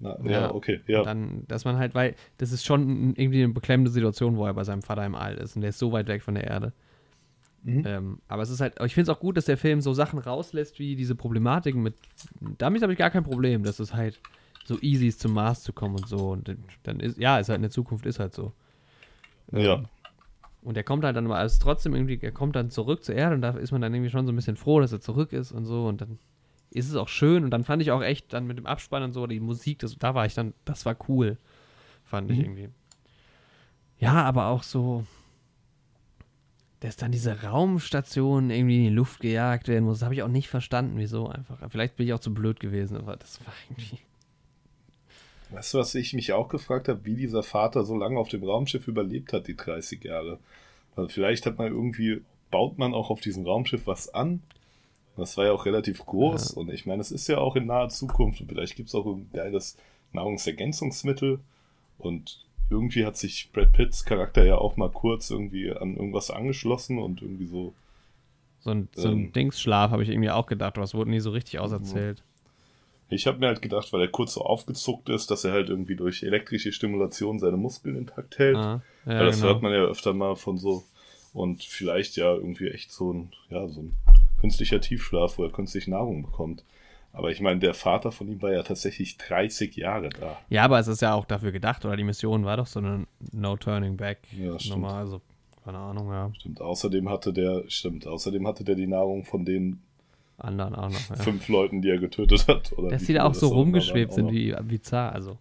[0.00, 1.02] Na, ja, ja, okay, ja.
[1.02, 4.64] Dann, dass man halt, weil das ist schon irgendwie eine beklemmende Situation, wo er bei
[4.64, 6.72] seinem Vater im All ist und der ist so weit weg von der Erde.
[7.62, 7.82] Mhm.
[7.86, 10.18] Ähm, aber es ist halt, ich finde es auch gut, dass der Film so Sachen
[10.18, 11.94] rauslässt, wie diese Problematiken mit.
[12.56, 14.18] Damit habe ich gar kein Problem, dass es halt
[14.64, 16.30] so easy ist, zum Mars zu kommen und so.
[16.30, 18.52] Und dann ist, ja, ist halt in der Zukunft, ist halt so.
[19.52, 19.82] Ähm, ja.
[20.62, 23.34] Und er kommt halt dann aber, also trotzdem irgendwie, er kommt dann zurück zur Erde
[23.34, 25.52] und da ist man dann irgendwie schon so ein bisschen froh, dass er zurück ist
[25.52, 25.86] und so.
[25.86, 26.18] Und dann
[26.70, 29.12] ist es auch schön und dann fand ich auch echt dann mit dem Abspann und
[29.12, 31.36] so die Musik, das, da war ich dann, das war cool,
[32.04, 32.34] fand mhm.
[32.34, 32.68] ich irgendwie.
[33.98, 35.04] Ja, aber auch so,
[36.80, 40.48] dass dann diese Raumstation irgendwie in die Luft gejagt werden muss, habe ich auch nicht
[40.48, 41.58] verstanden, wieso einfach.
[41.68, 43.98] Vielleicht bin ich auch zu blöd gewesen, aber das war irgendwie.
[45.50, 48.44] Weißt du, was ich mich auch gefragt habe, wie dieser Vater so lange auf dem
[48.44, 50.38] Raumschiff überlebt hat, die 30 Jahre?
[50.94, 54.42] Also vielleicht hat man irgendwie, baut man auch auf diesem Raumschiff was an
[55.20, 56.60] das war ja auch relativ groß ja.
[56.60, 59.06] und ich meine, es ist ja auch in naher Zukunft und vielleicht gibt es auch
[59.06, 59.76] ein geiles
[60.12, 61.40] Nahrungsergänzungsmittel
[61.98, 66.98] und irgendwie hat sich Brad Pitts Charakter ja auch mal kurz irgendwie an irgendwas angeschlossen
[66.98, 67.74] und irgendwie so.
[68.60, 71.30] So ein, so ein ähm, Dingsschlaf habe ich irgendwie auch gedacht, was wurde nie so
[71.30, 72.22] richtig auserzählt.
[73.08, 75.96] Ich habe mir halt gedacht, weil er kurz so aufgezuckt ist, dass er halt irgendwie
[75.96, 78.56] durch elektrische Stimulation seine Muskeln intakt hält.
[78.56, 79.48] Ah, ja, weil das genau.
[79.48, 80.84] hört man ja öfter mal von so.
[81.32, 83.96] Und vielleicht ja irgendwie echt so ein, ja, so ein
[84.40, 86.64] künstlicher Tiefschlaf, wo er künstlich Nahrung bekommt.
[87.12, 90.38] Aber ich meine, der Vater von ihm war ja tatsächlich 30 Jahre da.
[90.48, 93.06] Ja, aber es ist ja auch dafür gedacht, oder die Mission war doch so eine
[93.32, 95.20] No Turning Back ja, Nummer, also
[95.64, 96.30] keine Ahnung, ja.
[96.38, 99.80] Stimmt, außerdem hatte der, stimmt, außerdem hatte der die Nahrung von den
[100.38, 101.16] anderen auch noch, ja.
[101.16, 102.72] fünf Leuten, die er getötet hat.
[102.72, 105.36] Oder Dass die da auch so rumgeschwebt sind, wie bizarr, also.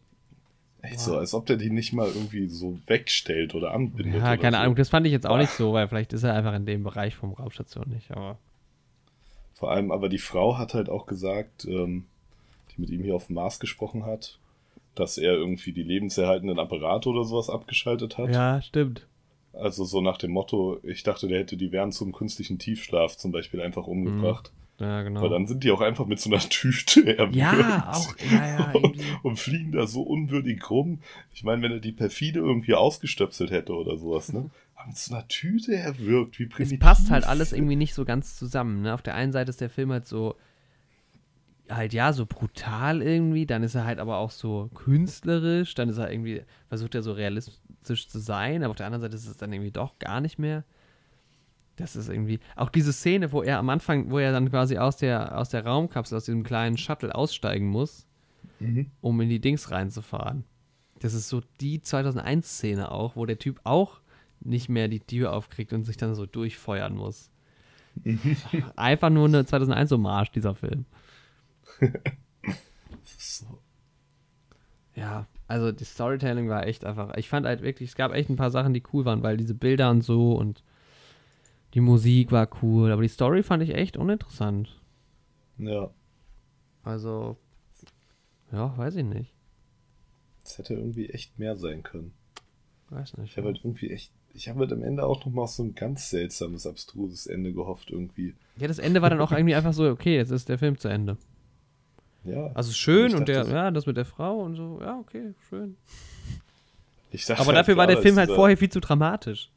[0.81, 1.01] Echt wow.
[1.01, 4.21] so, als ob der die nicht mal irgendwie so wegstellt oder anbindet.
[4.21, 4.63] Ja, keine so.
[4.63, 6.83] Ahnung, das fand ich jetzt auch nicht so, weil vielleicht ist er einfach in dem
[6.83, 8.37] Bereich vom Raumstation nicht, aber.
[9.59, 12.05] Vor allem, aber die Frau hat halt auch gesagt, ähm,
[12.71, 14.39] die mit ihm hier auf dem Mars gesprochen hat,
[14.95, 18.33] dass er irgendwie die lebenserhaltenden Apparate oder sowas abgeschaltet hat.
[18.33, 19.05] Ja, stimmt.
[19.51, 23.33] Also so nach dem Motto, ich dachte, der hätte die während zum künstlichen Tiefschlaf zum
[23.33, 24.53] Beispiel einfach umgebracht.
[24.77, 24.85] Mhm.
[24.85, 25.23] Ja, genau.
[25.23, 27.35] Weil dann sind die auch einfach mit so einer Tüte erwürgt.
[27.35, 28.71] Ja, auch, ja, ja.
[28.71, 30.99] Und, und, fliegen da so unwürdig rum.
[31.33, 34.49] Ich meine, wenn er die perfide irgendwie ausgestöpselt hätte oder sowas, ne?
[34.87, 36.79] mit so einer Tüte erwirkt, wie primitiv.
[36.79, 38.81] Es passt halt alles irgendwie nicht so ganz zusammen.
[38.81, 38.93] Ne?
[38.93, 40.35] Auf der einen Seite ist der Film halt so,
[41.69, 45.97] halt ja, so brutal irgendwie, dann ist er halt aber auch so künstlerisch, dann ist
[45.97, 49.37] er irgendwie, versucht er so realistisch zu sein, aber auf der anderen Seite ist es
[49.37, 50.63] dann irgendwie doch gar nicht mehr.
[51.75, 54.97] Das ist irgendwie, auch diese Szene, wo er am Anfang, wo er dann quasi aus
[54.97, 58.05] der, aus der Raumkapsel, aus diesem kleinen Shuttle aussteigen muss,
[58.59, 58.91] mhm.
[58.99, 60.43] um in die Dings reinzufahren.
[60.99, 64.01] Das ist so die 2001-Szene auch, wo der Typ auch
[64.41, 67.31] nicht mehr die Tür aufkriegt und sich dann so durchfeuern muss.
[68.75, 70.85] Einfach nur eine 2001-Hommage, dieser Film.
[74.99, 77.15] Ja, also die Storytelling war echt einfach.
[77.15, 79.53] Ich fand halt wirklich, es gab echt ein paar Sachen, die cool waren, weil diese
[79.53, 80.61] Bilder und so und
[81.73, 84.81] die Musik war cool, aber die Story fand ich echt uninteressant.
[85.57, 85.91] Ja.
[86.83, 87.37] Also,
[88.51, 89.33] ja, weiß ich nicht.
[90.43, 92.13] Es hätte irgendwie echt mehr sein können.
[92.89, 93.31] Weiß nicht.
[93.31, 95.75] Ich habe halt irgendwie echt, ich habe halt am Ende auch noch mal so ein
[95.75, 98.35] ganz seltsames, abstruses Ende gehofft irgendwie.
[98.57, 100.87] Ja, das Ende war dann auch irgendwie einfach so, okay, jetzt ist der Film zu
[100.87, 101.17] Ende.
[102.23, 102.51] Ja.
[102.53, 105.77] Also schön und der, ja, das mit der Frau und so, ja, okay, schön.
[107.11, 109.49] Ich Aber halt dafür war der Film halt vorher viel zu dramatisch.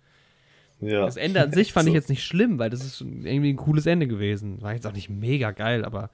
[0.81, 1.05] Ja.
[1.05, 1.91] Das Ende an sich fand so.
[1.91, 4.63] ich jetzt nicht schlimm, weil das ist irgendwie ein cooles Ende gewesen.
[4.63, 6.11] War jetzt auch nicht mega geil, aber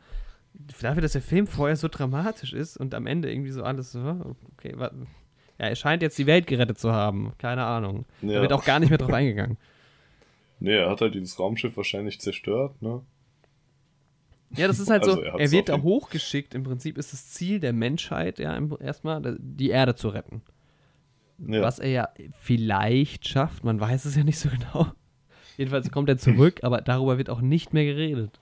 [0.80, 4.74] dafür, dass der Film vorher so dramatisch ist und am Ende irgendwie so alles okay,
[5.58, 7.32] ja, er scheint jetzt die Welt gerettet zu haben.
[7.38, 8.04] Keine Ahnung.
[8.22, 8.34] Ja.
[8.34, 9.56] Da wird auch gar nicht mehr drauf eingegangen.
[10.60, 13.02] Nee, er hat halt dieses Raumschiff wahrscheinlich zerstört, ne?
[14.56, 16.54] Ja, das ist halt also so, er, er wird da hochgeschickt.
[16.54, 20.42] Im Prinzip ist das Ziel der Menschheit ja erstmal, die Erde zu retten.
[21.38, 21.62] Ja.
[21.62, 22.08] Was er ja
[22.40, 24.90] vielleicht schafft, man weiß es ja nicht so genau.
[25.56, 28.40] Jedenfalls kommt er zurück, aber darüber wird auch nicht mehr geredet.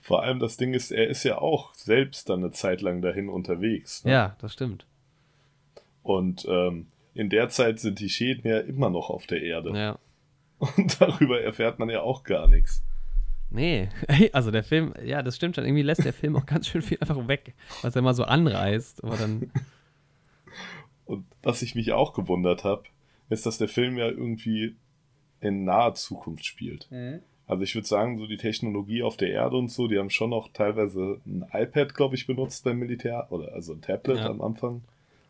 [0.00, 3.28] Vor allem das Ding ist, er ist ja auch selbst dann eine Zeit lang dahin
[3.28, 4.04] unterwegs.
[4.04, 4.12] Ne?
[4.12, 4.86] Ja, das stimmt.
[6.02, 9.70] Und ähm, in der Zeit sind die Schäden ja immer noch auf der Erde.
[9.76, 9.98] Ja.
[10.58, 12.82] Und darüber erfährt man ja auch gar nichts.
[13.50, 13.88] Nee,
[14.32, 15.64] also der Film, ja, das stimmt schon.
[15.64, 19.04] Irgendwie lässt der Film auch ganz schön viel einfach weg, was er mal so anreißt.
[19.04, 19.50] Aber dann.
[21.06, 22.82] Und was ich mich auch gewundert habe,
[23.28, 24.74] ist, dass der Film ja irgendwie
[25.40, 26.88] in naher Zukunft spielt.
[26.90, 27.20] Mhm.
[27.46, 30.30] Also ich würde sagen, so die Technologie auf der Erde und so, die haben schon
[30.30, 34.26] noch teilweise ein iPad, glaube ich, benutzt beim Militär, oder also ein Tablet ja.
[34.28, 34.82] am Anfang,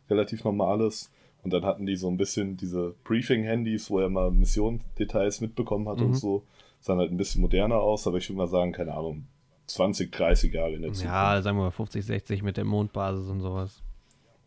[0.09, 1.13] relativ normales.
[1.43, 5.99] Und dann hatten die so ein bisschen diese Briefing-Handys, wo er mal Missionsdetails mitbekommen hat
[5.99, 6.07] mhm.
[6.07, 6.43] und so.
[6.81, 9.27] Sahen halt ein bisschen moderner aus, aber ich würde mal sagen, keine Ahnung,
[9.67, 11.13] 20, 30 Jahre in der Zukunft.
[11.13, 13.83] Ja, sagen wir mal 50, 60 mit der Mondbasis und sowas.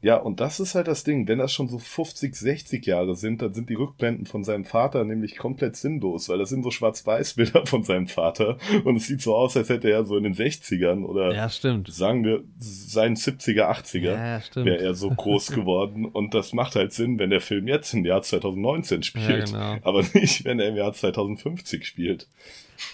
[0.01, 1.27] Ja, und das ist halt das Ding.
[1.27, 5.03] Wenn das schon so 50, 60 Jahre sind, dann sind die Rückblenden von seinem Vater
[5.03, 8.57] nämlich komplett sinnlos, weil das sind so Schwarz-Weiß-Bilder von seinem Vater.
[8.85, 11.91] Und es sieht so aus, als hätte er so in den 60ern oder ja, stimmt.
[11.91, 16.05] sagen wir seinen 70er, 80er ja, wäre er so groß geworden.
[16.05, 19.51] Und das macht halt Sinn, wenn der Film jetzt im Jahr 2019 spielt.
[19.51, 19.77] Ja, genau.
[19.84, 22.27] Aber nicht, wenn er im Jahr 2050 spielt.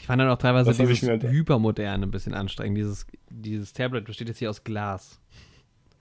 [0.01, 2.79] Ich fand dann auch teilweise das dieses halt Hypermoderne ein bisschen anstrengend.
[2.79, 5.19] Dieses, dieses Tablet besteht jetzt hier aus Glas.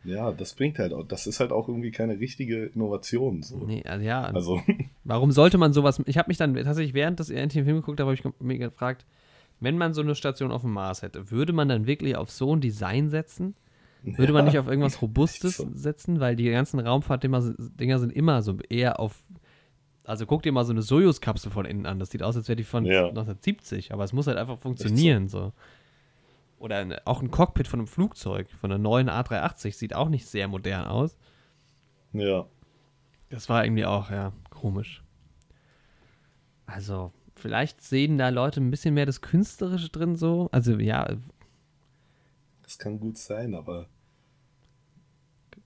[0.05, 3.43] Ja, das bringt halt auch, das ist halt auch irgendwie keine richtige Innovation.
[3.43, 3.57] So.
[3.57, 4.23] Nee, also ja.
[4.23, 4.61] Also.
[5.05, 8.11] Warum sollte man sowas, ich habe mich dann tatsächlich während des den Film geguckt habe,
[8.11, 9.07] habe ich mich gefragt,
[9.61, 12.55] wenn man so eine Station auf dem Mars hätte, würde man dann wirklich auf so
[12.55, 13.55] ein Design setzen?
[14.03, 15.69] Würde ja, man nicht auf irgendwas Robustes so.
[15.73, 16.21] setzen?
[16.21, 19.25] Weil die ganzen Raumfahrtdinger sind immer so eher auf
[20.07, 21.99] also guck dir mal so eine Sojus-Kapsel von innen an.
[21.99, 23.09] Das sieht aus, als wäre die von ja.
[23.09, 25.29] 1970, aber es muss halt einfach funktionieren.
[25.29, 25.39] So.
[25.39, 25.53] so.
[26.59, 30.27] Oder eine, auch ein Cockpit von einem Flugzeug, von einer neuen A380, sieht auch nicht
[30.27, 31.17] sehr modern aus.
[32.13, 32.47] Ja.
[33.29, 35.03] Das war irgendwie auch, ja, komisch.
[36.67, 40.49] Also, vielleicht sehen da Leute ein bisschen mehr das Künstlerische drin so.
[40.53, 41.17] Also, ja.
[42.63, 43.89] Das kann gut sein, aber.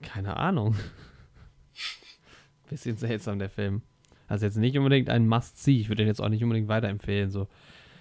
[0.01, 0.75] Keine Ahnung.
[2.69, 3.81] bisschen seltsam, der Film.
[4.27, 5.79] Also jetzt nicht unbedingt ein Must-See.
[5.79, 7.31] Ich würde den jetzt auch nicht unbedingt weiterempfehlen.
[7.31, 7.47] So.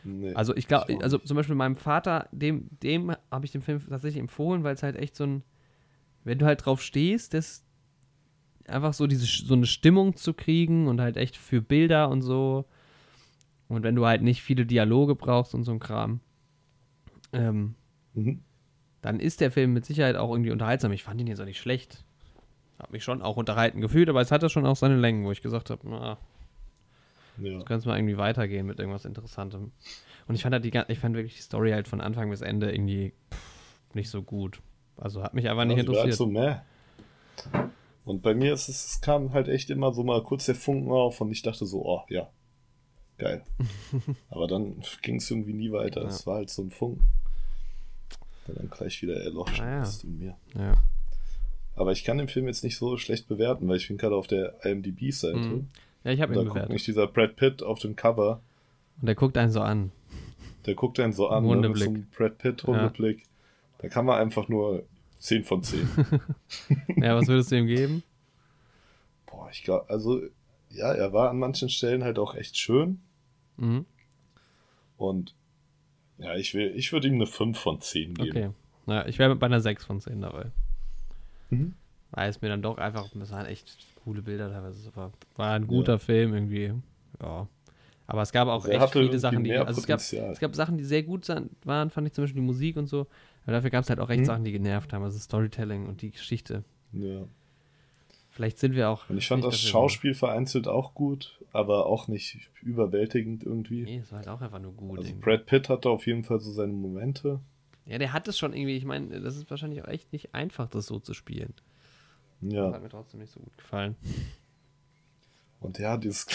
[0.04, 3.80] Nee, also ich glaube, also zum Beispiel meinem Vater, dem, dem habe ich den Film
[3.88, 5.42] tatsächlich empfohlen, weil es halt echt so ein,
[6.24, 7.64] wenn du halt drauf stehst, das
[8.66, 12.66] einfach so diese so eine Stimmung zu kriegen und halt echt für Bilder und so.
[13.68, 16.20] Und wenn du halt nicht viele Dialoge brauchst und so ein Kram,
[17.32, 17.74] ähm,
[18.14, 18.40] mhm.
[19.02, 20.92] dann ist der Film mit Sicherheit auch irgendwie unterhaltsam.
[20.92, 22.04] Ich fand ihn jetzt auch nicht schlecht.
[22.78, 25.42] Hab mich schon auch unterhalten gefühlt, aber es hatte schon auch seine Längen, wo ich
[25.42, 26.18] gesagt habe, na,
[27.40, 27.62] ja.
[27.62, 29.72] Könnte mal irgendwie weitergehen mit irgendwas Interessantem.
[30.26, 32.70] Und ich fand halt die, ich fand wirklich die Story halt von Anfang bis Ende
[32.70, 34.60] irgendwie pff, nicht so gut.
[34.96, 36.16] Also hat mich einfach nicht also interessiert.
[36.16, 36.64] So mehr.
[38.04, 40.90] Und bei mir ist es, es kam halt echt immer so mal kurz der Funken
[40.90, 42.28] auf und ich dachte so, oh ja,
[43.18, 43.42] geil.
[44.30, 46.04] Aber dann ging es irgendwie nie weiter.
[46.04, 47.08] Es war halt so ein Funken.
[48.46, 49.82] Der dann gleich wieder erloschen ah, ja.
[49.82, 50.36] ist in mir.
[50.54, 50.74] Ja.
[51.74, 54.26] Aber ich kann den Film jetzt nicht so schlecht bewerten, weil ich bin gerade auf
[54.26, 55.38] der IMDb-Seite.
[55.38, 55.68] Mhm.
[56.04, 56.56] Ja, ich habe ihn bewertet.
[56.56, 58.40] Da guckt nicht dieser Brad Pitt auf dem Cover.
[59.00, 59.92] Und der guckt einen so an.
[60.66, 63.20] Der guckt einen so an, ne, mit so einem Brad Pitt Hundeblick.
[63.20, 63.24] Ja.
[63.78, 64.84] Da kann man einfach nur
[65.18, 65.88] 10 von 10.
[66.96, 68.02] ja, was würdest du ihm geben?
[69.26, 70.20] Boah, ich glaube, also,
[70.70, 73.00] ja, er war an manchen Stellen halt auch echt schön.
[73.56, 73.86] Mhm.
[74.96, 75.34] Und
[76.18, 78.28] ja, ich, will, ich würde ihm eine 5 von 10 geben.
[78.28, 78.50] Okay.
[78.86, 80.46] Ja, ich wäre bei einer 6 von 10 dabei.
[81.50, 81.74] Mhm.
[82.10, 84.94] Weil es mir dann doch einfach, das waren echt coole Bilder teilweise.
[84.96, 85.98] War, war ein guter ja.
[85.98, 86.72] Film irgendwie.
[87.22, 87.46] Ja.
[88.06, 89.52] Aber es gab auch also echt viele Sachen, die.
[89.54, 91.28] Also es gab, es gab Sachen, die sehr gut
[91.64, 93.06] waren, fand ich zum Beispiel die Musik und so.
[93.42, 94.26] Aber dafür gab es halt auch echt hm.
[94.26, 95.02] Sachen, die genervt haben.
[95.02, 96.64] Also Storytelling und die Geschichte.
[96.92, 97.24] Ja.
[98.30, 99.10] Vielleicht sind wir auch.
[99.10, 100.20] Und ich fand das Schauspiel so.
[100.20, 103.82] vereinzelt auch gut, aber auch nicht überwältigend irgendwie.
[103.82, 104.98] Nee, es war halt auch einfach nur gut.
[104.98, 105.24] Also irgendwie.
[105.24, 107.40] Brad Pitt hatte auf jeden Fall so seine Momente.
[107.84, 108.76] Ja, der hat es schon irgendwie.
[108.76, 111.52] Ich meine, das ist wahrscheinlich auch echt nicht einfach, das so zu spielen.
[112.40, 112.66] Ja.
[112.66, 113.96] Das hat mir trotzdem nicht so gut gefallen.
[115.60, 116.26] Und ja, dieses,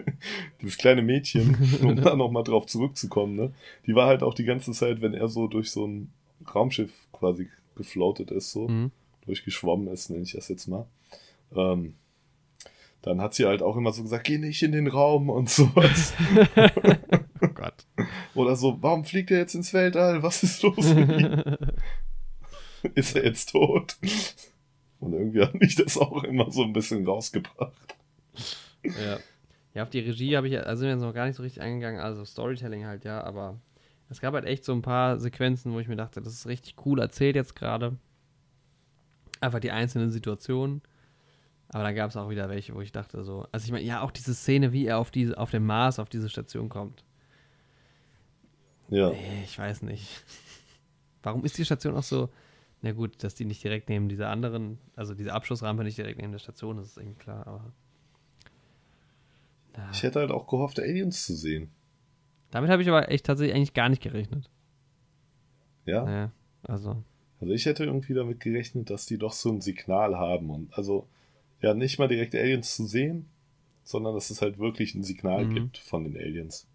[0.60, 3.52] dieses kleine Mädchen, um da nochmal drauf zurückzukommen, ne?
[3.86, 6.12] Die war halt auch die ganze Zeit, wenn er so durch so ein
[6.54, 8.90] Raumschiff quasi gefloatet ist, so, mhm.
[9.24, 10.86] durchgeschwommen ist, nenne ich das jetzt mal
[11.54, 11.94] ähm,
[13.02, 16.12] dann hat sie halt auch immer so gesagt, geh nicht in den Raum und sowas.
[17.40, 17.86] oh Gott.
[18.34, 20.22] Oder so, warum fliegt er jetzt ins Weltall?
[20.22, 21.56] Was ist los mit ihm?
[22.94, 23.96] ist er jetzt tot?
[25.00, 27.96] Und irgendwie hat mich das auch immer so ein bisschen rausgebracht.
[28.84, 29.18] Ja.
[29.74, 31.60] Ja, auf die Regie habe ich, also sind wir jetzt noch gar nicht so richtig
[31.60, 33.60] eingegangen, also Storytelling halt, ja, aber
[34.08, 36.76] es gab halt echt so ein paar Sequenzen, wo ich mir dachte, das ist richtig
[36.86, 37.98] cool erzählt jetzt gerade.
[39.40, 40.80] Einfach die einzelnen Situationen.
[41.68, 44.00] Aber da gab es auch wieder welche, wo ich dachte so, also ich meine, ja,
[44.00, 47.04] auch diese Szene, wie er auf diese, auf dem Mars, auf diese Station kommt.
[48.88, 49.10] Ja.
[49.10, 50.24] Nee, ich weiß nicht.
[51.22, 52.30] Warum ist die Station auch so,
[52.82, 56.32] na gut, dass die nicht direkt neben dieser anderen, also diese Abschussrampe nicht direkt neben
[56.32, 57.72] der Station, das ist irgendwie klar, aber.
[59.76, 59.90] Na.
[59.92, 61.70] Ich hätte halt auch gehofft, Aliens zu sehen.
[62.50, 64.50] Damit habe ich aber echt tatsächlich eigentlich gar nicht gerechnet.
[65.84, 66.04] Ja?
[66.04, 66.32] Naja,
[66.62, 67.02] also.
[67.40, 71.06] Also ich hätte irgendwie damit gerechnet, dass die doch so ein Signal haben und also
[71.60, 73.26] ja nicht mal direkt Aliens zu sehen,
[73.84, 75.54] sondern dass es halt wirklich ein Signal mhm.
[75.54, 76.66] gibt von den Aliens.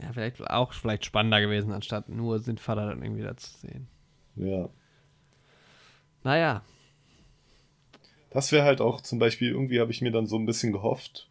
[0.00, 3.88] Ja, vielleicht auch vielleicht spannender gewesen, anstatt nur sind Vater dann irgendwie da zu sehen.
[4.36, 4.68] Ja.
[6.26, 6.62] Naja.
[8.30, 11.28] Das wäre halt auch zum Beispiel, irgendwie habe ich mir dann so ein bisschen gehofft,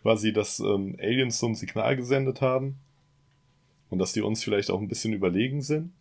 [0.00, 2.78] quasi, dass ähm, Aliens so ein Signal gesendet haben
[3.90, 5.92] und dass die uns vielleicht auch ein bisschen überlegen sind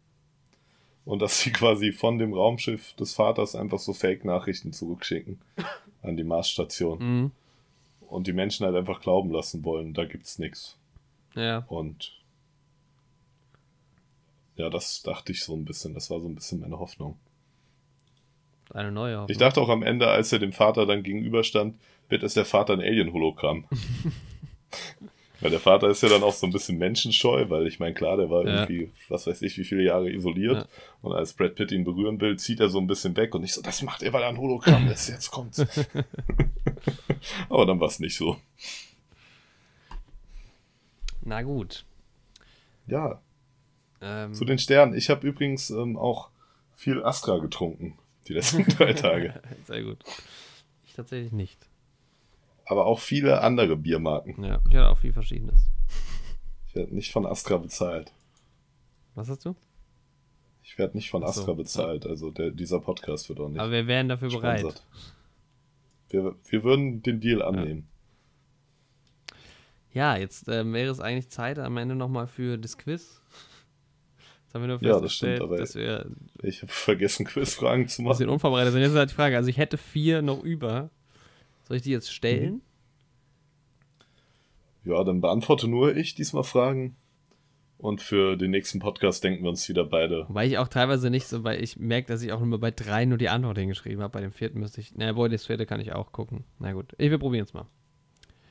[1.04, 5.42] und dass sie quasi von dem Raumschiff des Vaters einfach so Fake-Nachrichten zurückschicken
[6.02, 7.00] an die Marsstation.
[7.00, 7.32] Mhm.
[8.08, 10.78] Und die Menschen halt einfach glauben lassen wollen, da gibt's nichts.
[11.36, 11.66] Ja.
[11.68, 12.14] Und
[14.56, 17.18] ja, das dachte ich so ein bisschen, das war so ein bisschen meine Hoffnung.
[18.74, 19.30] Eine neue Hoffnung.
[19.30, 21.76] Ich dachte auch am Ende, als er dem Vater dann gegenüberstand,
[22.10, 23.66] wird es der Vater ein Alien-Hologramm.
[25.42, 28.18] Weil der Vater ist ja dann auch so ein bisschen menschenscheu, weil ich meine, klar,
[28.18, 28.54] der war ja.
[28.54, 30.58] irgendwie, was weiß ich, wie viele Jahre isoliert.
[30.58, 30.68] Ja.
[31.02, 33.54] Und als Brad Pitt ihn berühren will, zieht er so ein bisschen weg und ich
[33.54, 35.60] so, das macht er, weil er ein Hologramm ist, jetzt kommt's.
[37.50, 38.38] Aber dann war es nicht so.
[41.22, 41.86] Na gut.
[42.88, 43.22] Ja.
[44.02, 44.96] Ähm, Zu den Sternen.
[44.96, 46.30] Ich habe übrigens ähm, auch
[46.76, 47.98] viel Astra getrunken,
[48.28, 49.42] die letzten drei Tage.
[49.66, 50.04] Sehr gut.
[50.86, 51.68] Ich tatsächlich nicht
[52.66, 54.44] aber auch viele andere Biermarken.
[54.44, 55.70] Ja, ich hatte auch viel Verschiedenes.
[56.68, 58.12] Ich werde nicht von Astra bezahlt.
[59.14, 59.56] Was hast du?
[60.64, 62.10] Ich werde nicht von Astra so, bezahlt, ja.
[62.10, 63.60] also der, dieser Podcast wird auch nicht.
[63.60, 64.62] Aber wir wären dafür sponsert.
[64.62, 64.84] bereit.
[66.10, 67.88] Wir, wir würden den Deal annehmen.
[69.94, 73.22] Ja, ja jetzt äh, wäre es eigentlich Zeit am Ende nochmal für das Quiz.
[74.56, 76.10] Haben wir nur ja, das stimmt, aber dass wir,
[76.42, 78.14] ich habe vergessen, Quizfragen zu machen.
[78.14, 78.84] Bisschen unvorbereitet sind.
[78.84, 80.90] Jetzt ist halt die Frage, also ich hätte vier noch über.
[81.68, 82.62] Soll ich die jetzt stellen?
[84.86, 84.92] Mhm.
[84.94, 86.96] Ja, dann beantworte nur ich diesmal Fragen.
[87.80, 90.26] Und für den nächsten Podcast denken wir uns wieder beide.
[90.30, 93.04] Weil ich auch teilweise nicht so, weil ich merke, dass ich auch nur bei drei
[93.04, 94.14] nur die Antwort hingeschrieben habe.
[94.14, 94.94] Bei dem vierten müsste ich.
[94.96, 96.46] Na, wohl, das vierte kann ich auch gucken.
[96.60, 97.66] Na gut, ich, wir probieren es mal.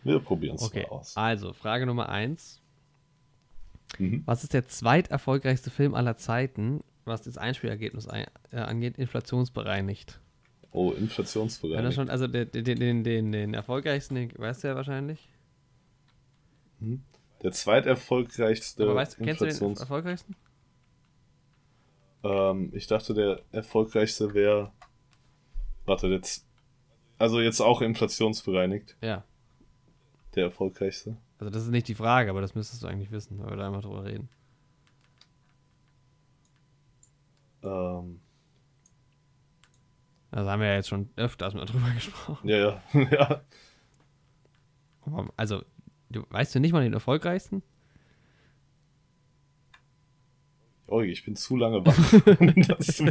[0.02, 0.82] Wir probieren es okay.
[0.82, 1.16] mal aus.
[1.16, 2.60] Also, Frage Nummer eins.
[3.98, 4.23] Mhm.
[4.27, 10.20] Was ist der zweiterfolgreichste Film aller Zeiten, was das Einspielergebnis ein, äh, angeht, inflationsbereinigt?
[10.73, 11.93] Oh, Inflationsprogramm.
[11.93, 15.28] schon, also den, den, den, den, erfolgreichsten, den weißt du ja wahrscheinlich.
[16.81, 17.05] Hm.
[17.43, 18.82] Der zweiterfolgreichste.
[18.82, 20.35] Aber weißt, kennst du den erfolgreichsten?
[22.24, 24.73] Ähm, ich dachte, der erfolgreichste wäre.
[25.85, 26.47] Warte, jetzt.
[27.19, 28.97] Also jetzt auch inflationsbereinigt.
[29.01, 29.24] Ja.
[30.35, 31.19] Der erfolgreichste.
[31.39, 33.66] Also das ist nicht die Frage, aber das müsstest du eigentlich wissen, weil wir da
[33.66, 34.28] einmal drüber reden.
[37.62, 38.20] Ähm.
[40.31, 42.48] Also haben wir ja jetzt schon öfters mal drüber gesprochen.
[42.48, 42.82] Ja, ja.
[43.11, 43.43] ja.
[45.36, 45.62] Also,
[46.09, 47.62] du, weißt du nicht mal den erfolgreichsten?
[50.86, 51.97] Oh, ich bin zu lange wach.
[52.69, 53.05] das Die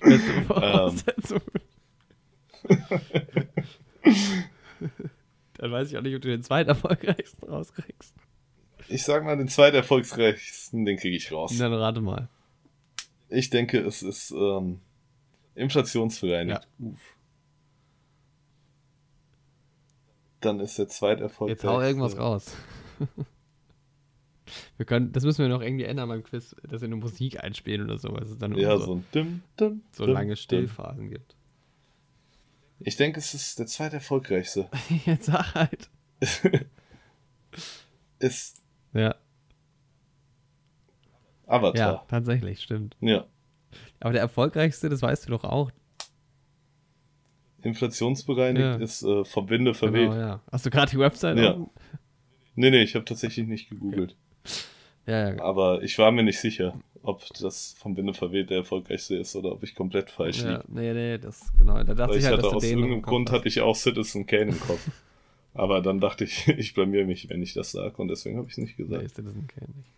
[0.00, 1.40] beste ähm.
[5.64, 8.14] Dann weiß ich auch nicht, ob du den zweiterfolgreichsten rauskriegst.
[8.88, 11.56] Ich sag mal, den zweiterfolgreichsten, den kriege ich raus.
[11.56, 12.28] Dann rate mal.
[13.30, 14.80] Ich denke, es ist ähm,
[15.54, 16.68] Inflationsbereinigt.
[16.78, 16.86] Ja.
[16.86, 17.16] Uff.
[20.42, 21.48] Dann ist der zweite Erfolg.
[21.48, 22.54] Jetzt hau irgendwas raus.
[24.76, 27.84] wir können, das müssen wir noch irgendwie ändern beim Quiz, dass wir eine Musik einspielen
[27.86, 28.14] oder so.
[28.18, 31.34] Es dann ja, so, so ein Dim, Dim, so lange Stillphasen gibt.
[32.80, 34.68] Ich denke, es ist der zweite erfolgreichste.
[35.06, 35.88] Jetzt sag halt.
[38.18, 38.62] ist.
[38.92, 39.14] Ja.
[41.46, 41.76] Avatar.
[41.76, 42.96] Ja, tatsächlich, stimmt.
[43.00, 43.26] Ja.
[44.00, 45.70] Aber der erfolgreichste, das weißt du doch auch.
[47.62, 48.76] Inflationsbereinigt ja.
[48.76, 50.10] ist äh, Verbinde verweht.
[50.10, 50.42] Genau, ja.
[50.52, 51.38] Hast du gerade die Website?
[51.38, 51.56] Ja.
[52.54, 54.16] Nee, nee, ich habe tatsächlich nicht gegoogelt.
[54.42, 55.12] Okay.
[55.12, 55.42] Ja, ja.
[55.42, 59.52] Aber ich war mir nicht sicher, ob das vom Binde verweht der erfolgreichste ist oder
[59.52, 60.64] ob ich komplett falsch ja, liege.
[60.68, 61.74] Nee, nee, das genau.
[61.84, 64.60] Da dachte Weil ich, halt, hatte aus irgendeinem Grund hatte ich auch Citizen Kane im
[64.60, 64.88] Kopf.
[65.54, 68.54] Aber dann dachte ich, ich blamier mich, wenn ich das sage und deswegen habe ich
[68.54, 69.02] es nicht gesagt.
[69.02, 69.88] Nee, Citizen Kane nicht.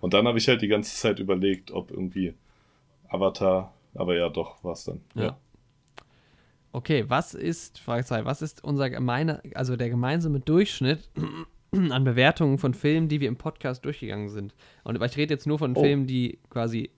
[0.00, 2.32] Und dann habe ich halt die ganze Zeit überlegt, ob irgendwie
[3.08, 5.02] Avatar, aber ja, doch, war es dann.
[5.14, 5.22] Ja.
[5.22, 5.38] ja.
[6.72, 11.10] Okay, was ist, Fragezeichen, was ist unser gemeine, also der gemeinsame Durchschnitt
[11.90, 14.54] an Bewertungen von Filmen, die wir im Podcast durchgegangen sind?
[14.84, 15.82] Und ich rede jetzt nur von oh.
[15.82, 16.90] Filmen, die quasi,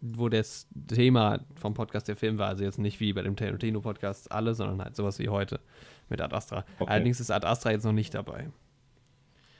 [0.00, 4.32] wo das Thema vom Podcast der Film war, also jetzt nicht wie bei dem Tarantino-Podcast
[4.32, 5.60] alle, sondern halt sowas wie heute
[6.08, 6.64] mit Ad Astra.
[6.78, 6.90] Okay.
[6.90, 8.50] Allerdings ist Ad Astra jetzt noch nicht dabei.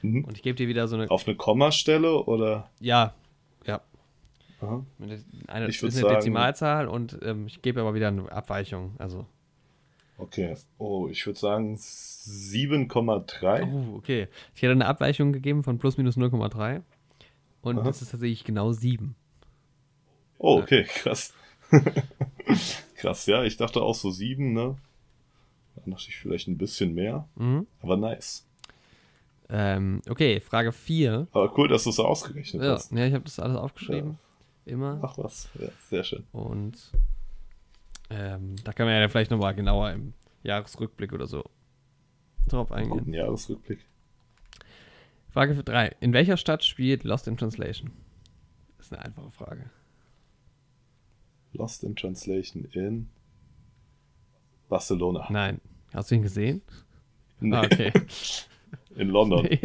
[0.01, 0.25] Mhm.
[0.25, 1.09] Und ich gebe dir wieder so eine.
[1.09, 2.69] Auf eine Kommastelle oder?
[2.79, 3.15] Ja,
[3.65, 3.81] ja.
[4.61, 4.85] Aha.
[5.47, 8.95] Eine, ich ist eine sagen, Dezimalzahl und ähm, ich gebe aber wieder eine Abweichung.
[8.97, 9.25] Also.
[10.17, 10.55] Okay.
[10.77, 13.71] Oh, ich würde sagen 7,3.
[13.71, 14.27] Oh, okay.
[14.55, 16.81] Ich hätte eine Abweichung gegeben von plus minus 0,3.
[17.61, 17.85] Und Aha.
[17.85, 19.15] das ist tatsächlich genau 7.
[20.37, 21.33] Oh, okay, krass.
[22.95, 23.43] krass, ja.
[23.43, 24.77] Ich dachte auch so 7, ne?
[25.75, 27.27] Da dachte ich vielleicht ein bisschen mehr.
[27.35, 27.67] Mhm.
[27.81, 28.45] Aber nice.
[29.49, 31.27] Ähm, okay, Frage 4.
[31.31, 32.91] Aber cool, dass du es so ausgerechnet ja, hast.
[32.91, 34.17] Ja, ich habe das alles aufgeschrieben.
[34.65, 34.73] Ja.
[34.73, 34.99] Immer.
[35.03, 36.23] Ach was, ja, sehr schön.
[36.31, 36.91] Und
[38.09, 40.13] ähm, da kann man ja vielleicht nochmal genauer im
[40.43, 41.43] Jahresrückblick oder so
[42.47, 42.99] drauf eingehen.
[42.99, 43.79] Guten Jahresrückblick.
[45.29, 45.95] Frage 3.
[45.99, 47.91] In welcher Stadt spielt Lost in Translation?
[48.77, 49.69] Das ist eine einfache Frage.
[51.53, 53.09] Lost in Translation in
[54.69, 55.27] Barcelona.
[55.29, 55.59] Nein.
[55.93, 56.61] Hast du ihn gesehen?
[57.39, 57.55] Nee.
[57.55, 57.91] Ah, okay.
[58.95, 59.43] In London.
[59.43, 59.59] Nee.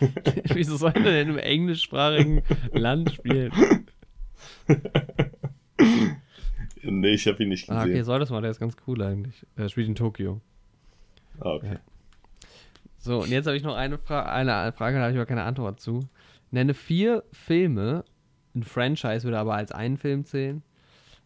[0.54, 2.42] Wieso soll er denn im englischsprachigen
[2.72, 3.52] Land spielen?
[6.82, 7.76] nee, ich habe ihn nicht gesehen.
[7.76, 9.46] Ah, okay, soll das mal, der ist ganz cool eigentlich.
[9.56, 10.40] Er spielt in Tokio.
[11.40, 11.78] Ah, okay.
[12.98, 15.42] So, und jetzt habe ich noch eine, Fra eine Frage, da habe ich aber keine
[15.42, 16.08] Antwort zu.
[16.50, 18.04] Nenne vier Filme,
[18.54, 20.62] ein Franchise würde aber als einen Film zählen,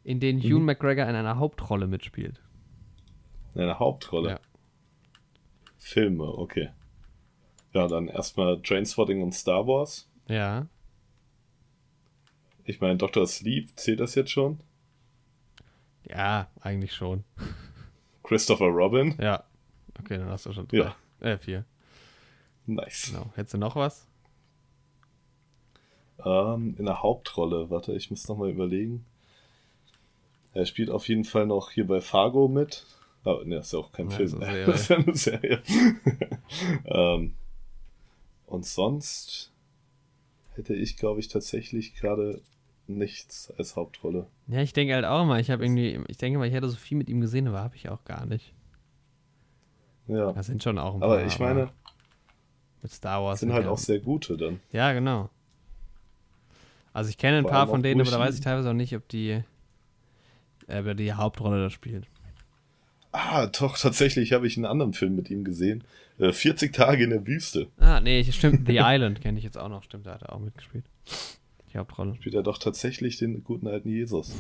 [0.05, 0.45] in denen mhm.
[0.45, 2.41] Hugh McGregor in einer Hauptrolle mitspielt.
[3.55, 4.31] In einer Hauptrolle?
[4.31, 4.41] Ja.
[5.79, 6.71] Filme, okay.
[7.73, 10.09] Ja, dann erstmal Trainspotting und Star Wars.
[10.29, 10.67] Ja.
[12.65, 13.27] Ich meine, Dr.
[13.27, 14.61] Sleep, zählt das jetzt schon?
[16.09, 17.25] Ja, eigentlich schon.
[18.23, 19.15] Christopher Robin?
[19.19, 19.45] Ja.
[19.99, 20.79] Okay, dann hast du schon drei.
[20.79, 20.97] Ja.
[21.21, 21.65] Äh, vier.
[22.67, 23.11] Nice.
[23.13, 23.31] Genau.
[23.35, 24.07] Hättest du noch was?
[26.25, 29.05] Ähm, in der Hauptrolle, warte, ich muss nochmal überlegen.
[30.53, 32.87] Er spielt auf jeden Fall noch hier bei Fargo mit.
[33.25, 34.41] Aber ne, ist ja auch kein ja, Film.
[34.67, 35.63] Das ist ja eine Serie.
[36.87, 37.35] ähm,
[38.47, 39.53] und sonst
[40.55, 42.41] hätte ich, glaube ich, tatsächlich gerade
[42.89, 44.27] nichts als Hauptrolle.
[44.47, 46.77] Ja, ich denke halt auch mal, ich habe irgendwie, ich denke mal, ich hätte so
[46.77, 48.53] viel mit ihm gesehen, aber habe ich auch gar nicht.
[50.07, 50.33] Ja.
[50.33, 51.11] Das sind schon auch ein paar.
[51.11, 51.71] Aber ich meine,
[52.83, 53.41] mit Star Wars.
[53.41, 54.61] sind halt auch sehr gute dann.
[54.71, 55.29] Ja, genau.
[56.93, 58.95] Also ich kenne ein Vor paar von denen, aber da weiß ich teilweise auch nicht,
[58.97, 59.43] ob die,
[60.69, 62.07] äh, die Hauptrolle da spielt.
[63.13, 65.85] Ah, doch, tatsächlich habe ich einen anderen Film mit ihm gesehen.
[66.19, 67.69] Äh, 40 Tage in der Wüste.
[67.79, 68.67] Ah, nee, stimmt.
[68.67, 69.83] The Island kenne ich jetzt auch noch.
[69.83, 70.85] Stimmt, da hat er auch mitgespielt.
[71.73, 72.15] Die Hauptrolle.
[72.17, 74.35] Spielt er doch tatsächlich den guten alten Jesus.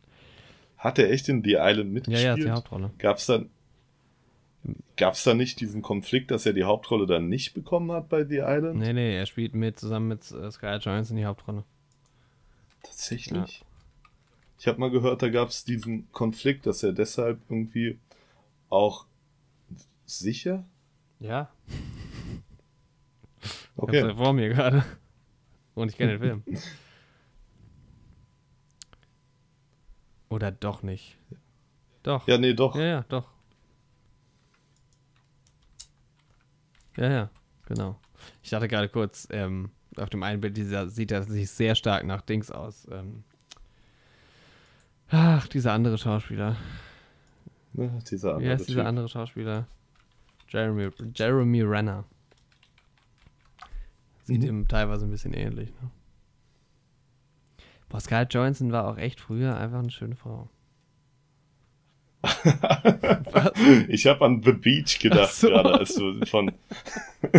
[0.76, 2.24] hat er echt in The Island mitgespielt?
[2.24, 2.90] Ja, ja, die Hauptrolle.
[2.98, 3.50] Gab es dann.
[4.96, 8.24] Gab es da nicht diesen Konflikt, dass er die Hauptrolle dann nicht bekommen hat bei
[8.24, 8.78] The Island?
[8.78, 11.64] Nee, nee, er spielt mit zusammen mit äh, Sky Johansson die Hauptrolle.
[12.82, 13.60] Tatsächlich?
[13.60, 13.66] Ja.
[14.58, 17.98] Ich habe mal gehört, da gab es diesen Konflikt, dass er deshalb irgendwie
[18.70, 19.04] auch
[20.06, 20.64] sicher.
[21.20, 21.50] Ja.
[23.76, 23.98] Okay.
[23.98, 24.84] Ich hab's ja vor mir gerade.
[25.74, 26.42] Und ich kenne den Film.
[30.28, 31.16] Oder doch nicht.
[32.02, 32.26] Doch.
[32.26, 32.74] Ja, nee, doch.
[32.76, 33.30] Ja, ja, doch.
[36.96, 37.30] Ja, ja,
[37.66, 37.98] genau.
[38.42, 42.04] Ich dachte gerade kurz, ähm, auf dem einen Bild dieser, sieht er sich sehr stark
[42.04, 42.86] nach Dings aus.
[42.90, 43.24] Ähm,
[45.10, 46.56] Ach, dieser andere Schauspieler.
[47.74, 49.66] Ja, dieser andere Wie heißt dieser andere Schauspieler?
[50.48, 52.04] Jeremy, Jeremy Renner.
[54.24, 54.48] Sieht mhm.
[54.48, 55.70] ihm teilweise ein bisschen ähnlich.
[55.70, 55.90] Ne?
[57.88, 60.48] Boah, Scarlett Johansson war auch echt früher einfach eine schöne Frau.
[63.88, 65.48] ich habe an The Beach gedacht so.
[65.48, 66.52] gerade, als du von.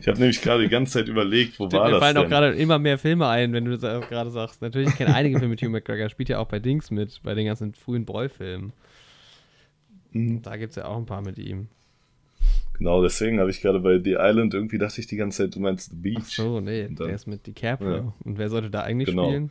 [0.00, 2.00] ich habe nämlich gerade die ganze Zeit überlegt, wo Stimmt, war mir das?
[2.00, 2.24] Mir fallen denn?
[2.24, 4.62] auch gerade immer mehr Filme ein, wenn du das gerade sagst.
[4.62, 7.34] Natürlich, ich kenne einige Filme mit Hugh McGregor, spielt ja auch bei Dings mit, bei
[7.34, 8.72] den ganzen frühen Boy-Filmen.
[10.12, 10.42] Mhm.
[10.42, 11.68] Da gibt es ja auch ein paar mit ihm.
[12.74, 15.60] Genau, deswegen habe ich gerade bei The Island irgendwie dachte ich die ganze Zeit, du
[15.60, 16.16] meinst The Beach.
[16.18, 17.94] Ach so, nee, dann, der ist mit DiCaprio.
[17.94, 18.14] Ja.
[18.24, 19.26] Und wer sollte da eigentlich genau.
[19.26, 19.50] spielen?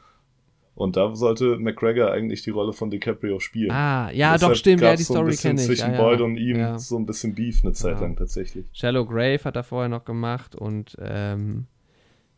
[0.74, 3.72] Und da sollte McGregor eigentlich die Rolle von DiCaprio spielen.
[3.72, 5.68] Ah, ja, doch, stimmt, ja, die Story so kenne ich.
[5.68, 6.02] zwischen ja, ja.
[6.02, 6.80] Boyd und ihm ja.
[6.80, 8.66] so ein bisschen Beef eine Zeit lang tatsächlich.
[8.74, 11.68] Shallow Grave hat er vorher noch gemacht und ähm,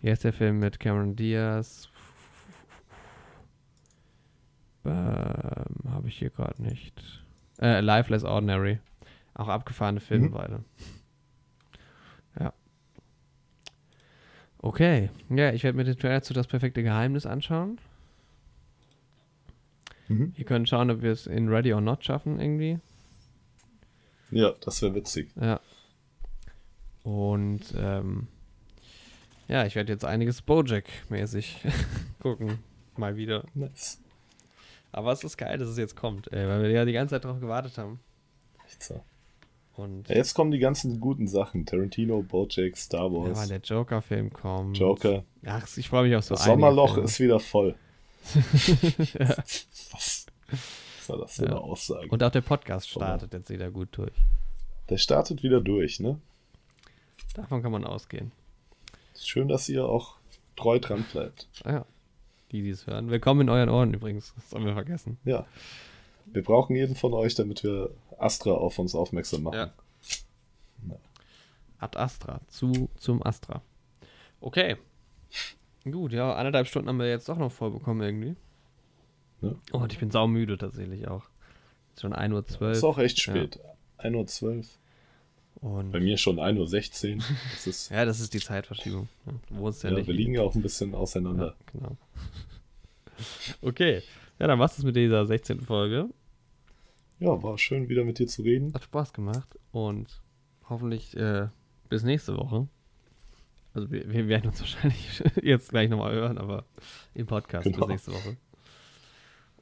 [0.02, 1.90] hier ist der Film mit Cameron Diaz.
[4.86, 4.92] Ähm,
[5.90, 7.24] Habe ich hier gerade nicht.
[7.62, 8.80] Äh, Life Less Ordinary.
[9.34, 10.32] Auch abgefahrene Filme mhm.
[10.32, 10.64] beide.
[12.40, 12.54] Ja.
[14.60, 15.10] Okay.
[15.30, 17.80] Ja, ich werde mir den Trailer zu Das perfekte Geheimnis anschauen.
[20.08, 20.34] Mhm.
[20.36, 22.80] Wir können schauen, ob wir es in Ready or Not schaffen irgendwie.
[24.32, 25.32] Ja, das wäre witzig.
[25.40, 25.60] Ja.
[27.04, 28.28] Und ähm,
[29.48, 31.58] ja, ich werde jetzt einiges Bojack-mäßig
[32.20, 32.60] gucken.
[32.96, 33.44] Mal wieder.
[33.54, 34.00] Nice.
[34.92, 37.26] Aber es ist geil, dass es jetzt kommt, ey, weil wir ja die ganze Zeit
[37.26, 38.00] darauf gewartet haben.
[38.66, 39.04] Echt so.
[39.76, 41.66] Und ja, jetzt kommen die ganzen guten Sachen.
[41.66, 43.30] Tarantino, Bojack, Star Wars.
[43.30, 44.78] Ja, weil der Joker-Film kommt.
[44.78, 45.24] Joker.
[45.46, 47.76] Ach, ich freue mich auf so Das Sommerloch ist wieder voll.
[49.20, 49.36] ja.
[49.92, 50.28] Was?
[50.50, 51.52] Was war das für ja.
[51.52, 52.08] eine Aussage?
[52.10, 54.14] Und auch der Podcast startet jetzt wieder gut durch.
[54.90, 56.20] Der startet wieder durch, ne?
[57.34, 58.32] Davon kann man ausgehen.
[59.20, 60.18] Schön, dass ihr auch
[60.56, 61.48] treu dran bleibt.
[61.64, 61.86] Ah ja,
[62.52, 63.10] die, die es hören.
[63.10, 64.34] Willkommen in euren Ohren übrigens.
[64.36, 65.18] Das sollen wir vergessen.
[65.26, 65.48] Ja.
[66.26, 67.90] Wir brauchen jeden von euch, damit wir
[68.20, 69.56] Astra auf uns aufmerksam machen.
[69.56, 69.74] Ja.
[70.90, 70.96] ja.
[71.80, 72.42] Ad Astra.
[72.48, 73.62] Zu, zum Astra.
[74.40, 74.78] Okay.
[75.84, 78.36] Gut, ja, anderthalb Stunden haben wir jetzt doch noch voll bekommen irgendwie.
[79.42, 79.54] Ja.
[79.74, 81.24] Oh, und ich bin saumüde tatsächlich auch.
[81.94, 82.72] Ist schon 1.12 Uhr.
[82.72, 83.60] Ist auch echt spät.
[84.02, 84.10] Ja.
[84.10, 84.64] 1.12 Uhr.
[85.62, 87.24] Und Bei mir schon 1.16 Uhr.
[87.54, 89.08] Das ist ja, das ist die Zeitverschiebung.
[89.26, 90.08] Du wohnst ja, ja nicht.
[90.08, 91.56] Wir liegen ja auch ein bisschen auseinander.
[91.58, 91.98] Ja, genau.
[93.62, 94.02] okay.
[94.40, 95.62] Ja, dann war's das mit dieser 16.
[95.62, 96.10] Folge.
[97.24, 98.74] Ja, war schön wieder mit dir zu reden.
[98.74, 100.22] Hat Spaß gemacht und
[100.68, 101.48] hoffentlich äh,
[101.88, 102.68] bis nächste Woche.
[103.74, 106.66] Also wir, wir, werden uns wahrscheinlich jetzt gleich nochmal hören, aber
[107.14, 107.78] im Podcast genau.
[107.78, 108.36] bis nächste Woche.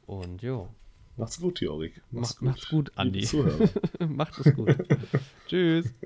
[0.07, 0.69] Und jo.
[1.17, 2.01] Macht's gut, Jorik.
[2.09, 2.49] Macht's, Mach, gut.
[2.49, 3.27] macht's gut, Andi.
[4.07, 4.75] Macht es gut.
[5.47, 5.93] Tschüss.